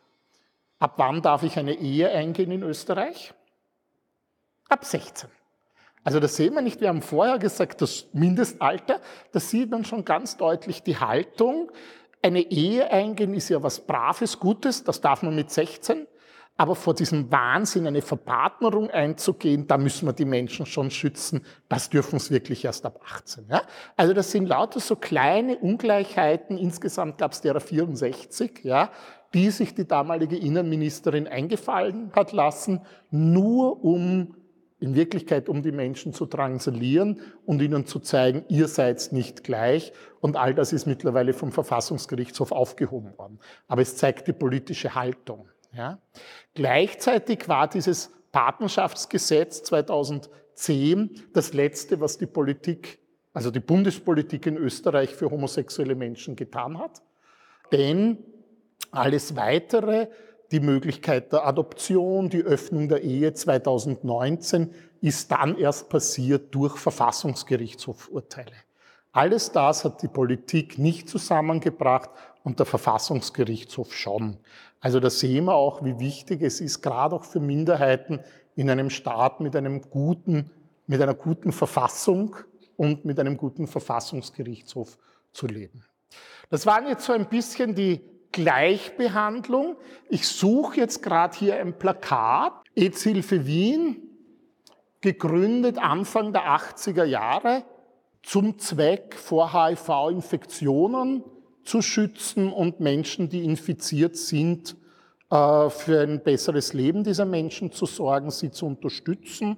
Ab 0.79 0.93
wann 0.97 1.21
darf 1.21 1.43
ich 1.43 1.59
eine 1.59 1.75
Ehe 1.75 2.09
eingehen 2.09 2.49
in 2.49 2.63
Österreich? 2.63 3.33
Ab 4.69 4.83
16. 4.83 5.29
Also 6.03 6.19
das 6.19 6.35
sehen 6.35 6.53
wir 6.55 6.61
nicht. 6.61 6.81
Wir 6.81 6.89
haben 6.89 7.01
vorher 7.01 7.37
gesagt, 7.37 7.81
das 7.81 8.07
Mindestalter, 8.13 8.99
da 9.31 9.39
sieht 9.39 9.69
man 9.69 9.85
schon 9.85 10.03
ganz 10.03 10.37
deutlich 10.37 10.81
die 10.83 10.97
Haltung. 10.97 11.71
Eine 12.23 12.41
Ehe 12.41 12.89
eingehen 12.91 13.33
ist 13.33 13.49
ja 13.49 13.61
was 13.61 13.85
Braves, 13.85 14.39
Gutes, 14.39 14.83
das 14.83 15.01
darf 15.01 15.21
man 15.23 15.35
mit 15.35 15.51
16. 15.51 16.07
Aber 16.57 16.75
vor 16.75 16.93
diesem 16.93 17.31
Wahnsinn, 17.31 17.87
eine 17.87 18.01
Verpartnerung 18.01 18.91
einzugehen, 18.91 19.65
da 19.67 19.77
müssen 19.77 20.07
wir 20.07 20.13
die 20.13 20.25
Menschen 20.25 20.65
schon 20.65 20.91
schützen. 20.91 21.43
Das 21.69 21.89
dürfen 21.89 22.17
es 22.17 22.29
wirklich 22.29 22.65
erst 22.65 22.85
ab 22.85 22.99
18. 23.03 23.47
Ja? 23.49 23.63
Also 23.95 24.13
das 24.13 24.31
sind 24.31 24.45
lauter 24.45 24.79
so 24.79 24.95
kleine 24.95 25.57
Ungleichheiten. 25.57 26.57
Insgesamt 26.57 27.17
gab 27.17 27.31
es 27.31 27.41
derer 27.41 27.61
64, 27.61 28.59
ja, 28.63 28.91
die 29.33 29.49
sich 29.49 29.73
die 29.73 29.87
damalige 29.87 30.37
Innenministerin 30.37 31.27
eingefallen 31.27 32.11
hat 32.13 32.31
lassen, 32.31 32.81
nur 33.09 33.83
um 33.83 34.35
in 34.81 34.95
Wirklichkeit 34.95 35.47
um 35.47 35.61
die 35.61 35.71
Menschen 35.71 36.11
zu 36.11 36.25
drangsalieren 36.25 37.21
und 37.45 37.61
ihnen 37.61 37.85
zu 37.85 37.99
zeigen, 37.99 38.43
ihr 38.49 38.67
seid 38.67 39.09
nicht 39.11 39.43
gleich. 39.43 39.93
Und 40.19 40.35
all 40.35 40.55
das 40.55 40.73
ist 40.73 40.87
mittlerweile 40.87 41.33
vom 41.33 41.51
Verfassungsgerichtshof 41.51 42.51
aufgehoben 42.51 43.15
worden. 43.17 43.39
Aber 43.67 43.83
es 43.83 43.95
zeigt 43.95 44.27
die 44.27 44.33
politische 44.33 44.95
Haltung. 44.95 45.47
Ja. 45.71 45.99
Gleichzeitig 46.55 47.47
war 47.47 47.69
dieses 47.69 48.11
Partnerschaftsgesetz 48.31 49.61
2010 49.63 51.11
das 51.31 51.53
letzte, 51.53 51.99
was 51.99 52.17
die 52.17 52.25
Politik, 52.25 52.99
also 53.33 53.51
die 53.51 53.59
Bundespolitik 53.59 54.47
in 54.47 54.57
Österreich 54.57 55.13
für 55.13 55.29
homosexuelle 55.29 55.93
Menschen 55.93 56.35
getan 56.35 56.79
hat. 56.79 57.03
Denn 57.71 58.17
alles 58.89 59.35
weitere, 59.35 60.07
die 60.51 60.59
Möglichkeit 60.59 61.31
der 61.31 61.47
Adoption, 61.47 62.29
die 62.29 62.43
Öffnung 62.43 62.89
der 62.89 63.01
Ehe 63.01 63.33
2019 63.33 64.73
ist 64.99 65.31
dann 65.31 65.57
erst 65.57 65.89
passiert 65.89 66.53
durch 66.53 66.77
Verfassungsgerichtshofurteile. 66.77 68.51
Alles 69.13 69.51
das 69.51 69.83
hat 69.85 70.01
die 70.01 70.07
Politik 70.07 70.77
nicht 70.77 71.09
zusammengebracht 71.09 72.09
und 72.43 72.59
der 72.59 72.65
Verfassungsgerichtshof 72.65 73.93
schon. 73.93 74.37
Also 74.79 74.99
da 74.99 75.09
sehen 75.09 75.45
wir 75.45 75.55
auch, 75.55 75.83
wie 75.83 75.99
wichtig 75.99 76.41
es 76.41 76.59
ist, 76.59 76.81
gerade 76.81 77.15
auch 77.15 77.23
für 77.23 77.39
Minderheiten 77.39 78.19
in 78.55 78.69
einem 78.69 78.89
Staat 78.89 79.39
mit 79.39 79.55
einem 79.55 79.81
guten, 79.81 80.51
mit 80.87 81.01
einer 81.01 81.13
guten 81.13 81.51
Verfassung 81.51 82.35
und 82.77 83.05
mit 83.05 83.19
einem 83.19 83.37
guten 83.37 83.67
Verfassungsgerichtshof 83.67 84.97
zu 85.33 85.47
leben. 85.47 85.85
Das 86.49 86.65
waren 86.65 86.87
jetzt 86.87 87.05
so 87.05 87.13
ein 87.13 87.29
bisschen 87.29 87.75
die 87.75 88.01
Gleichbehandlung. 88.31 89.75
Ich 90.09 90.27
suche 90.27 90.77
jetzt 90.77 91.03
gerade 91.03 91.37
hier 91.37 91.55
ein 91.57 91.77
Plakat, 91.77 92.53
EZ-Hilfe 92.75 93.45
Wien, 93.45 94.01
gegründet 95.01 95.77
Anfang 95.77 96.31
der 96.31 96.43
80er 96.43 97.03
Jahre 97.03 97.63
zum 98.23 98.59
Zweck 98.59 99.15
vor 99.15 99.51
HIV-Infektionen 99.53 101.23
zu 101.63 101.81
schützen 101.81 102.51
und 102.51 102.79
Menschen, 102.79 103.29
die 103.29 103.43
infiziert 103.43 104.15
sind, 104.15 104.75
äh, 105.31 105.69
für 105.69 106.01
ein 106.01 106.23
besseres 106.23 106.73
Leben 106.73 107.03
dieser 107.03 107.25
Menschen 107.25 107.71
zu 107.71 107.85
sorgen, 107.85 108.31
sie 108.31 108.51
zu 108.51 108.67
unterstützen. 108.67 109.57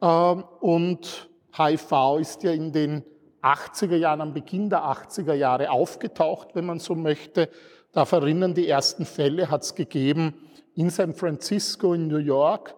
Ähm, 0.00 0.44
und 0.60 1.28
HIV 1.56 2.18
ist 2.20 2.42
ja 2.42 2.52
in 2.52 2.72
den 2.72 3.04
80er 3.42 3.96
Jahren, 3.96 4.20
am 4.20 4.34
Beginn 4.34 4.70
der 4.70 4.84
80er 4.84 5.34
Jahre 5.34 5.70
aufgetaucht, 5.70 6.54
wenn 6.54 6.66
man 6.66 6.78
so 6.78 6.94
möchte. 6.94 7.48
Da 7.92 8.04
erinnern 8.04 8.54
die 8.54 8.68
ersten 8.68 9.04
Fälle 9.04 9.50
hat 9.50 9.62
es 9.62 9.74
gegeben 9.74 10.34
in 10.74 10.90
San 10.90 11.14
Francisco, 11.14 11.92
in 11.92 12.08
New 12.08 12.16
York, 12.16 12.74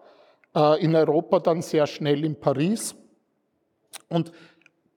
äh, 0.55 0.83
in 0.83 0.95
Europa 0.95 1.39
dann 1.39 1.61
sehr 1.61 1.87
schnell 1.87 2.23
in 2.23 2.39
Paris. 2.39 2.95
Und 4.09 4.31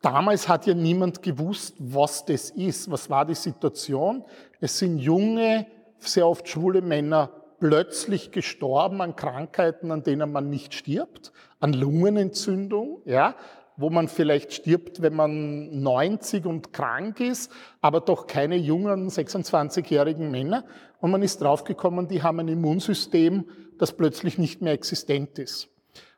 Damals 0.00 0.48
hat 0.48 0.66
ja 0.66 0.74
niemand 0.74 1.22
gewusst, 1.22 1.74
was 1.78 2.24
das 2.24 2.50
ist. 2.50 2.90
Was 2.90 3.10
war 3.10 3.24
die 3.24 3.34
Situation? 3.34 4.24
Es 4.60 4.78
sind 4.78 4.98
junge, 4.98 5.66
sehr 5.98 6.26
oft 6.26 6.48
schwule 6.48 6.82
Männer 6.82 7.30
plötzlich 7.58 8.30
gestorben 8.30 9.02
an 9.02 9.16
Krankheiten, 9.16 9.90
an 9.90 10.04
denen 10.04 10.30
man 10.30 10.48
nicht 10.48 10.74
stirbt, 10.74 11.32
an 11.58 11.72
Lungenentzündung, 11.72 13.02
ja, 13.04 13.34
wo 13.78 13.90
man 13.90 14.08
vielleicht 14.08 14.52
stirbt, 14.52 15.00
wenn 15.00 15.14
man 15.14 15.82
90 15.82 16.44
und 16.44 16.72
krank 16.72 17.20
ist, 17.20 17.50
aber 17.80 18.00
doch 18.00 18.26
keine 18.26 18.56
jungen 18.56 19.08
26-jährigen 19.08 20.30
Männer. 20.30 20.64
Und 21.00 21.12
man 21.12 21.22
ist 21.22 21.40
draufgekommen, 21.40 22.08
die 22.08 22.22
haben 22.22 22.40
ein 22.40 22.48
Immunsystem, 22.48 23.44
das 23.78 23.92
plötzlich 23.92 24.36
nicht 24.36 24.60
mehr 24.60 24.72
existent 24.72 25.38
ist. 25.38 25.68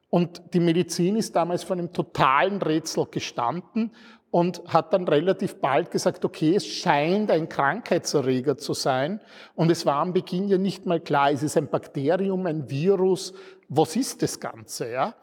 Und 0.09 0.43
die 0.55 0.61
Medizin 0.61 1.17
ist 1.17 1.37
damals 1.37 1.63
vor 1.63 1.77
einem 1.77 1.93
totalen 1.93 2.63
Rätsel 2.63 3.07
gestanden 3.11 3.93
und 4.31 4.63
hat 4.67 4.93
dann 4.93 5.07
relativ 5.07 5.57
bald 5.57 5.91
gesagt, 5.91 6.25
okay, 6.25 6.55
es 6.55 6.67
scheint 6.67 7.31
ein 7.31 7.49
Krankheitserreger 7.49 8.57
zu 8.57 8.73
sein. 8.73 9.21
Und 9.55 9.71
es 9.71 9.85
war 9.85 9.97
am 9.97 10.15
Beginn 10.15 10.49
ja 10.49 10.57
nicht 10.57 10.87
mal 10.87 11.01
klar, 11.01 11.31
ist 11.31 11.43
es 11.43 11.59
ein 11.59 11.69
Bakterium, 11.69 12.47
ein 12.47 12.71
Virus, 12.71 13.35
was 13.69 13.97
ist 13.97 14.23
das 14.23 14.41
Ganze? 14.41 14.91
Ja? 14.91 15.15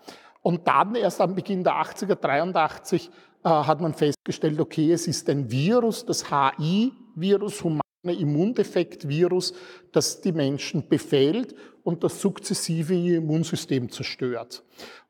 Und 0.48 0.66
dann 0.66 0.96
erst 0.96 1.20
am 1.20 1.36
Beginn 1.36 1.62
der 1.62 1.74
80er, 1.74 2.16
83, 2.16 3.10
äh, 3.44 3.50
hat 3.50 3.82
man 3.82 3.94
festgestellt, 3.94 4.62
okay, 4.62 4.94
es 4.94 5.06
ist 5.06 5.30
ein 5.30 5.52
Virus, 5.52 6.06
das 6.06 6.32
HI-Virus, 6.32 7.66
humane 7.66 7.82
Immundefekt-Virus, 8.06 9.54
das 9.92 10.22
die 10.22 10.32
Menschen 10.32 10.88
befällt 10.88 11.54
und 11.84 12.02
das 12.02 12.22
sukzessive 12.22 12.94
ihr 12.94 13.18
Immunsystem 13.18 13.92
zerstört. 13.92 14.64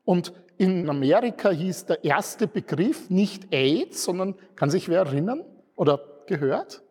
Und 0.06 0.34
in 0.58 0.90
Amerika 0.90 1.52
hieß 1.52 1.86
der 1.86 2.04
erste 2.04 2.48
Begriff 2.48 3.12
nicht 3.12 3.54
AIDS, 3.54 4.06
sondern 4.06 4.34
kann 4.56 4.72
sich 4.72 4.90
wer 4.90 5.02
erinnern 5.02 5.44
oder 5.76 6.02
gehört? 6.26 6.82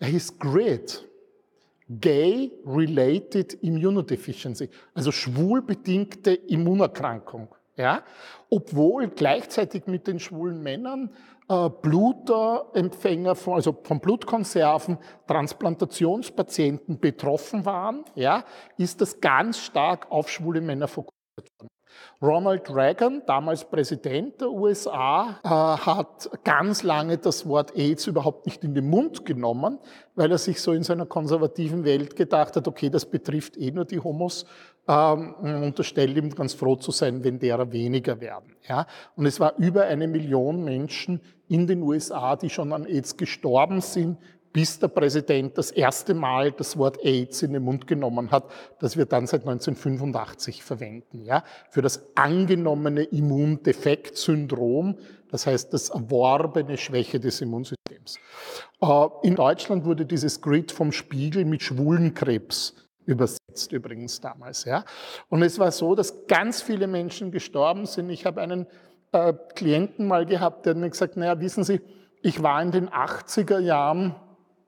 Er 0.00 0.08
hieß 0.08 0.36
GRID. 0.40 1.04
Gay-Related 1.90 3.62
Immunodeficiency, 3.62 4.68
also 4.94 5.10
schwulbedingte 5.12 6.34
Immunerkrankung. 6.34 7.54
Ja? 7.78 8.02
Obwohl 8.50 9.08
gleichzeitig 9.08 9.86
mit 9.86 10.06
den 10.06 10.20
schwulen 10.20 10.62
Männern 10.62 11.10
äh, 11.48 11.70
Blutempfänger, 11.70 13.34
von, 13.34 13.54
also 13.54 13.74
von 13.82 14.00
Blutkonserven, 14.00 14.98
Transplantationspatienten 15.26 17.00
betroffen 17.00 17.64
waren, 17.64 18.04
ja, 18.14 18.44
ist 18.76 19.00
das 19.00 19.20
ganz 19.20 19.58
stark 19.58 20.10
auf 20.10 20.28
schwule 20.28 20.60
Männer 20.60 20.88
fokussiert 20.88 21.14
worden. 21.58 21.68
Ronald 22.20 22.74
Reagan, 22.74 23.22
damals 23.26 23.64
Präsident 23.64 24.40
der 24.40 24.50
USA, 24.50 25.38
äh, 25.44 25.48
hat 25.48 26.28
ganz 26.44 26.82
lange 26.82 27.16
das 27.18 27.46
Wort 27.46 27.76
AIDS 27.76 28.06
überhaupt 28.06 28.46
nicht 28.46 28.64
in 28.64 28.74
den 28.74 28.88
Mund 28.88 29.24
genommen, 29.24 29.78
weil 30.16 30.30
er 30.30 30.38
sich 30.38 30.60
so 30.60 30.72
in 30.72 30.82
seiner 30.82 31.06
konservativen 31.06 31.84
Welt 31.84 32.16
gedacht 32.16 32.56
hat, 32.56 32.66
okay, 32.66 32.90
das 32.90 33.06
betrifft 33.06 33.56
eh 33.56 33.70
nur 33.70 33.84
die 33.84 34.00
Homos, 34.00 34.46
ähm, 34.88 35.34
unterstellt 35.42 36.16
ihm 36.16 36.34
ganz 36.34 36.54
froh 36.54 36.76
zu 36.76 36.90
sein, 36.90 37.22
wenn 37.22 37.38
derer 37.38 37.70
weniger 37.72 38.20
werden. 38.20 38.56
Ja? 38.66 38.86
Und 39.16 39.26
es 39.26 39.38
war 39.38 39.56
über 39.58 39.84
eine 39.84 40.08
Million 40.08 40.64
Menschen 40.64 41.20
in 41.46 41.66
den 41.66 41.82
USA, 41.82 42.36
die 42.36 42.48
schon 42.48 42.72
an 42.72 42.86
AIDS 42.86 43.16
gestorben 43.16 43.80
sind, 43.82 44.18
bis 44.50 44.78
der 44.78 44.88
Präsident 44.88 45.58
das 45.58 45.70
erste 45.70 46.14
Mal 46.14 46.52
das 46.52 46.78
Wort 46.78 47.04
AIDS 47.04 47.42
in 47.42 47.52
den 47.52 47.62
Mund 47.62 47.86
genommen 47.86 48.30
hat, 48.30 48.44
das 48.80 48.96
wir 48.96 49.04
dann 49.04 49.26
seit 49.26 49.42
1985 49.42 50.64
verwenden, 50.64 51.22
ja, 51.24 51.44
für 51.70 51.82
das 51.82 52.08
angenommene 52.14 53.02
Immundefekt-Syndrom, 53.02 54.96
das 55.30 55.46
heißt 55.46 55.74
das 55.74 55.90
erworbene 55.90 56.78
Schwäche 56.78 57.20
des 57.20 57.42
Immunsystems. 57.42 58.18
Äh, 58.80 59.06
in 59.22 59.36
Deutschland 59.36 59.84
wurde 59.84 60.06
dieses 60.06 60.40
Grid 60.40 60.72
vom 60.72 60.92
Spiegel 60.92 61.44
mit 61.44 61.62
Schwulenkrebs 61.62 62.87
übersetzt 63.08 63.72
übrigens 63.72 64.20
damals. 64.20 64.64
Ja. 64.64 64.84
Und 65.28 65.42
es 65.42 65.58
war 65.58 65.72
so, 65.72 65.94
dass 65.94 66.26
ganz 66.26 66.62
viele 66.62 66.86
Menschen 66.86 67.32
gestorben 67.32 67.86
sind. 67.86 68.10
Ich 68.10 68.26
habe 68.26 68.40
einen 68.40 68.66
äh, 69.12 69.32
Klienten 69.54 70.06
mal 70.06 70.26
gehabt, 70.26 70.66
der 70.66 70.74
hat 70.74 70.80
mir 70.80 70.90
gesagt, 70.90 71.16
naja, 71.16 71.40
wissen 71.40 71.64
Sie, 71.64 71.80
ich 72.22 72.42
war 72.42 72.62
in 72.62 72.70
den 72.70 72.88
80er 72.88 73.58
Jahren 73.58 74.14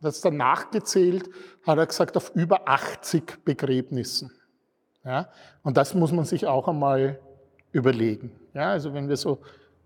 das 0.01 0.17
ist 0.17 0.25
dann 0.25 0.37
nachgezählt, 0.37 1.29
hat 1.67 1.79
er 1.79 1.87
gesagt, 1.87 2.17
auf 2.17 2.35
über 2.35 2.69
80 2.69 3.45
Begräbnissen. 3.45 4.31
Ja? 5.05 5.29
Und 5.63 5.77
das 5.77 5.95
muss 5.95 6.13
man 6.13 6.25
sich 6.25 6.47
auch 6.47 6.69
einmal 6.69 7.21
überlegen. 7.73 8.33
Ja? 8.55 8.71
Also 8.71 8.95
wenn 8.95 9.09
wir 9.09 9.17
so 9.17 9.39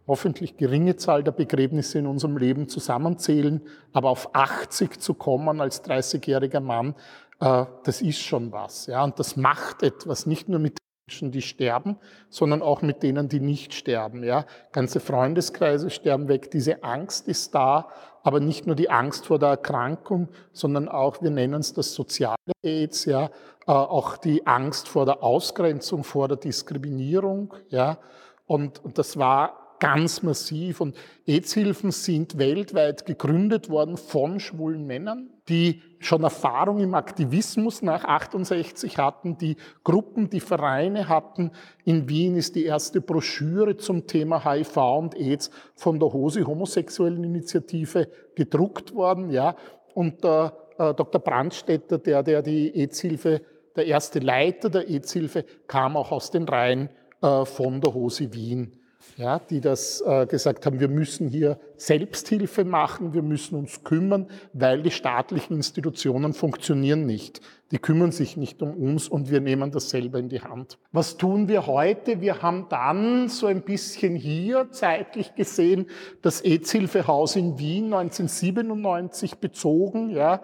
hoffentlich 0.07 0.57
geringe 0.57 0.96
Zahl 0.96 1.24
der 1.24 1.32
Begräbnisse 1.32 1.98
in 1.98 2.07
unserem 2.07 2.36
Leben 2.36 2.68
zusammenzählen, 2.68 3.62
aber 3.92 4.11
auf 4.11 4.34
80 4.34 5.00
zu 5.00 5.14
kommen 5.14 5.61
als 5.61 5.82
30-jähriger 5.82 6.61
Mann, 6.61 6.94
das 7.39 8.01
ist 8.01 8.20
schon 8.20 8.53
was. 8.53 8.87
Ja? 8.87 9.05
Und 9.05 9.18
das 9.18 9.37
macht 9.37 9.82
etwas, 9.82 10.26
nicht 10.26 10.49
nur 10.49 10.59
mit 10.61 10.78
Menschen, 11.07 11.32
die 11.32 11.43
sterben, 11.43 11.99
sondern 12.30 12.62
auch 12.62 12.80
mit 12.80 13.03
denen, 13.03 13.28
die 13.28 13.41
nicht 13.41 13.74
sterben. 13.74 14.22
Ja? 14.24 14.47
Ganze 14.72 15.01
Freundeskreise 15.01 15.91
sterben 15.91 16.28
weg. 16.28 16.51
Diese 16.51 16.82
Angst 16.82 17.28
ist 17.28 17.55
da, 17.55 17.89
aber 18.22 18.41
nicht 18.41 18.66
nur 18.66 18.74
die 18.74 18.89
Angst 18.89 19.26
vor 19.26 19.39
der 19.39 19.51
Erkrankung, 19.51 20.28
sondern 20.53 20.89
auch, 20.89 21.20
wir 21.20 21.30
nennen 21.30 21.61
es 21.61 21.74
das 21.74 21.93
soziale 21.93 22.37
AIDS, 22.62 23.05
ja, 23.05 23.26
äh, 23.66 23.72
auch 23.72 24.16
die 24.16 24.47
Angst 24.47 24.89
vor 24.89 25.05
der 25.05 25.22
Ausgrenzung, 25.22 26.05
vor 26.05 26.28
der 26.28 26.39
Diskriminierung, 26.39 27.53
ja. 27.68 27.99
Und, 28.47 28.82
und 28.82 28.99
das 28.99 29.18
war 29.18 29.76
ganz 29.80 30.22
massiv. 30.22 30.80
Und 30.80 30.97
AIDS-Hilfen 31.26 31.91
sind 31.91 32.39
weltweit 32.39 33.05
gegründet 33.05 33.68
worden 33.68 33.99
von 33.99 34.41
schwulen 34.41 34.87
Männern, 34.87 35.34
die 35.49 35.82
schon 35.99 36.22
Erfahrung 36.22 36.80
im 36.80 36.95
Aktivismus 36.95 37.82
nach 37.82 38.05
68 38.05 38.99
hatten, 38.99 39.36
die 39.38 39.57
Gruppen, 39.82 40.30
die 40.30 40.40
Vereine 40.40 41.09
hatten. 41.09 41.51
In 41.84 42.09
Wien 42.09 42.36
ist 42.36 42.55
die 42.57 42.64
erste 42.64 43.01
Broschüre 43.01 43.76
zum 43.76 44.07
Thema 44.07 44.45
HIV 44.45 44.76
und 44.76 45.16
AIDS 45.16 45.51
von 45.74 45.99
der 45.99 46.12
Hose 46.12 46.47
Homosexuellen 46.47 47.24
Initiative 47.24 48.09
gedruckt 48.34 48.95
worden, 48.95 49.30
ja. 49.30 49.57
Und 49.95 50.24
der 50.24 50.57
äh, 50.78 50.95
Dr. 50.95 51.20
Brandstetter, 51.20 51.99
der, 51.99 52.22
der 52.22 52.42
die 52.42 52.74
AIDS-Hilfe, 52.74 53.42
der 53.76 53.86
erste 53.86 54.18
Leiter 54.18 54.70
der 54.70 54.88
AIDS-Hilfe, 54.88 55.45
kam 55.66 55.97
auch 55.97 56.11
aus 56.11 56.30
den 56.30 56.45
Reihen 56.49 56.88
äh, 57.22 57.45
von 57.45 57.80
der 57.80 57.95
Hose 57.95 58.32
Wien 58.32 58.72
ja, 59.16 59.38
die 59.38 59.61
das 59.61 60.02
äh, 60.07 60.26
gesagt 60.26 60.66
haben, 60.66 60.80
wir 60.80 60.88
müssen 60.88 61.28
hier 61.28 61.59
Selbsthilfe 61.76 62.64
machen, 62.64 63.14
wir 63.14 63.22
müssen 63.22 63.57
uns 63.57 63.84
kümmern, 63.84 64.28
weil 64.52 64.82
die 64.82 64.90
staatlichen 64.90 65.57
Institutionen 65.57 66.32
funktionieren 66.32 67.07
nicht. 67.07 67.40
Die 67.70 67.78
kümmern 67.78 68.12
sich 68.12 68.36
nicht 68.36 68.62
um 68.62 68.74
uns 68.74 69.09
und 69.09 69.30
wir 69.30 69.40
nehmen 69.40 69.70
das 69.70 69.90
selber 69.90 70.18
in 70.18 70.28
die 70.28 70.42
Hand. 70.42 70.78
Was 70.92 71.16
tun 71.16 71.48
wir 71.48 71.66
heute? 71.66 72.20
Wir 72.20 72.42
haben 72.42 72.66
dann 72.68 73.28
so 73.28 73.46
ein 73.46 73.62
bisschen 73.62 74.16
hier 74.16 74.70
zeitlich 74.70 75.34
gesehen 75.34 75.86
das 76.22 76.40
AIDS-Hilfehaus 76.40 77.36
in 77.36 77.59
Wien 77.59 77.92
1997 77.92 79.38
bezogen, 79.38 80.11
ja, 80.11 80.42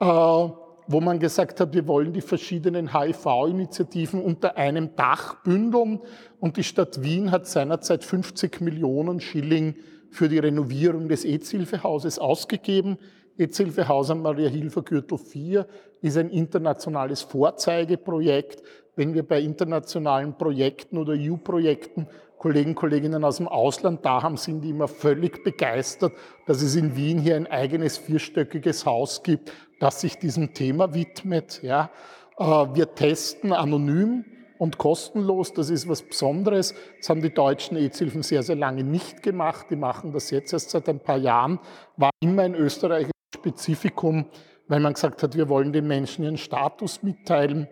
äh, 0.00 0.48
wo 0.88 1.00
man 1.00 1.18
gesagt 1.18 1.60
hat, 1.60 1.74
wir 1.74 1.86
wollen 1.86 2.12
die 2.12 2.20
verschiedenen 2.20 2.92
HIV-Initiativen 2.92 4.22
unter 4.22 4.56
einem 4.56 4.94
Dach 4.96 5.42
bündeln. 5.42 6.00
Und 6.40 6.56
die 6.56 6.64
Stadt 6.64 7.02
Wien 7.02 7.30
hat 7.30 7.46
seinerzeit 7.46 8.04
50 8.04 8.60
Millionen 8.60 9.20
Schilling 9.20 9.76
für 10.10 10.28
die 10.28 10.38
Renovierung 10.38 11.08
des 11.08 11.24
EZ-Hilfehauses 11.24 12.18
ausgegeben. 12.18 12.98
EZ-Hilfehaus 13.38 14.10
am 14.10 14.22
Maria-Hilfer-Gürtel 14.22 15.18
4 15.18 15.66
ist 16.02 16.16
ein 16.16 16.30
internationales 16.30 17.22
Vorzeigeprojekt. 17.22 18.62
Wenn 18.94 19.12
wir 19.12 19.24
bei 19.24 19.40
internationalen 19.40 20.38
Projekten 20.38 20.96
oder 20.96 21.14
EU-Projekten 21.14 22.06
Kollegen, 22.38 22.74
Kolleginnen 22.74 23.24
aus 23.24 23.38
dem 23.38 23.48
Ausland 23.48 24.04
da 24.04 24.22
haben, 24.22 24.36
sind 24.36 24.60
die 24.60 24.70
immer 24.70 24.88
völlig 24.88 25.42
begeistert, 25.42 26.12
dass 26.46 26.62
es 26.62 26.76
in 26.76 26.94
Wien 26.94 27.18
hier 27.18 27.36
ein 27.36 27.46
eigenes 27.46 27.96
vierstöckiges 27.96 28.84
Haus 28.84 29.22
gibt, 29.22 29.52
das 29.78 30.00
sich 30.00 30.18
diesem 30.18 30.54
Thema 30.54 30.94
widmet. 30.94 31.62
Ja. 31.62 31.90
Äh, 32.38 32.44
wir 32.44 32.94
testen 32.94 33.52
anonym 33.52 34.24
und 34.58 34.78
kostenlos, 34.78 35.52
das 35.52 35.70
ist 35.70 35.88
was 35.88 36.02
Besonderes. 36.02 36.74
Das 36.98 37.10
haben 37.10 37.22
die 37.22 37.32
deutschen 37.32 37.76
EZ-Hilfen 37.76 38.22
sehr, 38.22 38.42
sehr 38.42 38.56
lange 38.56 38.84
nicht 38.84 39.22
gemacht. 39.22 39.66
Die 39.70 39.76
machen 39.76 40.12
das 40.12 40.30
jetzt 40.30 40.52
erst 40.52 40.70
seit 40.70 40.88
ein 40.88 41.00
paar 41.00 41.18
Jahren. 41.18 41.58
War 41.96 42.10
immer 42.20 42.42
ein 42.42 42.54
österreichisches 42.54 43.12
Spezifikum, 43.34 44.26
weil 44.68 44.80
man 44.80 44.94
gesagt 44.94 45.22
hat, 45.22 45.36
wir 45.36 45.48
wollen 45.48 45.72
den 45.72 45.86
Menschen 45.86 46.24
ihren 46.24 46.38
Status 46.38 47.02
mitteilen. 47.02 47.68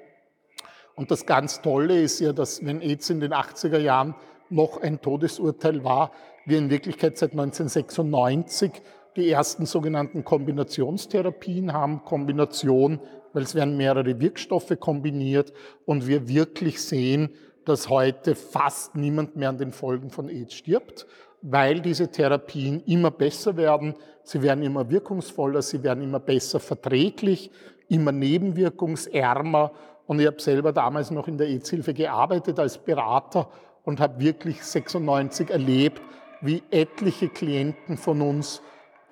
Und 0.94 1.10
das 1.10 1.26
ganz 1.26 1.60
Tolle 1.62 2.00
ist 2.00 2.20
ja, 2.20 2.32
dass 2.32 2.64
wenn 2.64 2.80
AIDS 2.80 3.10
in 3.10 3.20
den 3.20 3.32
80er 3.32 3.78
Jahren 3.78 4.14
noch 4.50 4.80
ein 4.80 5.00
Todesurteil 5.00 5.82
war, 5.82 6.12
wir 6.44 6.58
in 6.58 6.70
Wirklichkeit 6.70 7.16
seit 7.16 7.32
1996 7.32 8.70
die 9.16 9.30
ersten 9.30 9.66
sogenannten 9.66 10.24
Kombinationstherapien 10.24 11.72
haben. 11.72 12.04
Kombination, 12.04 13.00
weil 13.32 13.42
es 13.42 13.54
werden 13.54 13.76
mehrere 13.76 14.20
Wirkstoffe 14.20 14.74
kombiniert 14.78 15.52
und 15.84 16.06
wir 16.06 16.28
wirklich 16.28 16.82
sehen, 16.82 17.30
dass 17.64 17.88
heute 17.88 18.34
fast 18.34 18.94
niemand 18.94 19.36
mehr 19.36 19.48
an 19.48 19.58
den 19.58 19.72
Folgen 19.72 20.10
von 20.10 20.28
AIDS 20.28 20.54
stirbt, 20.54 21.06
weil 21.42 21.80
diese 21.80 22.10
Therapien 22.10 22.82
immer 22.86 23.10
besser 23.10 23.56
werden, 23.56 23.94
sie 24.22 24.42
werden 24.42 24.62
immer 24.62 24.90
wirkungsvoller, 24.90 25.62
sie 25.62 25.82
werden 25.82 26.02
immer 26.02 26.20
besser 26.20 26.60
verträglich, 26.60 27.50
immer 27.88 28.12
nebenwirkungsärmer. 28.12 29.72
Und 30.06 30.20
ich 30.20 30.26
habe 30.26 30.40
selber 30.40 30.72
damals 30.72 31.10
noch 31.10 31.28
in 31.28 31.38
der 31.38 31.48
AIDS-Hilfe 31.48 31.94
gearbeitet 31.94 32.58
als 32.58 32.78
Berater 32.78 33.48
und 33.84 34.00
habe 34.00 34.20
wirklich 34.20 34.62
96 34.62 35.50
erlebt, 35.50 36.02
wie 36.40 36.62
etliche 36.70 37.28
Klienten 37.28 37.96
von 37.96 38.20
uns 38.20 38.60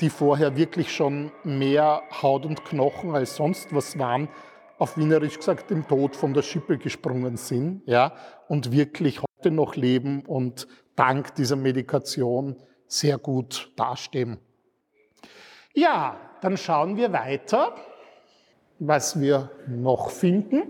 die 0.00 0.10
vorher 0.10 0.56
wirklich 0.56 0.92
schon 0.92 1.30
mehr 1.44 2.02
Haut 2.22 2.46
und 2.46 2.64
Knochen 2.64 3.14
als 3.14 3.36
sonst 3.36 3.74
was 3.74 3.98
waren, 3.98 4.28
auf 4.78 4.96
Wienerisch 4.96 5.36
gesagt 5.36 5.70
dem 5.70 5.86
Tod 5.86 6.16
von 6.16 6.34
der 6.34 6.42
Schippe 6.42 6.76
gesprungen 6.78 7.36
sind 7.36 7.82
ja, 7.86 8.14
und 8.48 8.72
wirklich 8.72 9.20
heute 9.22 9.50
noch 9.52 9.76
leben 9.76 10.22
und 10.26 10.66
dank 10.96 11.34
dieser 11.36 11.56
Medikation 11.56 12.56
sehr 12.86 13.18
gut 13.18 13.70
dastehen. 13.76 14.38
Ja, 15.72 16.16
dann 16.40 16.56
schauen 16.56 16.96
wir 16.96 17.12
weiter, 17.12 17.74
was 18.78 19.20
wir 19.20 19.50
noch 19.68 20.10
finden. 20.10 20.64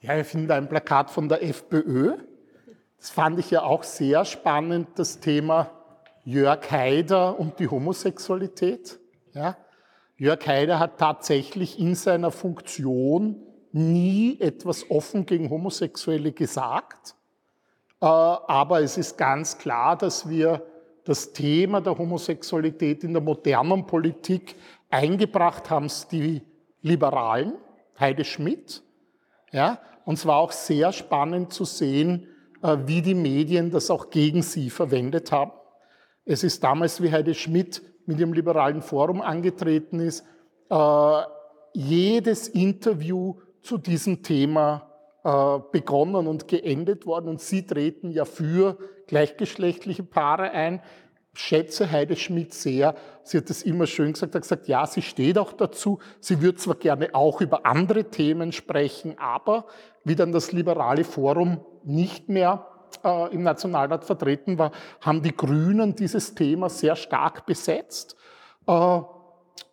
Ja, 0.00 0.16
wir 0.16 0.24
finden 0.24 0.50
ein 0.50 0.68
Plakat 0.68 1.10
von 1.10 1.28
der 1.28 1.42
FPÖ. 1.42 2.16
Das 2.98 3.10
fand 3.10 3.38
ich 3.38 3.50
ja 3.50 3.62
auch 3.62 3.82
sehr 3.82 4.24
spannend, 4.24 4.88
das 4.96 5.20
Thema 5.20 5.70
Jörg 6.24 6.70
Haider 6.70 7.38
und 7.38 7.58
die 7.58 7.68
Homosexualität. 7.68 8.98
Ja? 9.32 9.56
Jörg 10.16 10.46
Haider 10.46 10.78
hat 10.78 10.98
tatsächlich 10.98 11.78
in 11.78 11.94
seiner 11.94 12.30
Funktion 12.30 13.36
nie 13.72 14.40
etwas 14.40 14.90
offen 14.90 15.26
gegen 15.26 15.50
Homosexuelle 15.50 16.32
gesagt. 16.32 17.14
Äh, 18.00 18.06
aber 18.06 18.80
es 18.80 18.96
ist 18.96 19.18
ganz 19.18 19.58
klar, 19.58 19.96
dass 19.98 20.28
wir 20.28 20.64
das 21.04 21.32
Thema 21.32 21.80
der 21.80 21.98
Homosexualität 21.98 23.04
in 23.04 23.12
der 23.12 23.22
modernen 23.22 23.86
Politik 23.86 24.56
eingebracht 24.88 25.68
haben, 25.68 25.90
die 26.10 26.42
Liberalen, 26.80 27.54
Heide 27.98 28.24
Schmidt. 28.24 28.82
Ja, 29.52 29.80
und 30.04 30.14
es 30.14 30.26
war 30.26 30.38
auch 30.38 30.52
sehr 30.52 30.92
spannend 30.92 31.52
zu 31.52 31.64
sehen, 31.64 32.28
äh, 32.62 32.76
wie 32.86 33.02
die 33.02 33.14
Medien 33.14 33.70
das 33.70 33.90
auch 33.90 34.10
gegen 34.10 34.42
sie 34.42 34.70
verwendet 34.70 35.32
haben. 35.32 35.52
Es 36.24 36.42
ist 36.42 36.64
damals, 36.64 37.02
wie 37.02 37.12
Heide 37.12 37.34
Schmidt 37.34 37.82
mit 38.06 38.18
dem 38.18 38.32
Liberalen 38.32 38.82
Forum 38.82 39.20
angetreten 39.20 40.00
ist, 40.00 40.24
äh, 40.70 41.22
jedes 41.74 42.48
Interview 42.48 43.34
zu 43.60 43.78
diesem 43.78 44.22
Thema 44.22 44.90
äh, 45.22 45.58
begonnen 45.72 46.26
und 46.26 46.48
geendet 46.48 47.06
worden. 47.06 47.28
Und 47.28 47.40
Sie 47.40 47.66
treten 47.66 48.10
ja 48.10 48.24
für 48.24 48.78
gleichgeschlechtliche 49.06 50.02
Paare 50.02 50.50
ein. 50.50 50.80
Schätze 51.34 51.90
Heide 51.90 52.16
Schmidt 52.16 52.54
sehr. 52.54 52.94
Sie 53.22 53.36
hat 53.36 53.50
es 53.50 53.62
immer 53.62 53.86
schön 53.86 54.12
gesagt, 54.12 54.34
hat 54.34 54.42
gesagt, 54.42 54.68
ja, 54.68 54.86
sie 54.86 55.02
steht 55.02 55.36
auch 55.36 55.52
dazu. 55.52 55.98
Sie 56.20 56.40
würde 56.40 56.58
zwar 56.58 56.76
gerne 56.76 57.12
auch 57.12 57.40
über 57.40 57.66
andere 57.66 58.04
Themen 58.04 58.52
sprechen, 58.52 59.18
aber 59.18 59.66
wie 60.04 60.14
dann 60.14 60.30
das 60.30 60.52
liberale 60.52 61.02
Forum 61.02 61.60
nicht 61.82 62.28
mehr 62.28 62.68
äh, 63.02 63.34
im 63.34 63.42
Nationalrat 63.42 64.04
vertreten 64.04 64.58
war, 64.58 64.72
haben 65.00 65.22
die 65.22 65.36
Grünen 65.36 65.94
dieses 65.94 66.34
Thema 66.34 66.68
sehr 66.68 66.96
stark 66.96 67.46
besetzt. 67.46 68.16
Äh, 68.66 69.00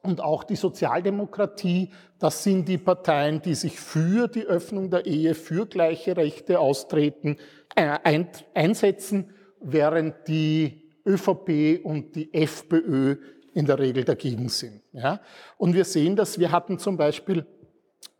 und 0.03 0.21
auch 0.21 0.43
die 0.43 0.55
Sozialdemokratie, 0.55 1.91
das 2.19 2.43
sind 2.43 2.67
die 2.67 2.77
Parteien, 2.77 3.41
die 3.41 3.55
sich 3.55 3.79
für 3.79 4.27
die 4.27 4.45
Öffnung 4.45 4.89
der 4.89 5.05
Ehe, 5.05 5.35
für 5.35 5.65
gleiche 5.65 6.17
Rechte 6.17 6.59
austreten, 6.59 7.37
äh, 7.75 7.97
ein, 8.03 8.29
einsetzen, 8.53 9.33
während 9.59 10.27
die 10.27 10.89
ÖVP 11.05 11.83
und 11.83 12.15
die 12.15 12.33
FPÖ 12.33 13.17
in 13.53 13.65
der 13.65 13.79
Regel 13.79 14.03
dagegen 14.03 14.49
sind. 14.49 14.81
Ja? 14.93 15.19
Und 15.57 15.73
wir 15.73 15.85
sehen 15.85 16.15
das, 16.15 16.39
wir 16.39 16.51
hatten 16.51 16.79
zum 16.79 16.97
Beispiel 16.97 17.45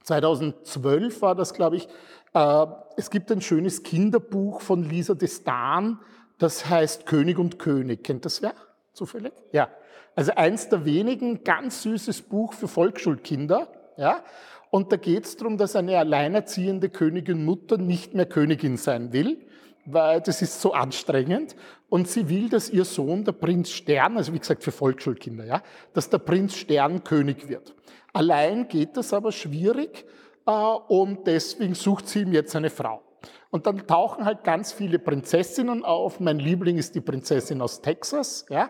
2012 0.03 1.21
war 1.21 1.35
das, 1.35 1.53
glaube 1.53 1.77
ich, 1.77 1.87
äh, 2.33 2.65
es 2.97 3.09
gibt 3.09 3.31
ein 3.31 3.41
schönes 3.41 3.83
Kinderbuch 3.83 4.61
von 4.61 4.83
Lisa 4.83 5.13
Destan, 5.13 5.99
das 6.37 6.69
heißt 6.69 7.05
König 7.05 7.37
und 7.37 7.59
König. 7.59 8.03
Kennt 8.03 8.25
das 8.25 8.41
wer? 8.41 8.53
Zufällig? 8.93 9.33
Ja. 9.51 9.69
Also 10.15 10.33
eins 10.35 10.69
der 10.69 10.85
wenigen 10.85 11.43
ganz 11.43 11.83
süßes 11.83 12.23
Buch 12.23 12.53
für 12.53 12.67
Volksschulkinder. 12.67 13.67
Ja? 13.97 14.23
Und 14.69 14.91
da 14.91 14.97
geht 14.97 15.25
es 15.25 15.37
darum, 15.37 15.57
dass 15.57 15.75
eine 15.75 15.97
alleinerziehende 15.97 16.89
Königin 16.89 17.45
Mutter 17.45 17.77
nicht 17.77 18.13
mehr 18.13 18.25
Königin 18.25 18.77
sein 18.77 19.13
will, 19.13 19.37
weil 19.85 20.21
das 20.21 20.41
ist 20.41 20.61
so 20.61 20.73
anstrengend. 20.73 21.55
Und 21.89 22.07
sie 22.07 22.29
will, 22.29 22.49
dass 22.49 22.69
ihr 22.69 22.85
Sohn, 22.85 23.23
der 23.23 23.33
Prinz 23.33 23.69
Stern, 23.69 24.17
also 24.17 24.33
wie 24.33 24.39
gesagt 24.39 24.63
für 24.63 24.71
Volksschulkinder, 24.71 25.45
ja, 25.45 25.61
dass 25.93 26.09
der 26.09 26.19
Prinz 26.19 26.55
Stern 26.55 27.03
König 27.03 27.47
wird. 27.49 27.75
Allein 28.13 28.67
geht 28.67 28.97
das 28.97 29.13
aber 29.13 29.31
schwierig 29.31 30.05
äh, 30.45 30.51
und 30.51 31.25
deswegen 31.27 31.75
sucht 31.75 32.07
sie 32.07 32.21
ihm 32.21 32.33
jetzt 32.33 32.55
eine 32.55 32.69
Frau. 32.69 33.01
Und 33.49 33.67
dann 33.67 33.85
tauchen 33.85 34.25
halt 34.25 34.43
ganz 34.43 34.71
viele 34.71 34.97
Prinzessinnen 34.97 35.83
auf. 35.83 36.19
Mein 36.19 36.39
Liebling 36.39 36.77
ist 36.77 36.95
die 36.95 37.01
Prinzessin 37.01 37.61
aus 37.61 37.81
Texas. 37.81 38.45
Ja? 38.49 38.69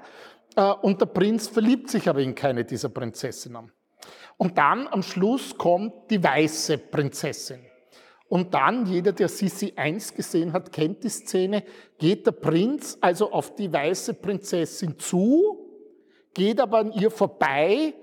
Äh, 0.56 0.74
und 0.82 1.00
der 1.00 1.06
Prinz 1.08 1.48
verliebt 1.48 1.90
sich 1.90 2.10
aber 2.10 2.20
in 2.20 2.36
keine 2.36 2.66
dieser 2.66 2.90
Prinzessinnen. 2.90 3.72
Und 4.38 4.58
dann 4.58 4.88
am 4.88 5.04
Schluss 5.04 5.56
kommt 5.58 6.10
die 6.10 6.24
weiße 6.24 6.78
Prinzessin. 6.80 7.60
Und 8.28 8.54
dann, 8.54 8.86
jeder, 8.86 9.12
der 9.12 9.28
Sissi 9.28 9.74
1 9.76 10.14
gesehen 10.16 10.54
hat, 10.54 10.72
kennt 10.72 11.04
die 11.04 11.10
Szene, 11.10 11.64
geht 11.98 12.26
der 12.26 12.32
Prinz 12.32 12.98
also 13.02 13.32
auf 13.32 13.56
die 13.56 13.72
weiße 13.72 14.14
Prinzessin 14.14 14.98
zu, 14.98 15.68
geht 16.34 16.60
aber 16.62 16.80
an 16.80 16.94
ihr 16.94 17.12
vorbei 17.12 17.94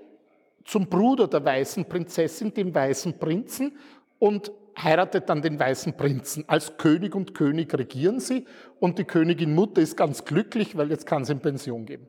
zum 0.69 0.87
Bruder 0.87 1.27
der 1.27 1.43
weißen 1.43 1.85
Prinzessin, 1.85 2.53
dem 2.53 2.73
weißen 2.73 3.17
Prinzen, 3.17 3.75
und 4.19 4.51
heiratet 4.77 5.27
dann 5.27 5.41
den 5.41 5.59
weißen 5.59 5.97
Prinzen. 5.97 6.43
Als 6.47 6.77
König 6.77 7.15
und 7.15 7.33
König 7.33 7.73
regieren 7.73 8.19
sie 8.19 8.45
und 8.79 8.99
die 8.99 9.03
Königin 9.03 9.55
Mutter 9.55 9.81
ist 9.81 9.97
ganz 9.97 10.23
glücklich, 10.25 10.77
weil 10.77 10.91
jetzt 10.91 11.05
kann 11.05 11.25
sie 11.25 11.33
in 11.33 11.39
Pension 11.39 11.85
geben. 11.85 12.07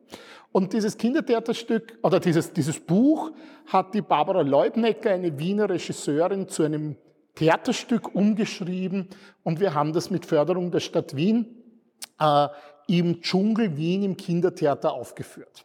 Und 0.53 0.73
dieses 0.73 0.99
Kindertheaterstück 0.99 1.99
oder 2.03 2.21
dieses, 2.21 2.53
dieses 2.53 2.79
Buch 2.79 3.33
hat 3.67 3.95
die 3.95 4.03
Barbara 4.03 4.43
Leubnecker, 4.43 5.11
eine 5.11 5.39
Wiener 5.39 5.71
Regisseurin, 5.71 6.49
zu 6.49 6.65
einem 6.65 6.97
Theaterstück 7.37 8.15
umgeschrieben 8.15 9.09
und 9.43 9.61
wir 9.61 9.73
haben 9.73 9.93
das 9.93 10.11
mit 10.11 10.27
Förderung 10.27 10.71
der 10.71 10.81
Stadt 10.81 11.17
Wien 11.17 11.47
äh, 12.19 12.49
im 12.89 13.23
Dschungel 13.23 13.77
Wien 13.77 14.03
im 14.03 14.17
Kindertheater 14.17 14.93
aufgeführt. 14.93 15.65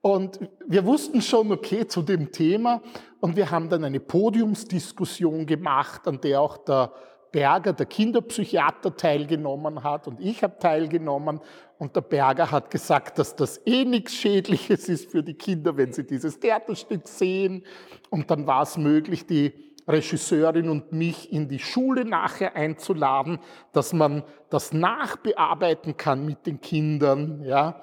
Und 0.00 0.38
wir 0.66 0.84
wussten 0.84 1.20
schon, 1.20 1.50
okay, 1.50 1.86
zu 1.86 2.02
dem 2.02 2.30
Thema 2.30 2.82
und 3.20 3.36
wir 3.36 3.50
haben 3.50 3.68
dann 3.68 3.84
eine 3.84 4.00
Podiumsdiskussion 4.00 5.46
gemacht, 5.46 6.06
an 6.06 6.20
der 6.20 6.40
auch 6.40 6.58
der 6.58 6.92
Berger, 7.32 7.72
der 7.72 7.86
Kinderpsychiater, 7.86 8.96
teilgenommen 8.96 9.82
hat 9.82 10.06
und 10.06 10.20
ich 10.20 10.42
habe 10.42 10.58
teilgenommen. 10.58 11.40
Und 11.78 11.94
der 11.94 12.00
Berger 12.00 12.50
hat 12.50 12.70
gesagt, 12.70 13.18
dass 13.18 13.36
das 13.36 13.60
eh 13.66 13.84
nichts 13.84 14.14
Schädliches 14.14 14.88
ist 14.88 15.10
für 15.10 15.22
die 15.22 15.34
Kinder, 15.34 15.76
wenn 15.76 15.92
sie 15.92 16.06
dieses 16.06 16.40
Theaterstück 16.40 17.06
sehen. 17.06 17.64
Und 18.08 18.30
dann 18.30 18.46
war 18.46 18.62
es 18.62 18.78
möglich, 18.78 19.26
die 19.26 19.52
Regisseurin 19.86 20.68
und 20.68 20.92
mich 20.92 21.32
in 21.32 21.48
die 21.48 21.58
Schule 21.58 22.04
nachher 22.04 22.56
einzuladen, 22.56 23.38
dass 23.72 23.92
man 23.92 24.24
das 24.50 24.72
nachbearbeiten 24.72 25.96
kann 25.96 26.24
mit 26.24 26.46
den 26.46 26.60
Kindern. 26.60 27.42
Ja. 27.44 27.82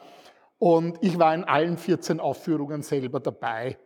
Und 0.63 0.99
ich 1.01 1.19
war 1.19 1.35
in 1.35 1.43
allen 1.43 1.75
14 1.77 2.21
Aufführungen 2.21 2.83
selber 2.83 3.19
dabei. 3.19 3.77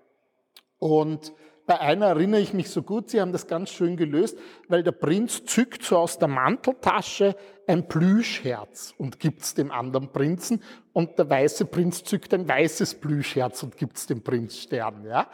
Und 0.78 1.34
bei 1.66 1.80
einer 1.80 2.06
erinnere 2.06 2.40
ich 2.40 2.54
mich 2.54 2.70
so 2.70 2.84
gut, 2.84 3.10
sie 3.10 3.20
haben 3.20 3.32
das 3.32 3.48
ganz 3.48 3.72
schön 3.72 3.98
gelöst, 3.98 4.38
weil 4.68 4.84
der 4.84 4.92
Prinz 4.92 5.44
zückt 5.46 5.82
so 5.82 5.98
aus 5.98 6.20
der 6.20 6.28
Manteltasche 6.28 7.36
ein 7.66 7.88
Plüschherz 7.88 8.94
und 9.00 9.20
gibt 9.20 9.42
es 9.42 9.56
dem 9.56 9.72
anderen 9.72 10.12
Prinzen 10.12 10.62
und 10.94 11.18
der 11.18 11.28
weiße 11.28 11.66
Prinz 11.66 12.04
zückt 12.04 12.32
ein 12.36 12.48
weißes 12.48 13.00
Plüschherz 13.00 13.64
und 13.64 13.76
gibt 13.76 13.98
es 13.98 14.06
dem 14.06 14.22
Prinzstern. 14.22 15.04
Ja? 15.04 15.32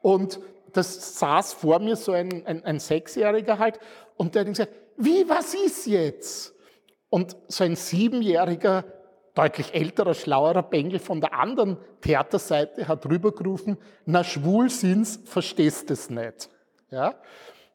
Und 0.00 0.38
das 0.74 1.18
saß 1.18 1.54
vor 1.54 1.80
mir 1.80 1.96
so 1.96 2.12
ein, 2.12 2.46
ein, 2.46 2.64
ein 2.64 2.78
Sechsjähriger 2.78 3.58
halt 3.58 3.80
und 4.16 4.36
der 4.36 4.42
hat 4.42 4.48
gesagt, 4.48 4.72
wie, 4.96 5.28
was 5.28 5.54
ist 5.54 5.88
jetzt? 5.88 6.54
Und 7.08 7.36
so 7.48 7.64
ein 7.64 7.74
Siebenjähriger 7.74 8.84
deutlich 9.34 9.74
älterer, 9.74 10.14
schlauerer 10.14 10.62
Bengel 10.62 10.98
von 10.98 11.20
der 11.20 11.34
anderen 11.34 11.76
Theaterseite 12.00 12.86
hat 12.86 13.06
rübergerufen, 13.06 13.76
na 14.06 14.22
schwul 14.22 14.70
sind's, 14.70 15.20
verstehst 15.24 15.90
es 15.90 16.08
nicht. 16.08 16.48
Ja? 16.90 17.14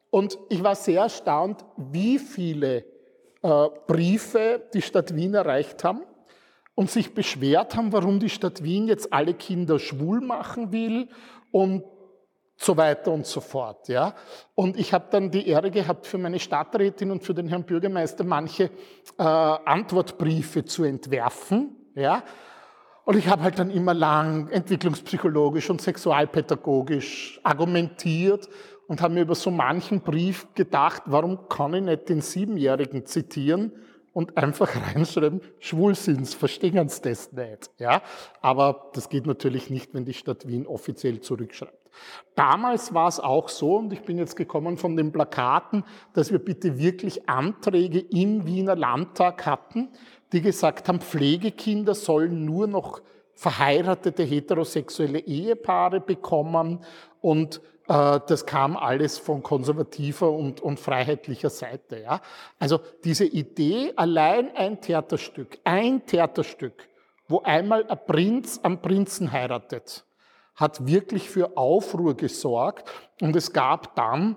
Und 0.10 0.38
ich 0.49 0.64
war 0.64 0.76
sehr 0.76 1.01
erstaunt, 1.01 1.66
wie 1.76 2.18
viele 2.18 2.86
äh, 3.41 3.68
Briefe 3.88 4.64
die 4.74 4.82
Stadt 4.82 5.16
Wien 5.16 5.34
erreicht 5.34 5.84
haben 5.84 6.01
und 6.76 6.89
sich 6.89 7.14
beschwert 7.14 7.76
haben, 7.76 7.91
warum 7.91 8.20
die 8.20 8.30
Stadt 8.30 8.64
Wien 8.64 8.88
jetzt 8.88 9.12
alle 9.12 9.34
Kinder 9.34 9.80
schwul 9.80 10.22
machen 10.22 10.72
will 10.72 11.10
und 11.51 11.84
so 12.62 12.76
weiter 12.76 13.12
und 13.12 13.26
so 13.26 13.39
fort. 13.39 13.88
Ja. 13.88 14.14
Und 14.53 14.78
ich 14.78 14.93
habe 14.93 15.05
dann 15.10 15.32
die 15.32 15.47
Ehre 15.47 15.72
gehabt, 15.72 16.05
für 16.05 16.18
meine 16.18 16.39
Stadträtin 16.39 17.10
und 17.10 17.24
für 17.24 17.34
den 17.34 17.47
Herrn 17.47 17.64
Bürgermeister 17.64 18.26
manche 18.26 18.66
äh, 19.18 19.24
Antwortbriefe 19.24 20.66
zu 20.66 20.84
entwerfen. 20.84 21.78
Ja. 21.95 22.24
Und 23.05 23.18
ich 23.18 23.28
habe 23.28 23.43
halt 23.43 23.57
dann 23.57 23.72
immer 23.72 23.93
lang 23.93 24.49
entwicklungspsychologisch 24.49 25.70
und 25.70 25.82
sexualpädagogisch 25.82 27.39
argumentiert 27.43 28.49
und 28.88 29.01
habe 29.01 29.14
mir 29.14 29.22
über 29.22 29.36
so 29.36 29.51
manchen 29.51 30.01
Brief 30.01 30.47
gedacht, 30.53 31.03
warum 31.05 31.47
kann 31.47 31.74
ich 31.74 31.84
nicht 31.84 32.10
den 32.10 32.22
Siebenjährigen 32.22 33.05
zitieren 33.05 33.72
und 34.12 34.38
einfach 34.38 34.70
reinschreiben, 34.95 35.41
Schwulsinns, 35.60 36.34
verstehen 36.34 36.89
Sie 36.89 37.01
das 37.01 37.32
nicht. 37.32 37.72
Ja? 37.78 38.01
Aber 38.41 38.91
das 38.93 39.07
geht 39.07 39.26
natürlich 39.26 39.70
nicht, 39.70 39.93
wenn 39.93 40.03
die 40.03 40.14
Stadt 40.14 40.45
Wien 40.45 40.68
offiziell 40.68 41.22
zurückschreibt. 41.22 41.88
Damals 42.35 42.93
war 42.93 43.07
es 43.07 43.19
auch 43.19 43.49
so, 43.49 43.77
und 43.77 43.91
ich 43.91 44.01
bin 44.01 44.17
jetzt 44.17 44.35
gekommen 44.35 44.77
von 44.77 44.95
den 44.95 45.11
Plakaten, 45.11 45.83
dass 46.13 46.31
wir 46.31 46.39
bitte 46.39 46.77
wirklich 46.77 47.27
Anträge 47.27 47.99
im 47.99 48.45
Wiener 48.45 48.75
Landtag 48.75 49.45
hatten, 49.45 49.89
die 50.31 50.41
gesagt 50.41 50.87
haben, 50.87 51.01
Pflegekinder 51.01 51.95
sollen 51.95 52.45
nur 52.45 52.67
noch 52.67 53.01
verheiratete 53.33 54.23
heterosexuelle 54.23 55.19
Ehepaare 55.19 56.01
bekommen 56.01 56.83
und 57.21 57.61
äh, 57.87 58.19
das 58.27 58.45
kam 58.45 58.77
alles 58.77 59.17
von 59.17 59.41
konservativer 59.43 60.31
und, 60.31 60.61
und 60.61 60.79
freiheitlicher 60.79 61.49
Seite. 61.49 62.01
Ja? 62.01 62.21
Also 62.59 62.79
diese 63.03 63.25
Idee, 63.25 63.93
allein 63.95 64.55
ein 64.55 64.79
Theaterstück, 64.79 65.57
ein 65.63 66.05
Theaterstück, 66.05 66.87
wo 67.27 67.41
einmal 67.41 67.85
ein 67.87 67.99
Prinz 68.05 68.59
am 68.61 68.81
Prinzen 68.81 69.31
heiratet, 69.31 70.05
hat 70.60 70.86
wirklich 70.86 71.30
für 71.30 71.57
Aufruhr 71.57 72.18
gesorgt. 72.18 72.89
Und 73.22 73.36
es 73.36 73.53
gab 73.53 73.95
dann 73.95 74.36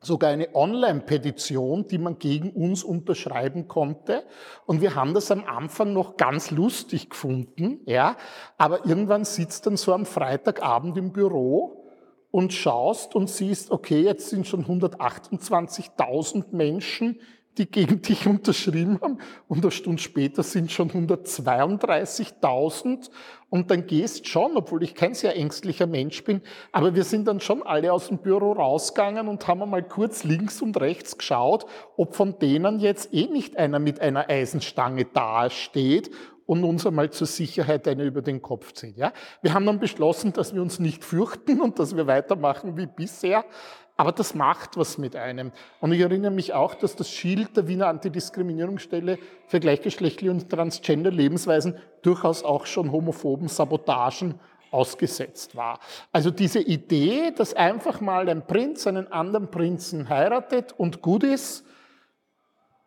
sogar 0.00 0.30
eine 0.30 0.54
Online-Petition, 0.54 1.86
die 1.86 1.98
man 1.98 2.18
gegen 2.18 2.50
uns 2.50 2.82
unterschreiben 2.82 3.68
konnte. 3.68 4.24
Und 4.66 4.80
wir 4.80 4.96
haben 4.96 5.14
das 5.14 5.30
am 5.30 5.44
Anfang 5.44 5.92
noch 5.92 6.16
ganz 6.16 6.50
lustig 6.50 7.10
gefunden, 7.10 7.80
ja. 7.86 8.16
Aber 8.58 8.84
irgendwann 8.84 9.24
sitzt 9.24 9.66
dann 9.66 9.76
so 9.76 9.94
am 9.94 10.04
Freitagabend 10.04 10.98
im 10.98 11.12
Büro 11.12 11.86
und 12.32 12.52
schaust 12.52 13.14
und 13.14 13.30
siehst, 13.30 13.70
okay, 13.70 14.00
jetzt 14.00 14.30
sind 14.30 14.48
schon 14.48 14.64
128.000 14.64 16.46
Menschen 16.50 17.20
die 17.58 17.70
gegen 17.70 18.00
dich 18.02 18.26
unterschrieben 18.26 18.98
haben 19.02 19.18
und 19.48 19.62
eine 19.62 19.70
Stunde 19.70 20.00
später 20.00 20.42
sind 20.42 20.72
schon 20.72 20.90
132.000 20.90 23.10
und 23.50 23.70
dann 23.70 23.86
gehst 23.86 24.26
schon, 24.26 24.56
obwohl 24.56 24.82
ich 24.82 24.94
kein 24.94 25.12
sehr 25.12 25.36
ängstlicher 25.36 25.86
Mensch 25.86 26.24
bin, 26.24 26.40
aber 26.72 26.94
wir 26.94 27.04
sind 27.04 27.28
dann 27.28 27.40
schon 27.40 27.62
alle 27.62 27.92
aus 27.92 28.08
dem 28.08 28.16
Büro 28.18 28.52
rausgegangen 28.52 29.28
und 29.28 29.46
haben 29.46 29.62
einmal 29.62 29.82
kurz 29.82 30.24
links 30.24 30.62
und 30.62 30.80
rechts 30.80 31.18
geschaut, 31.18 31.66
ob 31.96 32.16
von 32.16 32.38
denen 32.38 32.80
jetzt 32.80 33.12
eh 33.12 33.26
nicht 33.26 33.58
einer 33.58 33.78
mit 33.78 34.00
einer 34.00 34.30
Eisenstange 34.30 35.04
da 35.04 35.50
steht 35.50 36.10
und 36.46 36.64
uns 36.64 36.86
einmal 36.86 37.10
zur 37.10 37.26
Sicherheit 37.26 37.86
eine 37.88 38.04
über 38.04 38.22
den 38.22 38.42
Kopf 38.42 38.72
zieht. 38.72 38.96
Ja? 38.96 39.12
Wir 39.42 39.54
haben 39.54 39.66
dann 39.66 39.78
beschlossen, 39.78 40.32
dass 40.32 40.54
wir 40.54 40.62
uns 40.62 40.78
nicht 40.78 41.04
fürchten 41.04 41.60
und 41.60 41.78
dass 41.78 41.96
wir 41.96 42.06
weitermachen 42.06 42.76
wie 42.76 42.86
bisher. 42.86 43.44
Aber 43.96 44.12
das 44.12 44.34
macht 44.34 44.76
was 44.76 44.98
mit 44.98 45.16
einem. 45.16 45.52
Und 45.80 45.92
ich 45.92 46.00
erinnere 46.00 46.30
mich 46.30 46.54
auch, 46.54 46.74
dass 46.74 46.96
das 46.96 47.10
Schild 47.10 47.56
der 47.56 47.68
Wiener 47.68 47.88
Antidiskriminierungsstelle 47.88 49.18
für 49.46 49.60
gleichgeschlechtliche 49.60 50.30
und 50.30 50.48
transgender 50.48 51.10
Lebensweisen 51.10 51.76
durchaus 52.00 52.42
auch 52.42 52.66
schon 52.66 52.90
homophoben 52.90 53.48
Sabotagen 53.48 54.40
ausgesetzt 54.70 55.54
war. 55.54 55.78
Also 56.10 56.30
diese 56.30 56.60
Idee, 56.60 57.32
dass 57.36 57.54
einfach 57.54 58.00
mal 58.00 58.28
ein 58.28 58.46
Prinz 58.46 58.86
einen 58.86 59.12
anderen 59.12 59.50
Prinzen 59.50 60.08
heiratet 60.08 60.72
und 60.76 61.02
gut 61.02 61.24
ist, 61.24 61.64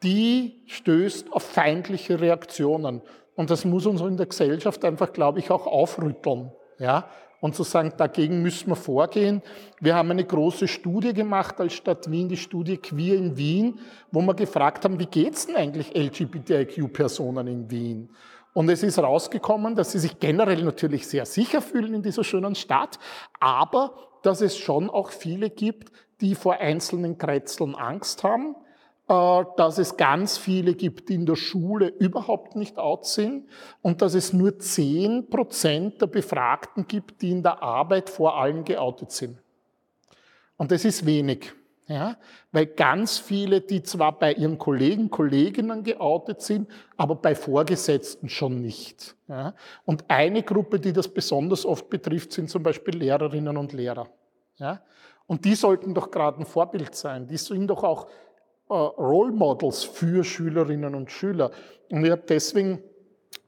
die 0.03 0.63
stößt 0.65 1.31
auf 1.31 1.43
feindliche 1.43 2.19
Reaktionen. 2.19 3.01
Und 3.35 3.49
das 3.49 3.65
muss 3.65 3.85
uns 3.85 4.01
in 4.01 4.17
der 4.17 4.25
Gesellschaft 4.25 4.83
einfach, 4.83 5.13
glaube 5.13 5.39
ich, 5.39 5.51
auch 5.51 5.67
aufrütteln. 5.67 6.51
Ja? 6.79 7.09
Und 7.39 7.55
zu 7.55 7.63
sagen, 7.63 7.93
dagegen 7.97 8.41
müssen 8.41 8.69
wir 8.69 8.75
vorgehen. 8.75 9.41
Wir 9.79 9.95
haben 9.95 10.11
eine 10.11 10.25
große 10.25 10.67
Studie 10.67 11.13
gemacht 11.13 11.59
als 11.59 11.73
Stadt 11.73 12.09
Wien, 12.09 12.29
die 12.29 12.37
Studie 12.37 12.77
Queer 12.77 13.15
in 13.15 13.37
Wien, 13.37 13.79
wo 14.11 14.21
wir 14.21 14.33
gefragt 14.33 14.85
haben, 14.85 14.99
wie 14.99 15.05
geht's 15.05 15.47
denn 15.47 15.55
eigentlich 15.55 15.95
LGBTIQ-Personen 15.95 17.47
in 17.47 17.71
Wien? 17.71 18.09
Und 18.53 18.69
es 18.69 18.83
ist 18.83 18.99
rausgekommen, 18.99 19.75
dass 19.75 19.91
sie 19.91 19.99
sich 19.99 20.17
generell 20.19 20.63
natürlich 20.63 21.07
sehr 21.07 21.25
sicher 21.25 21.61
fühlen 21.61 21.93
in 21.93 22.01
dieser 22.01 22.23
schönen 22.23 22.55
Stadt, 22.55 22.97
aber 23.39 23.95
dass 24.23 24.41
es 24.41 24.57
schon 24.57 24.89
auch 24.89 25.09
viele 25.11 25.49
gibt, 25.49 25.91
die 26.21 26.35
vor 26.35 26.55
einzelnen 26.55 27.17
Kretzeln 27.17 27.75
Angst 27.75 28.23
haben, 28.23 28.55
dass 29.07 29.77
es 29.77 29.97
ganz 29.97 30.37
viele 30.37 30.73
gibt, 30.73 31.09
die 31.09 31.15
in 31.15 31.25
der 31.25 31.35
Schule 31.35 31.89
überhaupt 31.99 32.55
nicht 32.55 32.77
out 32.77 33.05
sind 33.05 33.47
und 33.81 34.01
dass 34.01 34.15
es 34.15 34.33
nur 34.33 34.57
zehn 34.57 35.29
Prozent 35.29 36.01
der 36.01 36.07
Befragten 36.07 36.87
gibt, 36.87 37.21
die 37.21 37.31
in 37.31 37.43
der 37.43 37.61
Arbeit 37.61 38.09
vor 38.09 38.37
allem 38.37 38.63
geoutet 38.63 39.11
sind. 39.11 39.37
Und 40.57 40.71
das 40.71 40.85
ist 40.85 41.05
wenig. 41.05 41.53
Ja, 41.87 42.17
weil 42.51 42.65
ganz 42.65 43.19
viele, 43.19 43.61
die 43.61 43.83
zwar 43.83 44.17
bei 44.17 44.33
ihren 44.33 44.57
Kollegen, 44.57 45.11
Kolleginnen 45.11 45.83
geoutet 45.83 46.41
sind, 46.41 46.67
aber 46.97 47.13
bei 47.13 47.35
Vorgesetzten 47.35 48.27
schon 48.27 48.59
nicht. 48.59 49.15
Ja, 49.27 49.53
und 49.85 50.03
eine 50.07 50.41
Gruppe, 50.41 50.79
die 50.79 50.93
das 50.93 51.07
besonders 51.07 51.63
oft 51.63 51.87
betrifft, 51.91 52.31
sind 52.31 52.49
zum 52.49 52.63
Beispiel 52.63 52.97
Lehrerinnen 52.97 53.55
und 53.55 53.71
Lehrer. 53.71 54.07
Ja, 54.57 54.81
und 55.27 55.45
die 55.45 55.53
sollten 55.53 55.93
doch 55.93 56.09
gerade 56.09 56.39
ein 56.39 56.47
Vorbild 56.47 56.95
sein. 56.95 57.27
Die 57.27 57.37
sind 57.37 57.67
doch 57.67 57.83
auch 57.83 58.07
äh, 58.69 58.73
Role 58.73 59.31
Models 59.31 59.83
für 59.83 60.23
Schülerinnen 60.23 60.95
und 60.95 61.11
Schüler. 61.11 61.51
Und 61.91 62.03
ich 62.05 62.11
habe 62.11 62.23
deswegen 62.27 62.81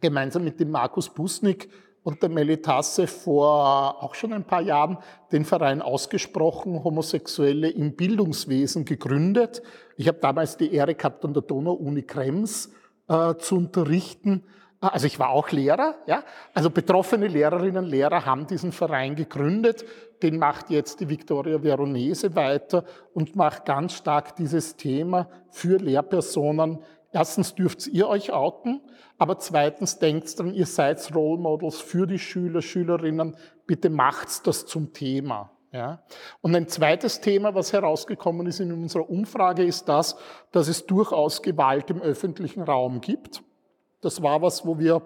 gemeinsam 0.01 0.43
mit 0.43 0.59
dem 0.59 0.72
Markus 0.72 1.09
Busnik 1.09 1.70
und 2.03 2.22
der 2.22 2.30
Melitasse 2.30 3.05
vor 3.05 4.01
auch 4.01 4.15
schon 4.15 4.32
ein 4.32 4.45
paar 4.45 4.61
Jahren 4.61 4.97
den 5.32 5.43
Verein 5.43 5.82
ausgesprochen 5.82 6.84
Homosexuelle 6.84 7.70
im 7.70 7.95
Bildungswesen 7.95 8.86
gegründet. 8.86 9.61
Ich 9.97 10.07
habe 10.07 10.20
damals 10.20 10.55
die 10.55 10.74
Ehre 10.74 10.95
gehabt, 10.95 11.26
an 11.26 11.34
der 11.34 11.43
Donau-Uni 11.43 12.03
Krems 12.03 12.72
äh, 13.09 13.36
zu 13.36 13.57
unterrichten. 13.57 14.43
Also 14.80 15.08
ich 15.08 15.18
war 15.18 15.30
auch 15.30 15.50
Lehrer, 15.52 15.96
ja. 16.06 16.24
Also 16.54 16.70
betroffene 16.70 17.28
Lehrerinnen 17.28 17.86
und 17.86 17.90
Lehrer 17.90 18.26
haben 18.26 18.46
diesen 18.46 18.72
Verein 18.72 19.16
gegründet. 19.16 19.86
Den 20.22 20.38
macht 20.38 20.70
jetzt 20.70 21.00
die 21.00 21.10
Victoria 21.10 21.64
Veronese 21.64 22.36
weiter 22.36 22.84
und 23.14 23.36
macht 23.36 23.66
ganz 23.66 23.94
stark 23.94 24.36
dieses 24.36 24.76
Thema 24.76 25.30
für 25.50 25.78
Lehrpersonen. 25.78 26.80
Erstens 27.12 27.56
dürft 27.56 27.88
ihr 27.88 28.08
euch 28.08 28.32
outen, 28.32 28.82
aber 29.18 29.40
zweitens 29.40 29.98
denkt 29.98 30.38
dran, 30.38 30.54
ihr 30.54 30.68
seid 30.68 31.16
Role 31.16 31.42
Models 31.42 31.80
für 31.80 32.06
die 32.06 32.20
Schüler, 32.20 32.62
Schülerinnen. 32.62 33.36
Bitte 33.66 33.90
macht's 33.90 34.44
das 34.44 34.68
zum 34.68 34.94
Thema. 34.94 35.52
Ja. 35.72 36.04
Und 36.42 36.56
ein 36.56 36.68
zweites 36.68 37.20
Thema, 37.20 37.56
was 37.56 37.74
herausgekommen 37.74 38.46
ist 38.46 38.60
in 38.60 38.72
unserer 38.72 39.10
Umfrage, 39.10 39.64
ist 39.64 39.90
das, 39.90 40.18
dass 40.52 40.68
es 40.68 40.86
durchaus 40.86 41.42
Gewalt 41.42 41.90
im 41.90 42.02
öffentlichen 42.02 42.62
Raum 42.62 43.02
gibt. 43.02 43.42
Das 44.02 44.22
war 44.22 44.41
was, 44.41 44.66
wo 44.66 44.78
wir 44.80 45.02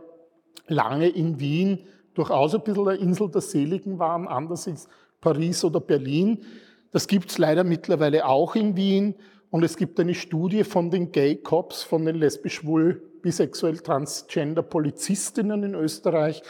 lange 0.68 1.08
in 1.08 1.40
Wien 1.40 1.86
durchaus 2.14 2.54
ein 2.54 2.64
bisschen 2.64 2.88
eine 2.88 2.98
Insel 2.98 3.30
der 3.30 3.42
Seligen 3.42 4.00
waren, 4.00 4.28
anders 4.28 4.68
als 4.68 4.88
Paris 5.22 5.64
oder 5.64 5.80
Berlin. 5.80 6.44
Das 6.92 7.08
gibt's 7.08 7.38
leider 7.38 7.64
mittlerweile 7.64 8.26
auch 8.26 8.56
in 8.56 8.76
Wien. 8.76 9.16
Und 9.50 9.64
es 9.64 9.76
gibt 9.76 10.00
eine 10.00 10.14
Studie 10.14 10.64
von 10.64 10.90
den 10.90 11.12
Gay 11.12 11.36
Cops, 11.36 11.84
von 11.84 12.06
den 12.06 12.16
lesbisch-schwul 12.16 13.02
bisexuell 13.22 13.78
transgender 13.80 14.64
Polizistinnen 14.64 15.64
in 15.64 15.76
Österreich. 15.76 16.42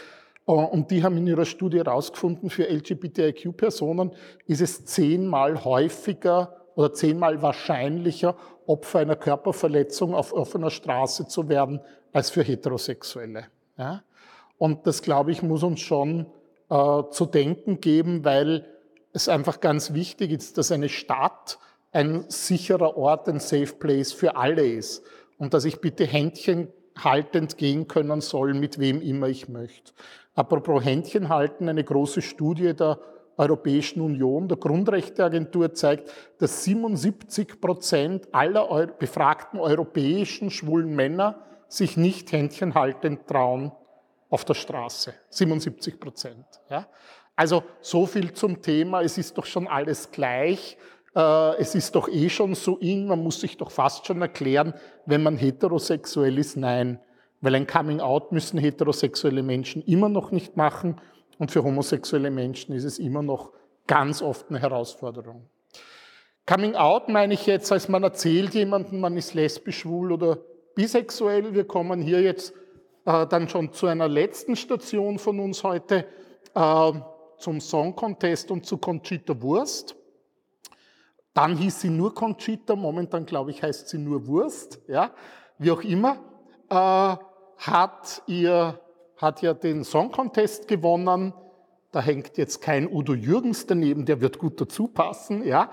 Äh, 0.48 0.52
und 0.52 0.92
die 0.92 1.04
haben 1.04 1.18
in 1.18 1.28
ihrer 1.28 1.46
Studie 1.46 1.78
herausgefunden, 1.78 2.50
für 2.50 2.70
LGBTIQ-Personen 2.70 4.12
ist 4.46 4.62
es 4.62 4.86
zehnmal 4.86 5.64
häufiger 5.64 6.58
oder 6.76 6.94
zehnmal 6.94 7.42
wahrscheinlicher, 7.42 8.36
Opfer 8.68 9.00
einer 9.00 9.16
Körperverletzung 9.16 10.14
auf 10.14 10.32
offener 10.32 10.70
Straße 10.70 11.28
zu 11.28 11.50
werden, 11.50 11.82
als 12.14 12.30
für 12.30 12.44
Heterosexuelle. 12.44 13.46
Ja? 13.78 14.04
Und 14.58 14.86
das, 14.88 15.02
glaube 15.02 15.32
ich, 15.32 15.42
muss 15.42 15.64
uns 15.64 15.80
schon 15.80 16.26
äh, 16.70 17.04
zu 17.12 17.26
denken 17.26 17.82
geben, 17.82 18.24
weil 18.24 18.66
es 19.14 19.28
einfach 19.28 19.60
ganz 19.60 19.94
wichtig 19.94 20.32
ist, 20.32 20.58
dass 20.58 20.72
eine 20.72 20.90
Stadt 20.90 21.60
ein 21.92 22.26
sicherer 22.30 22.96
Ort, 22.96 23.28
ein 23.28 23.40
Safe 23.40 23.74
Place 23.74 24.14
für 24.14 24.36
alle 24.36 24.66
ist 24.66 25.04
und 25.38 25.54
dass 25.54 25.66
ich 25.66 25.82
bitte 25.82 26.06
Händchen 26.06 26.70
haltend 26.98 27.58
gehen 27.58 27.88
können 27.88 28.22
soll, 28.22 28.54
mit 28.54 28.80
wem 28.80 29.02
immer 29.02 29.28
ich 29.28 29.50
möchte. 29.50 29.92
Apropos 30.36 30.84
Händchen 30.84 31.30
halten, 31.30 31.68
eine 31.68 31.84
große 31.84 32.22
Studie 32.22 32.74
der 32.74 33.00
Europäischen 33.38 34.02
Union, 34.02 34.48
der 34.48 34.58
Grundrechteagentur 34.58 35.74
zeigt, 35.74 36.12
dass 36.38 36.64
77 36.64 37.60
Prozent 37.60 38.28
aller 38.32 38.88
befragten 38.88 39.60
europäischen 39.60 40.52
schwulen 40.52 40.96
Männer 40.96 41.44
sich 41.72 41.98
nicht 41.98 42.32
Händchen 42.32 42.76
haltend 42.76 43.28
trauen 43.28 43.72
auf 44.30 44.46
der 44.46 44.54
Straße. 44.54 45.14
77 45.30 46.00
Prozent. 46.00 46.46
Ja? 46.70 46.88
Also 47.36 47.64
so 47.82 48.06
viel 48.06 48.34
zum 48.34 48.62
Thema, 48.62 49.02
es 49.02 49.18
ist 49.18 49.38
doch 49.38 49.46
schon 49.46 49.68
alles 49.68 50.12
gleich. 50.12 50.78
Äh, 51.16 51.56
es 51.58 51.76
ist 51.76 51.96
doch 51.96 52.10
eh 52.10 52.30
schon 52.30 52.56
so 52.56 52.78
in, 52.78 53.08
man 53.08 53.24
muss 53.24 53.42
sich 53.42 53.58
doch 53.58 53.72
fast 53.72 54.06
schon 54.06 54.22
erklären, 54.22 54.74
wenn 55.06 55.24
man 55.24 55.38
heterosexuell 55.38 56.38
ist, 56.38 56.58
nein. 56.58 57.00
Weil 57.42 57.56
ein 57.56 57.68
Coming-out 57.68 58.32
müssen 58.32 58.60
heterosexuelle 58.60 59.44
Menschen 59.44 59.82
immer 59.84 60.10
noch 60.10 60.32
nicht 60.32 60.58
machen 60.58 61.00
und 61.40 61.52
für 61.52 61.64
homosexuelle 61.64 62.32
Menschen 62.32 62.76
ist 62.76 62.84
es 62.84 63.00
immer 63.00 63.24
noch 63.24 63.52
ganz 63.88 64.22
oft 64.22 64.50
eine 64.50 64.60
Herausforderung. 64.60 65.48
Coming 66.46 66.76
out 66.76 67.08
meine 67.08 67.34
ich 67.34 67.46
jetzt, 67.46 67.72
als 67.72 67.88
man 67.88 68.04
erzählt 68.04 68.54
jemandem, 68.54 69.00
man 69.00 69.16
ist 69.18 69.34
lesbisch, 69.34 69.80
schwul 69.80 70.12
oder 70.12 70.38
bisexuell. 70.76 71.54
Wir 71.54 71.66
kommen 71.66 72.02
hier 72.02 72.22
jetzt 72.22 72.54
äh, 73.06 73.26
dann 73.28 73.50
schon 73.50 73.74
zu 73.74 73.88
einer 73.88 74.08
letzten 74.08 74.56
Station 74.56 75.20
von 75.20 75.40
uns 75.40 75.64
heute, 75.64 76.06
äh, 76.54 76.92
zum 77.38 77.60
Song 77.60 77.96
Contest 77.96 78.52
und 78.52 78.66
zu 78.66 78.78
Conchita 78.78 79.42
Wurst. 79.42 79.96
Dann 81.34 81.56
hieß 81.58 81.82
sie 81.82 81.90
nur 81.90 82.14
Conchita, 82.14 82.76
momentan 82.76 83.26
glaube 83.26 83.52
ich 83.52 83.64
heißt 83.64 83.90
sie 83.90 83.98
nur 83.98 84.28
Wurst, 84.28 84.80
ja, 84.88 85.12
wie 85.58 85.72
auch 85.72 85.82
immer, 85.82 86.18
äh, 86.70 87.16
hat 87.58 88.24
ihr, 88.28 88.80
hat 89.18 89.42
ja 89.42 89.54
den 89.54 89.84
Song 89.84 90.12
Contest 90.12 90.68
gewonnen. 90.68 91.34
Da 91.92 92.02
hängt 92.02 92.38
jetzt 92.38 92.62
kein 92.62 92.88
Udo 92.92 93.14
Jürgens 93.14 93.66
daneben, 93.66 94.06
der 94.06 94.22
wird 94.22 94.40
gut 94.40 94.60
dazu 94.62 94.88
passen, 94.88 95.46
ja. 95.46 95.70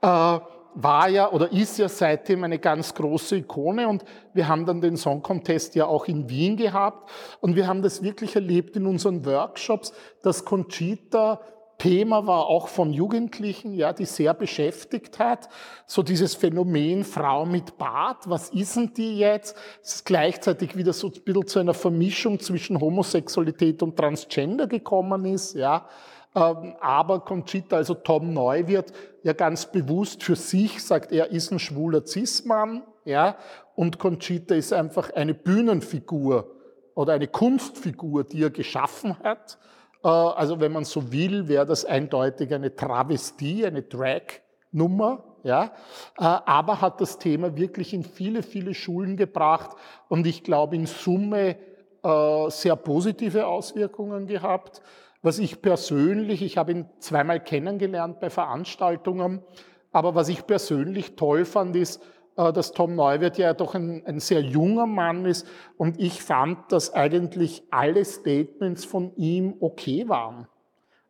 Äh, 0.00 0.40
war 0.74 1.08
ja 1.08 1.30
oder 1.30 1.52
ist 1.52 1.78
ja 1.78 1.88
seitdem 1.88 2.44
eine 2.44 2.58
ganz 2.58 2.94
große 2.94 3.36
Ikone 3.36 3.88
und 3.88 4.04
wir 4.32 4.48
haben 4.48 4.66
dann 4.66 4.80
den 4.80 4.96
Song 4.96 5.22
Contest 5.22 5.74
ja 5.74 5.86
auch 5.86 6.06
in 6.06 6.28
Wien 6.28 6.56
gehabt 6.56 7.10
und 7.40 7.56
wir 7.56 7.66
haben 7.66 7.82
das 7.82 8.02
wirklich 8.02 8.34
erlebt 8.34 8.76
in 8.76 8.86
unseren 8.86 9.24
Workshops, 9.24 9.92
dass 10.22 10.44
Conchita 10.44 11.40
Thema 11.82 12.28
war 12.28 12.46
auch 12.46 12.68
von 12.68 12.92
Jugendlichen, 12.92 13.74
ja, 13.74 13.92
die 13.92 14.04
sehr 14.04 14.34
beschäftigt 14.34 15.18
hat. 15.18 15.48
So 15.86 16.04
dieses 16.04 16.36
Phänomen 16.36 17.02
Frau 17.02 17.44
mit 17.44 17.76
Bart, 17.76 18.30
was 18.30 18.50
ist 18.50 18.76
denn 18.76 18.94
die 18.94 19.18
jetzt? 19.18 19.56
Es 19.82 19.96
ist 19.96 20.04
gleichzeitig 20.04 20.76
wieder 20.76 20.92
so 20.92 21.08
ein 21.08 21.24
bisschen 21.24 21.46
zu 21.48 21.58
einer 21.58 21.74
Vermischung 21.74 22.38
zwischen 22.38 22.80
Homosexualität 22.80 23.82
und 23.82 23.96
Transgender 23.96 24.68
gekommen 24.68 25.24
ist, 25.24 25.56
ja. 25.56 25.88
Ähm, 26.34 26.74
aber 26.80 27.20
Conchita, 27.20 27.76
also 27.76 27.94
Tom 27.94 28.32
Neuwirth, 28.32 28.92
ja 29.22 29.32
ganz 29.32 29.70
bewusst 29.70 30.22
für 30.22 30.36
sich 30.36 30.82
sagt, 30.82 31.12
er 31.12 31.30
ist 31.30 31.52
ein 31.52 31.58
schwuler 31.58 32.06
Cis-Mann, 32.06 32.82
ja. 33.04 33.36
Und 33.74 33.98
Conchita 33.98 34.54
ist 34.54 34.72
einfach 34.72 35.10
eine 35.14 35.34
Bühnenfigur 35.34 36.50
oder 36.94 37.14
eine 37.14 37.28
Kunstfigur, 37.28 38.24
die 38.24 38.42
er 38.42 38.50
geschaffen 38.50 39.18
hat 39.22 39.58
äh, 40.02 40.08
also 40.08 40.60
wenn 40.60 40.72
man 40.72 40.84
so 40.84 41.12
will, 41.12 41.48
wäre 41.48 41.66
das 41.66 41.84
eindeutig 41.84 42.52
eine 42.52 42.74
Travestie, 42.74 43.66
eine 43.66 43.82
Drag-Nummer. 43.82 45.24
Ja, 45.44 45.72
äh, 46.18 46.22
aber 46.22 46.80
hat 46.80 47.00
das 47.00 47.18
Thema 47.18 47.56
wirklich 47.56 47.92
in 47.92 48.04
viele, 48.04 48.44
viele 48.44 48.74
Schulen 48.74 49.16
gebracht 49.16 49.76
und 50.08 50.24
ich 50.24 50.44
glaube 50.44 50.76
in 50.76 50.86
Summe 50.86 51.56
äh, 52.04 52.50
sehr 52.50 52.76
positive 52.76 53.48
Auswirkungen 53.48 54.28
gehabt. 54.28 54.82
Was 55.22 55.38
ich 55.38 55.62
persönlich, 55.62 56.42
ich 56.42 56.58
habe 56.58 56.72
ihn 56.72 56.86
zweimal 56.98 57.38
kennengelernt 57.38 58.18
bei 58.18 58.28
Veranstaltungen, 58.28 59.44
aber 59.92 60.16
was 60.16 60.28
ich 60.28 60.44
persönlich 60.46 61.14
toll 61.14 61.44
fand, 61.44 61.76
ist, 61.76 62.02
äh, 62.36 62.52
dass 62.52 62.72
Tom 62.72 62.96
Neuwirth 62.96 63.38
ja 63.38 63.54
doch 63.54 63.76
ein, 63.76 64.02
ein, 64.04 64.18
sehr 64.18 64.40
junger 64.40 64.86
Mann 64.86 65.24
ist 65.24 65.46
und 65.76 66.00
ich 66.00 66.20
fand, 66.22 66.72
dass 66.72 66.92
eigentlich 66.92 67.62
alle 67.70 68.04
Statements 68.04 68.84
von 68.84 69.14
ihm 69.16 69.54
okay 69.60 70.08
waren. 70.08 70.48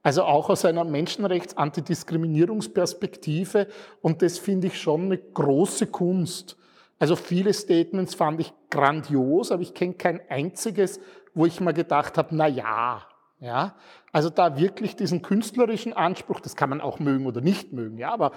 Also 0.02 0.24
auch 0.24 0.50
aus 0.50 0.66
einer 0.66 0.84
Menschenrechts-Antidiskriminierungsperspektive 0.84 3.66
und 4.02 4.20
das 4.20 4.38
finde 4.38 4.66
ich 4.66 4.78
schon 4.78 5.06
eine 5.06 5.16
große 5.16 5.86
Kunst. 5.86 6.58
Also 6.98 7.16
viele 7.16 7.54
Statements 7.54 8.14
fand 8.14 8.40
ich 8.40 8.52
grandios, 8.68 9.50
aber 9.52 9.62
ich 9.62 9.72
kenne 9.74 9.94
kein 9.94 10.20
einziges, 10.28 11.00
wo 11.34 11.46
ich 11.46 11.60
mal 11.60 11.72
gedacht 11.72 12.18
habe, 12.18 12.36
na 12.36 12.48
ja, 12.48 13.06
ja. 13.42 13.74
Also 14.12 14.30
da 14.30 14.56
wirklich 14.58 14.96
diesen 14.96 15.20
künstlerischen 15.20 15.92
Anspruch, 15.92 16.40
das 16.40 16.56
kann 16.56 16.70
man 16.70 16.80
auch 16.80 17.00
mögen 17.00 17.26
oder 17.26 17.40
nicht 17.40 17.72
mögen, 17.72 17.98
ja, 17.98 18.12
aber 18.12 18.32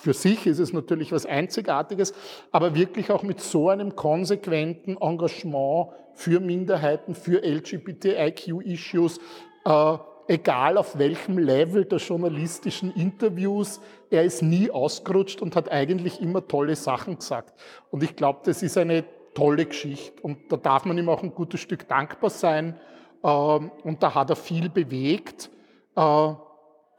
für 0.00 0.14
sich 0.14 0.46
ist 0.46 0.58
es 0.58 0.72
natürlich 0.72 1.12
was 1.12 1.26
Einzigartiges, 1.26 2.14
aber 2.52 2.74
wirklich 2.74 3.10
auch 3.10 3.22
mit 3.22 3.40
so 3.40 3.68
einem 3.68 3.96
konsequenten 3.96 4.96
Engagement 4.96 5.90
für 6.14 6.40
Minderheiten, 6.40 7.14
für 7.14 7.42
LGBTIQ-Issues, 7.44 9.18
äh, 9.66 9.96
egal 10.26 10.78
auf 10.78 10.96
welchem 10.96 11.38
Level 11.38 11.84
der 11.84 11.98
journalistischen 11.98 12.94
Interviews, 12.94 13.80
er 14.10 14.24
ist 14.24 14.42
nie 14.42 14.70
ausgerutscht 14.70 15.42
und 15.42 15.54
hat 15.54 15.70
eigentlich 15.70 16.22
immer 16.22 16.46
tolle 16.46 16.76
Sachen 16.76 17.18
gesagt. 17.18 17.52
Und 17.90 18.02
ich 18.02 18.16
glaube, 18.16 18.40
das 18.44 18.62
ist 18.62 18.78
eine 18.78 19.04
tolle 19.34 19.66
Geschichte 19.66 20.22
und 20.22 20.50
da 20.50 20.56
darf 20.56 20.86
man 20.86 20.96
ihm 20.96 21.08
auch 21.08 21.22
ein 21.22 21.34
gutes 21.34 21.60
Stück 21.60 21.86
dankbar 21.88 22.30
sein. 22.30 22.80
Ähm, 23.22 23.70
und 23.84 24.02
da 24.02 24.14
hat 24.14 24.30
er 24.30 24.36
viel 24.36 24.68
bewegt. 24.68 25.50
Äh, 25.96 26.32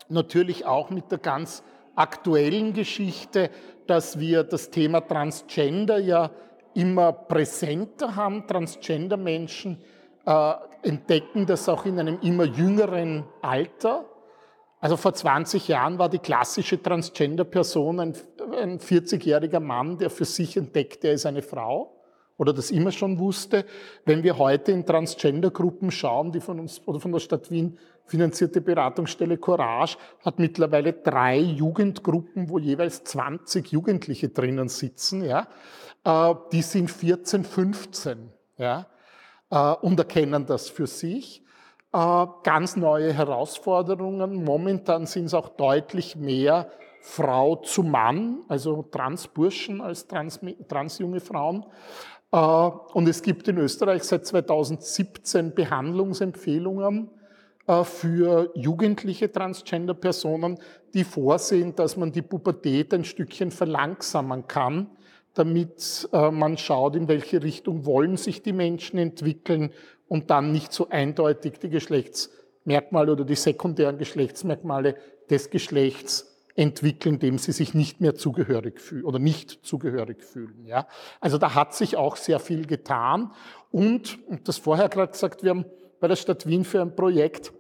natürlich 0.10 0.66
auch 0.66 0.90
mit 0.90 1.12
der 1.12 1.20
ganz 1.20 1.64
aktuellen 1.96 2.74
Geschichte, 2.74 3.50
dass 3.88 4.20
wir 4.20 4.44
das 4.44 4.70
Thema 4.70 5.02
Transgender 5.02 6.00
ja 6.00 6.32
immer 6.74 7.12
präsenter 7.12 8.16
haben. 8.16 8.48
Transgender-Menschen 8.48 9.82
äh, 10.26 10.54
entdecken 10.84 11.46
das 11.46 11.68
auch 11.68 11.86
in 11.86 12.00
einem 12.00 12.20
immer 12.22 12.46
jüngeren 12.46 13.26
Alter. 13.42 14.06
Also 14.80 14.98
vor 14.98 15.14
20 15.14 15.68
Jahren 15.68 16.00
war 16.00 16.10
die 16.10 16.20
klassische 16.20 16.82
Transgender-Person 16.82 18.00
ein, 18.00 18.16
ein 18.60 18.80
40-jähriger 18.80 19.60
Mann, 19.60 19.98
der 19.98 20.10
für 20.10 20.26
sich 20.26 20.58
entdeckt, 20.58 21.04
er 21.04 21.14
ist 21.14 21.26
eine 21.26 21.42
Frau 21.42 22.01
oder 22.42 22.54
das 22.54 22.72
immer 22.72 22.92
schon 22.92 23.20
wusste. 23.20 23.66
Wenn 24.04 24.24
wir 24.24 24.40
heute 24.40 24.72
in 24.72 24.84
Transgender-Gruppen 24.84 25.92
schauen, 25.92 26.32
die 26.32 26.40
von 26.40 26.60
uns 26.60 26.82
oder 26.88 27.00
von 27.00 27.12
der 27.12 27.20
Stadt 27.20 27.52
Wien 27.52 27.78
finanzierte 28.08 28.62
Beratungsstelle 28.62 29.38
Courage 29.38 29.96
hat 30.26 30.40
mittlerweile 30.40 30.92
drei 30.92 31.38
Jugendgruppen, 31.38 32.50
wo 32.50 32.58
jeweils 32.58 33.04
20 33.04 33.72
Jugendliche 33.72 34.30
drinnen 34.30 34.70
sitzen, 34.70 35.24
ja. 35.24 35.48
Äh, 36.04 36.34
die 36.52 36.64
sind 36.64 36.90
14, 36.90 37.44
15, 37.44 38.32
ja. 38.58 38.88
Äh, 39.52 39.74
und 39.86 40.00
erkennen 40.00 40.48
das 40.48 40.68
für 40.68 40.88
sich. 40.88 41.44
Äh, 41.94 42.26
ganz 42.42 42.76
neue 42.76 43.14
Herausforderungen. 43.14 44.44
Momentan 44.44 45.06
sind 45.06 45.26
es 45.26 45.36
auch 45.36 45.50
deutlich 45.50 46.16
mehr 46.16 46.72
Frau 47.02 47.56
zu 47.56 47.82
Mann, 47.82 48.44
also 48.48 48.84
Transburschen 48.84 49.82
als 49.82 50.08
trans, 50.08 50.40
transjunge 50.68 51.20
Frauen. 51.20 51.66
Äh, 52.32 52.38
und 52.38 53.08
es 53.08 53.22
gibt 53.22 53.48
in 53.48 53.58
Österreich 53.58 54.04
seit 54.04 54.26
2017 54.26 55.54
Behandlungsempfehlungen 55.54 57.10
für 57.84 58.52
jugendliche 58.56 59.32
Transgender-Personen, 59.32 60.58
die 60.96 61.04
vorsehen, 61.04 61.76
dass 61.76 61.96
man 61.96 62.12
die 62.12 62.24
Pubertät 62.24 62.92
ein 62.94 63.06
Stückchen 63.06 63.52
verlangsamen 63.52 64.48
kann 64.48 64.90
damit 65.34 66.10
äh, 66.12 66.32
man 66.32 66.58
schaut, 66.58 66.96
in 66.96 67.08
welche 67.08 67.42
Richtung 67.42 67.86
wollen 67.86 68.18
sich 68.18 68.42
die 68.42 68.54
Menschen 68.54 69.00
entwickeln 69.00 69.72
und 70.08 70.30
dann 70.30 70.52
nicht 70.52 70.74
so 70.74 70.90
eindeutig 70.90 71.60
die 71.60 71.70
Geschlechtsmerkmale 71.70 73.14
oder 73.14 73.24
die 73.24 73.36
sekundären 73.36 73.98
Geschlechtsmerkmale 73.98 74.96
des 75.30 75.50
Geschlechts 75.50 76.31
entwickeln, 76.56 77.20
dem 77.20 77.38
sie 77.38 77.52
sich 77.52 77.74
nicht 77.74 78.02
mehr 78.02 78.16
zugehörig 78.16 78.80
fühlen 78.80 79.06
oder 79.06 79.20
nicht 79.20 79.66
zugehörig 79.66 80.24
fühlen. 80.24 80.66
Ja? 80.66 80.88
Also 81.20 81.38
da 81.38 81.56
hat 81.56 81.74
sich 81.74 81.98
auch 81.98 82.16
sehr 82.16 82.40
viel 82.40 82.66
getan 82.66 83.32
und, 83.72 84.20
und 84.28 84.48
das 84.48 84.58
vorher 84.58 84.90
gerade 84.90 85.12
gesagt, 85.12 85.44
wir 85.44 85.52
haben 85.52 85.66
bei 86.00 86.08
der 86.08 86.16
Stadt 86.16 86.46
Wien 86.46 86.66
für 86.66 86.82
ein 86.82 86.96
Projekt 86.96 87.54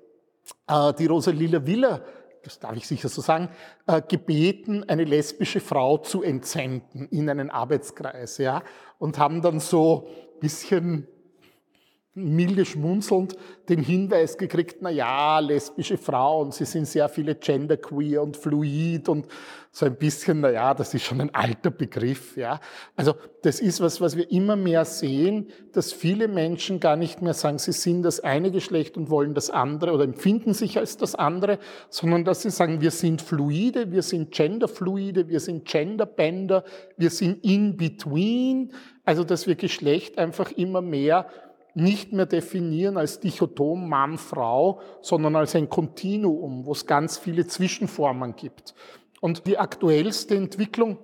äh, 0.68 0.94
die 0.94 1.06
Rosalila 1.06 1.66
Villa 1.66 2.02
das 2.44 2.60
darf 2.60 2.76
ich 2.76 2.88
sicher 2.88 3.10
so 3.10 3.22
sagen, 3.22 3.50
äh, 3.88 4.02
gebeten, 4.02 4.84
eine 4.88 5.04
lesbische 5.04 5.60
Frau 5.60 5.98
zu 6.00 6.24
entsenden 6.24 7.08
in 7.10 7.30
einen 7.30 7.50
Arbeitskreis, 7.50 8.38
ja, 8.38 8.64
und 8.98 9.18
haben 9.18 9.42
dann 9.42 9.60
so 9.60 10.08
bisschen 10.40 11.08
milde 12.14 12.66
schmunzelnd 12.66 13.38
den 13.70 13.82
Hinweis 13.82 14.38
gekriegt, 14.38 14.78
na 14.82 14.90
ja, 14.90 15.40
lesbische 15.40 15.98
Frauen, 15.98 16.52
sie 16.52 16.66
sind 16.66 16.86
sehr 16.86 17.08
viele 17.08 17.36
genderqueer 17.36 18.22
und 18.22 18.36
fluid 18.36 19.08
und 19.08 19.28
so 19.72 19.86
ein 19.86 19.96
bisschen, 19.96 20.42
na 20.42 20.52
ja, 20.52 20.74
das 20.74 20.94
ist 20.94 21.06
schon 21.06 21.22
ein 21.22 21.34
alter 21.34 21.72
Begriff, 21.72 22.36
ja. 22.36 22.60
Also, 22.98 23.14
das 23.44 23.62
ist 23.62 23.80
was, 23.80 24.02
was 24.02 24.18
wir 24.18 24.30
immer 24.30 24.58
mehr 24.58 24.84
sehen, 24.84 25.48
dass 25.72 25.94
viele 25.94 26.28
Menschen 26.28 26.82
gar 26.82 26.98
nicht 26.98 27.22
mehr 27.22 27.34
sagen, 27.34 27.58
sie 27.58 27.72
sind 27.72 28.04
das 28.04 28.20
eine 28.20 28.52
Geschlecht 28.52 28.98
und 28.98 29.10
wollen 29.10 29.34
das 29.34 29.50
andere 29.50 29.94
oder 29.94 30.04
empfinden 30.04 30.54
sich 30.54 30.78
als 30.78 30.98
das 30.98 31.16
andere, 31.16 31.60
sondern 31.90 32.26
dass 32.26 32.42
sie 32.42 32.50
sagen, 32.50 32.82
wir 32.82 32.92
sind 32.92 33.22
fluide, 33.22 33.94
wir 33.94 34.02
sind 34.02 34.32
genderfluide, 34.32 35.30
wir 35.30 35.40
sind 35.40 35.64
genderbänder, 35.64 36.66
wir 36.98 37.10
sind 37.10 37.42
in 37.46 37.78
between, 37.78 38.74
also, 39.06 39.24
dass 39.24 39.48
wir 39.48 39.56
Geschlecht 39.56 40.18
einfach 40.18 40.52
immer 40.52 40.82
mehr 40.82 41.28
nicht 41.74 42.12
mehr 42.12 42.26
definieren 42.26 42.98
als 42.98 43.20
Dichotom 43.20 43.88
Mann-Frau, 43.88 44.82
sondern 45.02 45.36
als 45.36 45.56
ein 45.56 45.70
Kontinuum, 45.70 46.66
wo 46.66 46.72
es 46.74 46.86
ganz 46.86 47.18
viele 47.18 47.48
Zwischenformen 47.48 48.36
gibt. 48.36 48.76
Und 49.22 49.46
die 49.48 49.58
aktuellste 49.58 50.36
Entwicklung, 50.36 50.98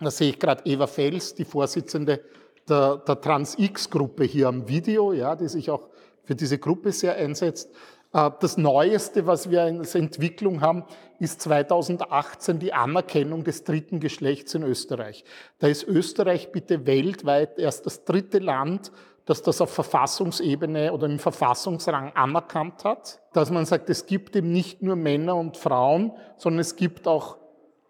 da 0.00 0.10
sehe 0.10 0.30
ich 0.30 0.38
gerade 0.38 0.62
Eva 0.66 0.86
Fels, 0.86 1.34
die 1.34 1.44
Vorsitzende 1.44 2.20
der, 2.68 2.98
der 2.98 3.20
Trans-X-Gruppe 3.20 4.24
hier 4.24 4.48
am 4.48 4.68
Video, 4.68 5.12
ja, 5.12 5.34
die 5.34 5.48
sich 5.48 5.70
auch 5.70 5.88
für 6.22 6.34
diese 6.34 6.58
Gruppe 6.58 6.92
sehr 6.92 7.16
einsetzt. 7.16 7.70
Äh, 8.12 8.30
das 8.40 8.56
Neueste, 8.56 9.26
was 9.26 9.50
wir 9.50 9.62
als 9.62 9.94
Entwicklung 9.94 10.60
haben, 10.60 10.84
ist 11.18 11.40
2018 11.42 12.58
die 12.58 12.72
Anerkennung 12.72 13.44
des 13.44 13.64
dritten 13.64 14.00
Geschlechts 14.00 14.54
in 14.54 14.62
Österreich. 14.62 15.24
Da 15.58 15.66
ist 15.68 15.84
Österreich 15.84 16.52
bitte 16.52 16.86
weltweit 16.86 17.58
erst 17.58 17.86
das 17.86 18.04
dritte 18.04 18.38
Land, 18.38 18.92
dass 19.28 19.42
das 19.42 19.60
auf 19.60 19.70
Verfassungsebene 19.70 20.90
oder 20.90 21.06
im 21.06 21.18
Verfassungsrang 21.18 22.12
anerkannt 22.14 22.82
hat, 22.84 23.20
dass 23.34 23.50
man 23.50 23.66
sagt, 23.66 23.90
es 23.90 24.06
gibt 24.06 24.34
eben 24.34 24.50
nicht 24.50 24.80
nur 24.80 24.96
Männer 24.96 25.36
und 25.36 25.58
Frauen, 25.58 26.12
sondern 26.38 26.60
es 26.60 26.76
gibt 26.76 27.06
auch 27.06 27.36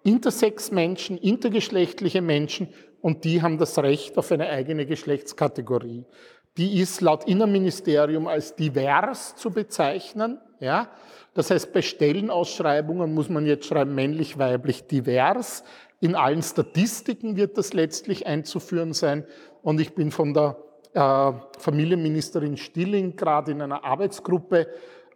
Intersex-Menschen, 0.03 1.17
intergeschlechtliche 1.17 2.23
Menschen 2.23 2.71
und 3.01 3.23
die 3.23 3.41
haben 3.41 3.57
das 3.57 3.79
Recht 3.79 4.19
auf 4.19 4.33
eine 4.33 4.49
eigene 4.49 4.85
Geschlechtskategorie. 4.85 6.07
Die 6.57 6.81
ist 6.81 7.01
laut 7.03 7.29
Innenministerium 7.29 8.27
als 8.27 8.57
divers 8.57 9.37
zu 9.37 9.53
bezeichnen. 9.53 10.41
Ja? 10.59 10.91
Das 11.35 11.53
heißt, 11.53 11.73
bei 11.73 11.83
Stellenausschreibungen 11.83 13.15
muss 13.15 13.29
man 13.29 13.47
jetzt 13.47 13.67
schreiben 13.67 13.95
männlich, 13.95 14.39
weiblich, 14.39 14.89
divers. 14.89 15.63
In 16.01 16.17
allen 16.17 16.43
Statistiken 16.43 17.37
wird 17.37 17.57
das 17.59 17.75
letztlich 17.75 18.27
einzuführen 18.27 18.93
sein. 18.93 19.25
Und 19.63 19.81
ich 19.81 19.95
bin 19.95 20.11
von 20.11 20.35
der 20.35 20.57
Familienministerin 21.59 22.57
Stilling 22.57 23.17
gerade 23.17 23.53
in 23.53 23.63
einer 23.63 23.85
Arbeitsgruppe, 23.85 24.67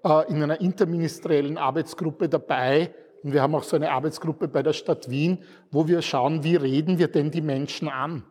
äh, 0.05 0.31
in 0.31 0.43
einer 0.43 0.61
interministeriellen 0.61 1.59
Arbeitsgruppe 1.59 2.29
dabei. 2.29 2.95
Und 3.23 3.33
wir 3.33 3.43
haben 3.43 3.55
auch 3.55 3.63
so 3.63 3.77
eine 3.77 3.91
Arbeitsgruppe 3.91 4.49
bei 4.49 4.63
der 4.63 4.73
Stadt 4.73 5.11
Wien, 5.11 5.39
wo 5.71 5.89
wir 5.89 6.03
schauen, 6.03 6.45
wie 6.45 6.57
reden 6.57 6.99
wir 6.99 7.09
denn 7.09 7.31
die 7.31 7.41
Menschen 7.41 7.89
an? 7.89 8.25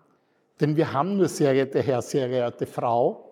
Denn 0.60 0.76
wir 0.76 0.94
haben 0.94 1.18
nur 1.18 1.28
sehr 1.28 1.54
geehrte 1.54 1.82
Herr, 1.82 2.02
sehr 2.02 2.30
geehrte 2.30 2.66
Frau. 2.66 3.28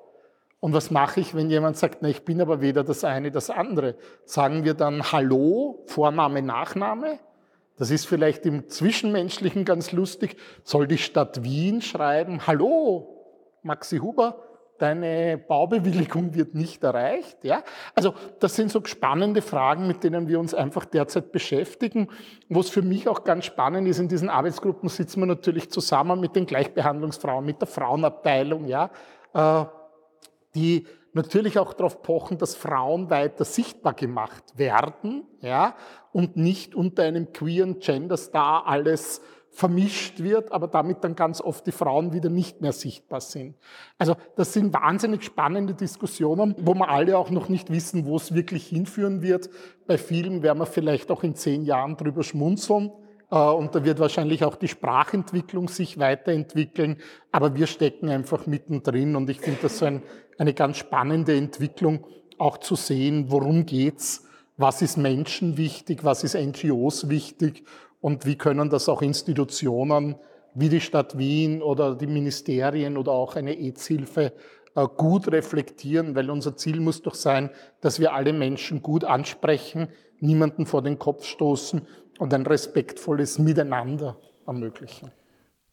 Und 0.60 0.74
was 0.74 0.92
mache 0.92 1.22
ich, 1.22 1.36
wenn 1.36 1.50
jemand 1.50 1.78
sagt, 1.78 2.00
na, 2.02 2.10
ich 2.10 2.26
bin 2.26 2.42
aber 2.42 2.60
weder 2.60 2.84
das 2.84 3.04
eine, 3.04 3.32
das 3.32 3.50
andere? 3.50 3.96
Sagen 4.26 4.66
wir 4.66 4.74
dann 4.74 5.12
Hallo, 5.12 5.84
Vorname, 5.86 6.42
Nachname? 6.42 7.20
Das 7.78 7.92
ist 7.92 8.06
vielleicht 8.06 8.46
im 8.46 8.68
Zwischenmenschlichen 8.68 9.64
ganz 9.64 9.94
lustig. 9.94 10.36
Soll 10.64 10.88
die 10.88 10.98
Stadt 10.98 11.44
Wien 11.44 11.82
schreiben, 11.82 12.46
Hallo, 12.46 13.19
Maxi 13.64 13.98
Huber, 13.98 14.44
deine 14.80 15.38
Baubewilligung 15.38 16.34
wird 16.34 16.56
nicht 16.56 16.84
erreicht. 16.84 17.44
Ja? 17.44 17.64
Also 17.94 18.14
das 18.40 18.56
sind 18.56 18.72
so 18.72 18.84
spannende 18.86 19.42
Fragen, 19.42 19.88
mit 19.88 20.04
denen 20.04 20.28
wir 20.28 20.40
uns 20.40 20.54
einfach 20.54 20.86
derzeit 20.86 21.32
beschäftigen. 21.32 22.10
Wo 22.48 22.62
es 22.62 22.70
für 22.70 22.82
mich 22.82 23.08
auch 23.08 23.24
ganz 23.24 23.46
spannend 23.46 23.88
ist, 23.88 24.00
in 24.00 24.08
diesen 24.08 24.30
Arbeitsgruppen 24.30 24.90
sitzen 24.90 25.22
wir 25.22 25.28
natürlich 25.28 25.70
zusammen 25.70 26.20
mit 26.20 26.36
den 26.36 26.46
Gleichbehandlungsfrauen, 26.46 27.46
mit 27.46 27.62
der 27.62 27.68
Frauenabteilung, 27.68 28.66
ja, 28.66 28.90
äh, 29.34 29.66
die 30.56 30.88
natürlich 31.14 31.60
auch 31.60 31.74
darauf 31.74 32.02
pochen, 32.02 32.38
dass 32.38 32.56
Frauen 32.56 33.10
weiter 33.10 33.44
sichtbar 33.46 33.94
gemacht 33.94 34.44
werden, 34.56 35.26
ja, 35.42 35.76
und 36.12 36.38
nicht 36.38 36.76
unter 36.76 37.04
einem 37.04 37.34
queeren 37.34 37.80
Gender 37.80 38.18
Star 38.18 38.66
alles 38.68 39.22
vermischt 39.52 40.24
wird, 40.24 40.52
aber 40.52 40.68
damit 40.68 41.04
dann 41.04 41.16
ganz 41.16 41.42
oft 41.42 41.66
die 41.66 41.72
Frauen 41.72 42.14
wieder 42.14 42.30
nicht 42.30 42.62
mehr 42.62 42.72
sichtbar 42.72 43.22
sind. 43.22 43.56
Also 43.98 44.16
das 44.36 44.54
sind 44.54 44.74
wahnsinnig 44.74 45.24
spannende 45.24 45.74
Diskussionen, 45.74 46.56
wo 46.60 46.74
wir 46.76 46.90
alle 46.90 47.18
auch 47.18 47.30
noch 47.30 47.50
nicht 47.50 47.72
wissen, 47.72 48.06
wo 48.06 48.16
es 48.16 48.34
wirklich 48.34 48.68
hinführen 48.68 49.22
wird. 49.22 49.50
Bei 49.88 49.98
vielen 49.98 50.44
werden 50.44 50.60
wir 50.60 50.66
vielleicht 50.66 51.12
auch 51.12 51.24
in 51.24 51.36
zehn 51.36 51.66
Jahren 51.66 51.98
drüber 51.98 52.24
schmunzeln. 52.24 52.92
Äh, 53.32 53.36
und 53.36 53.76
da 53.76 53.84
wird 53.84 54.00
wahrscheinlich 54.00 54.44
auch 54.44 54.56
die 54.56 54.68
Sprachentwicklung 54.68 55.68
sich 55.68 55.98
weiterentwickeln. 55.98 56.98
Aber 57.32 57.56
wir 57.56 57.68
stecken 57.68 58.10
einfach 58.10 58.46
mittendrin 58.46 59.16
und 59.16 59.30
ich 59.30 59.42
finde 59.42 59.60
das 59.64 59.80
so 59.80 59.86
ein, 59.86 60.04
eine 60.38 60.54
ganz 60.54 60.78
spannende 60.78 61.36
Entwicklung, 61.36 62.06
auch 62.38 62.60
zu 62.60 62.76
sehen, 62.76 63.26
worum 63.30 63.66
geht's, 63.66 64.26
was 64.56 64.82
ist 64.82 64.98
Menschen 64.98 65.58
wichtig, 65.58 66.04
was 66.04 66.24
ist 66.24 66.36
NGOs 66.36 67.10
wichtig 67.10 67.64
und 68.02 68.26
wie 68.26 68.38
können 68.38 68.70
das 68.70 68.90
auch 68.90 69.02
Institutionen 69.02 70.16
wie 70.56 70.70
die 70.70 70.82
Stadt 70.82 71.18
Wien 71.18 71.62
oder 71.62 71.96
die 71.96 72.08
Ministerien 72.08 72.98
oder 72.98 73.12
auch 73.12 73.36
eine 73.36 73.54
AIDS-Hilfe 73.54 74.34
äh, 74.76 74.88
gut 74.98 75.32
reflektieren, 75.32 76.16
weil 76.16 76.30
unser 76.30 76.56
Ziel 76.56 76.80
muss 76.80 77.02
doch 77.02 77.16
sein, 77.16 77.50
dass 77.82 78.00
wir 78.00 78.14
alle 78.14 78.34
Menschen 78.34 78.82
gut 78.82 79.04
ansprechen, 79.04 79.90
niemanden 80.20 80.66
vor 80.66 80.82
den 80.82 81.00
Kopf 81.00 81.26
stoßen 81.26 81.88
und 82.20 82.34
ein 82.34 82.46
respektvolles 82.46 83.40
Miteinander 83.40 84.18
ermöglichen. 84.46 85.12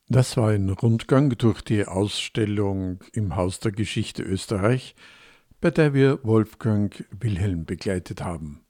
Das 0.08 0.36
war 0.36 0.50
ein 0.50 0.70
Rundgang 0.70 1.30
durch 1.30 1.62
die 1.62 1.84
Ausstellung 1.84 3.00
im 3.12 3.34
Haus 3.34 3.58
der 3.58 3.72
Geschichte 3.72 4.22
Österreich, 4.22 4.94
bei 5.60 5.70
der 5.70 5.94
wir 5.94 6.20
Wolfgang 6.22 7.04
Wilhelm 7.10 7.64
begleitet 7.64 8.22
haben. 8.22 8.65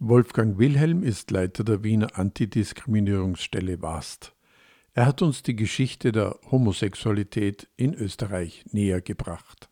Wolfgang 0.00 0.58
Wilhelm 0.58 1.02
ist 1.02 1.32
Leiter 1.32 1.64
der 1.64 1.82
Wiener 1.82 2.16
Antidiskriminierungsstelle 2.16 3.82
WAST. 3.82 4.32
Er 4.94 5.06
hat 5.06 5.22
uns 5.22 5.42
die 5.42 5.56
Geschichte 5.56 6.12
der 6.12 6.38
Homosexualität 6.52 7.68
in 7.76 7.94
Österreich 7.94 8.64
näher 8.70 9.00
gebracht. 9.00 9.68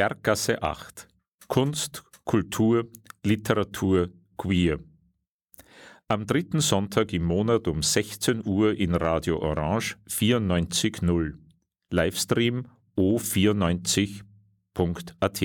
Berggasse 0.00 0.62
8 0.62 1.08
Kunst, 1.46 2.02
Kultur, 2.24 2.88
Literatur, 3.22 4.08
Queer. 4.38 4.78
Am 6.08 6.24
dritten 6.24 6.62
Sonntag 6.62 7.12
im 7.12 7.24
Monat 7.24 7.68
um 7.68 7.82
16 7.82 8.46
Uhr 8.46 8.74
in 8.74 8.94
Radio 8.94 9.42
Orange 9.42 9.96
94.0. 10.08 11.34
Livestream 11.90 12.66
o94.at. 12.96 15.44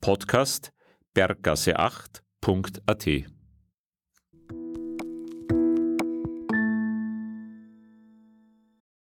Podcast 0.00 0.70
berggasse8.at. 1.12 3.35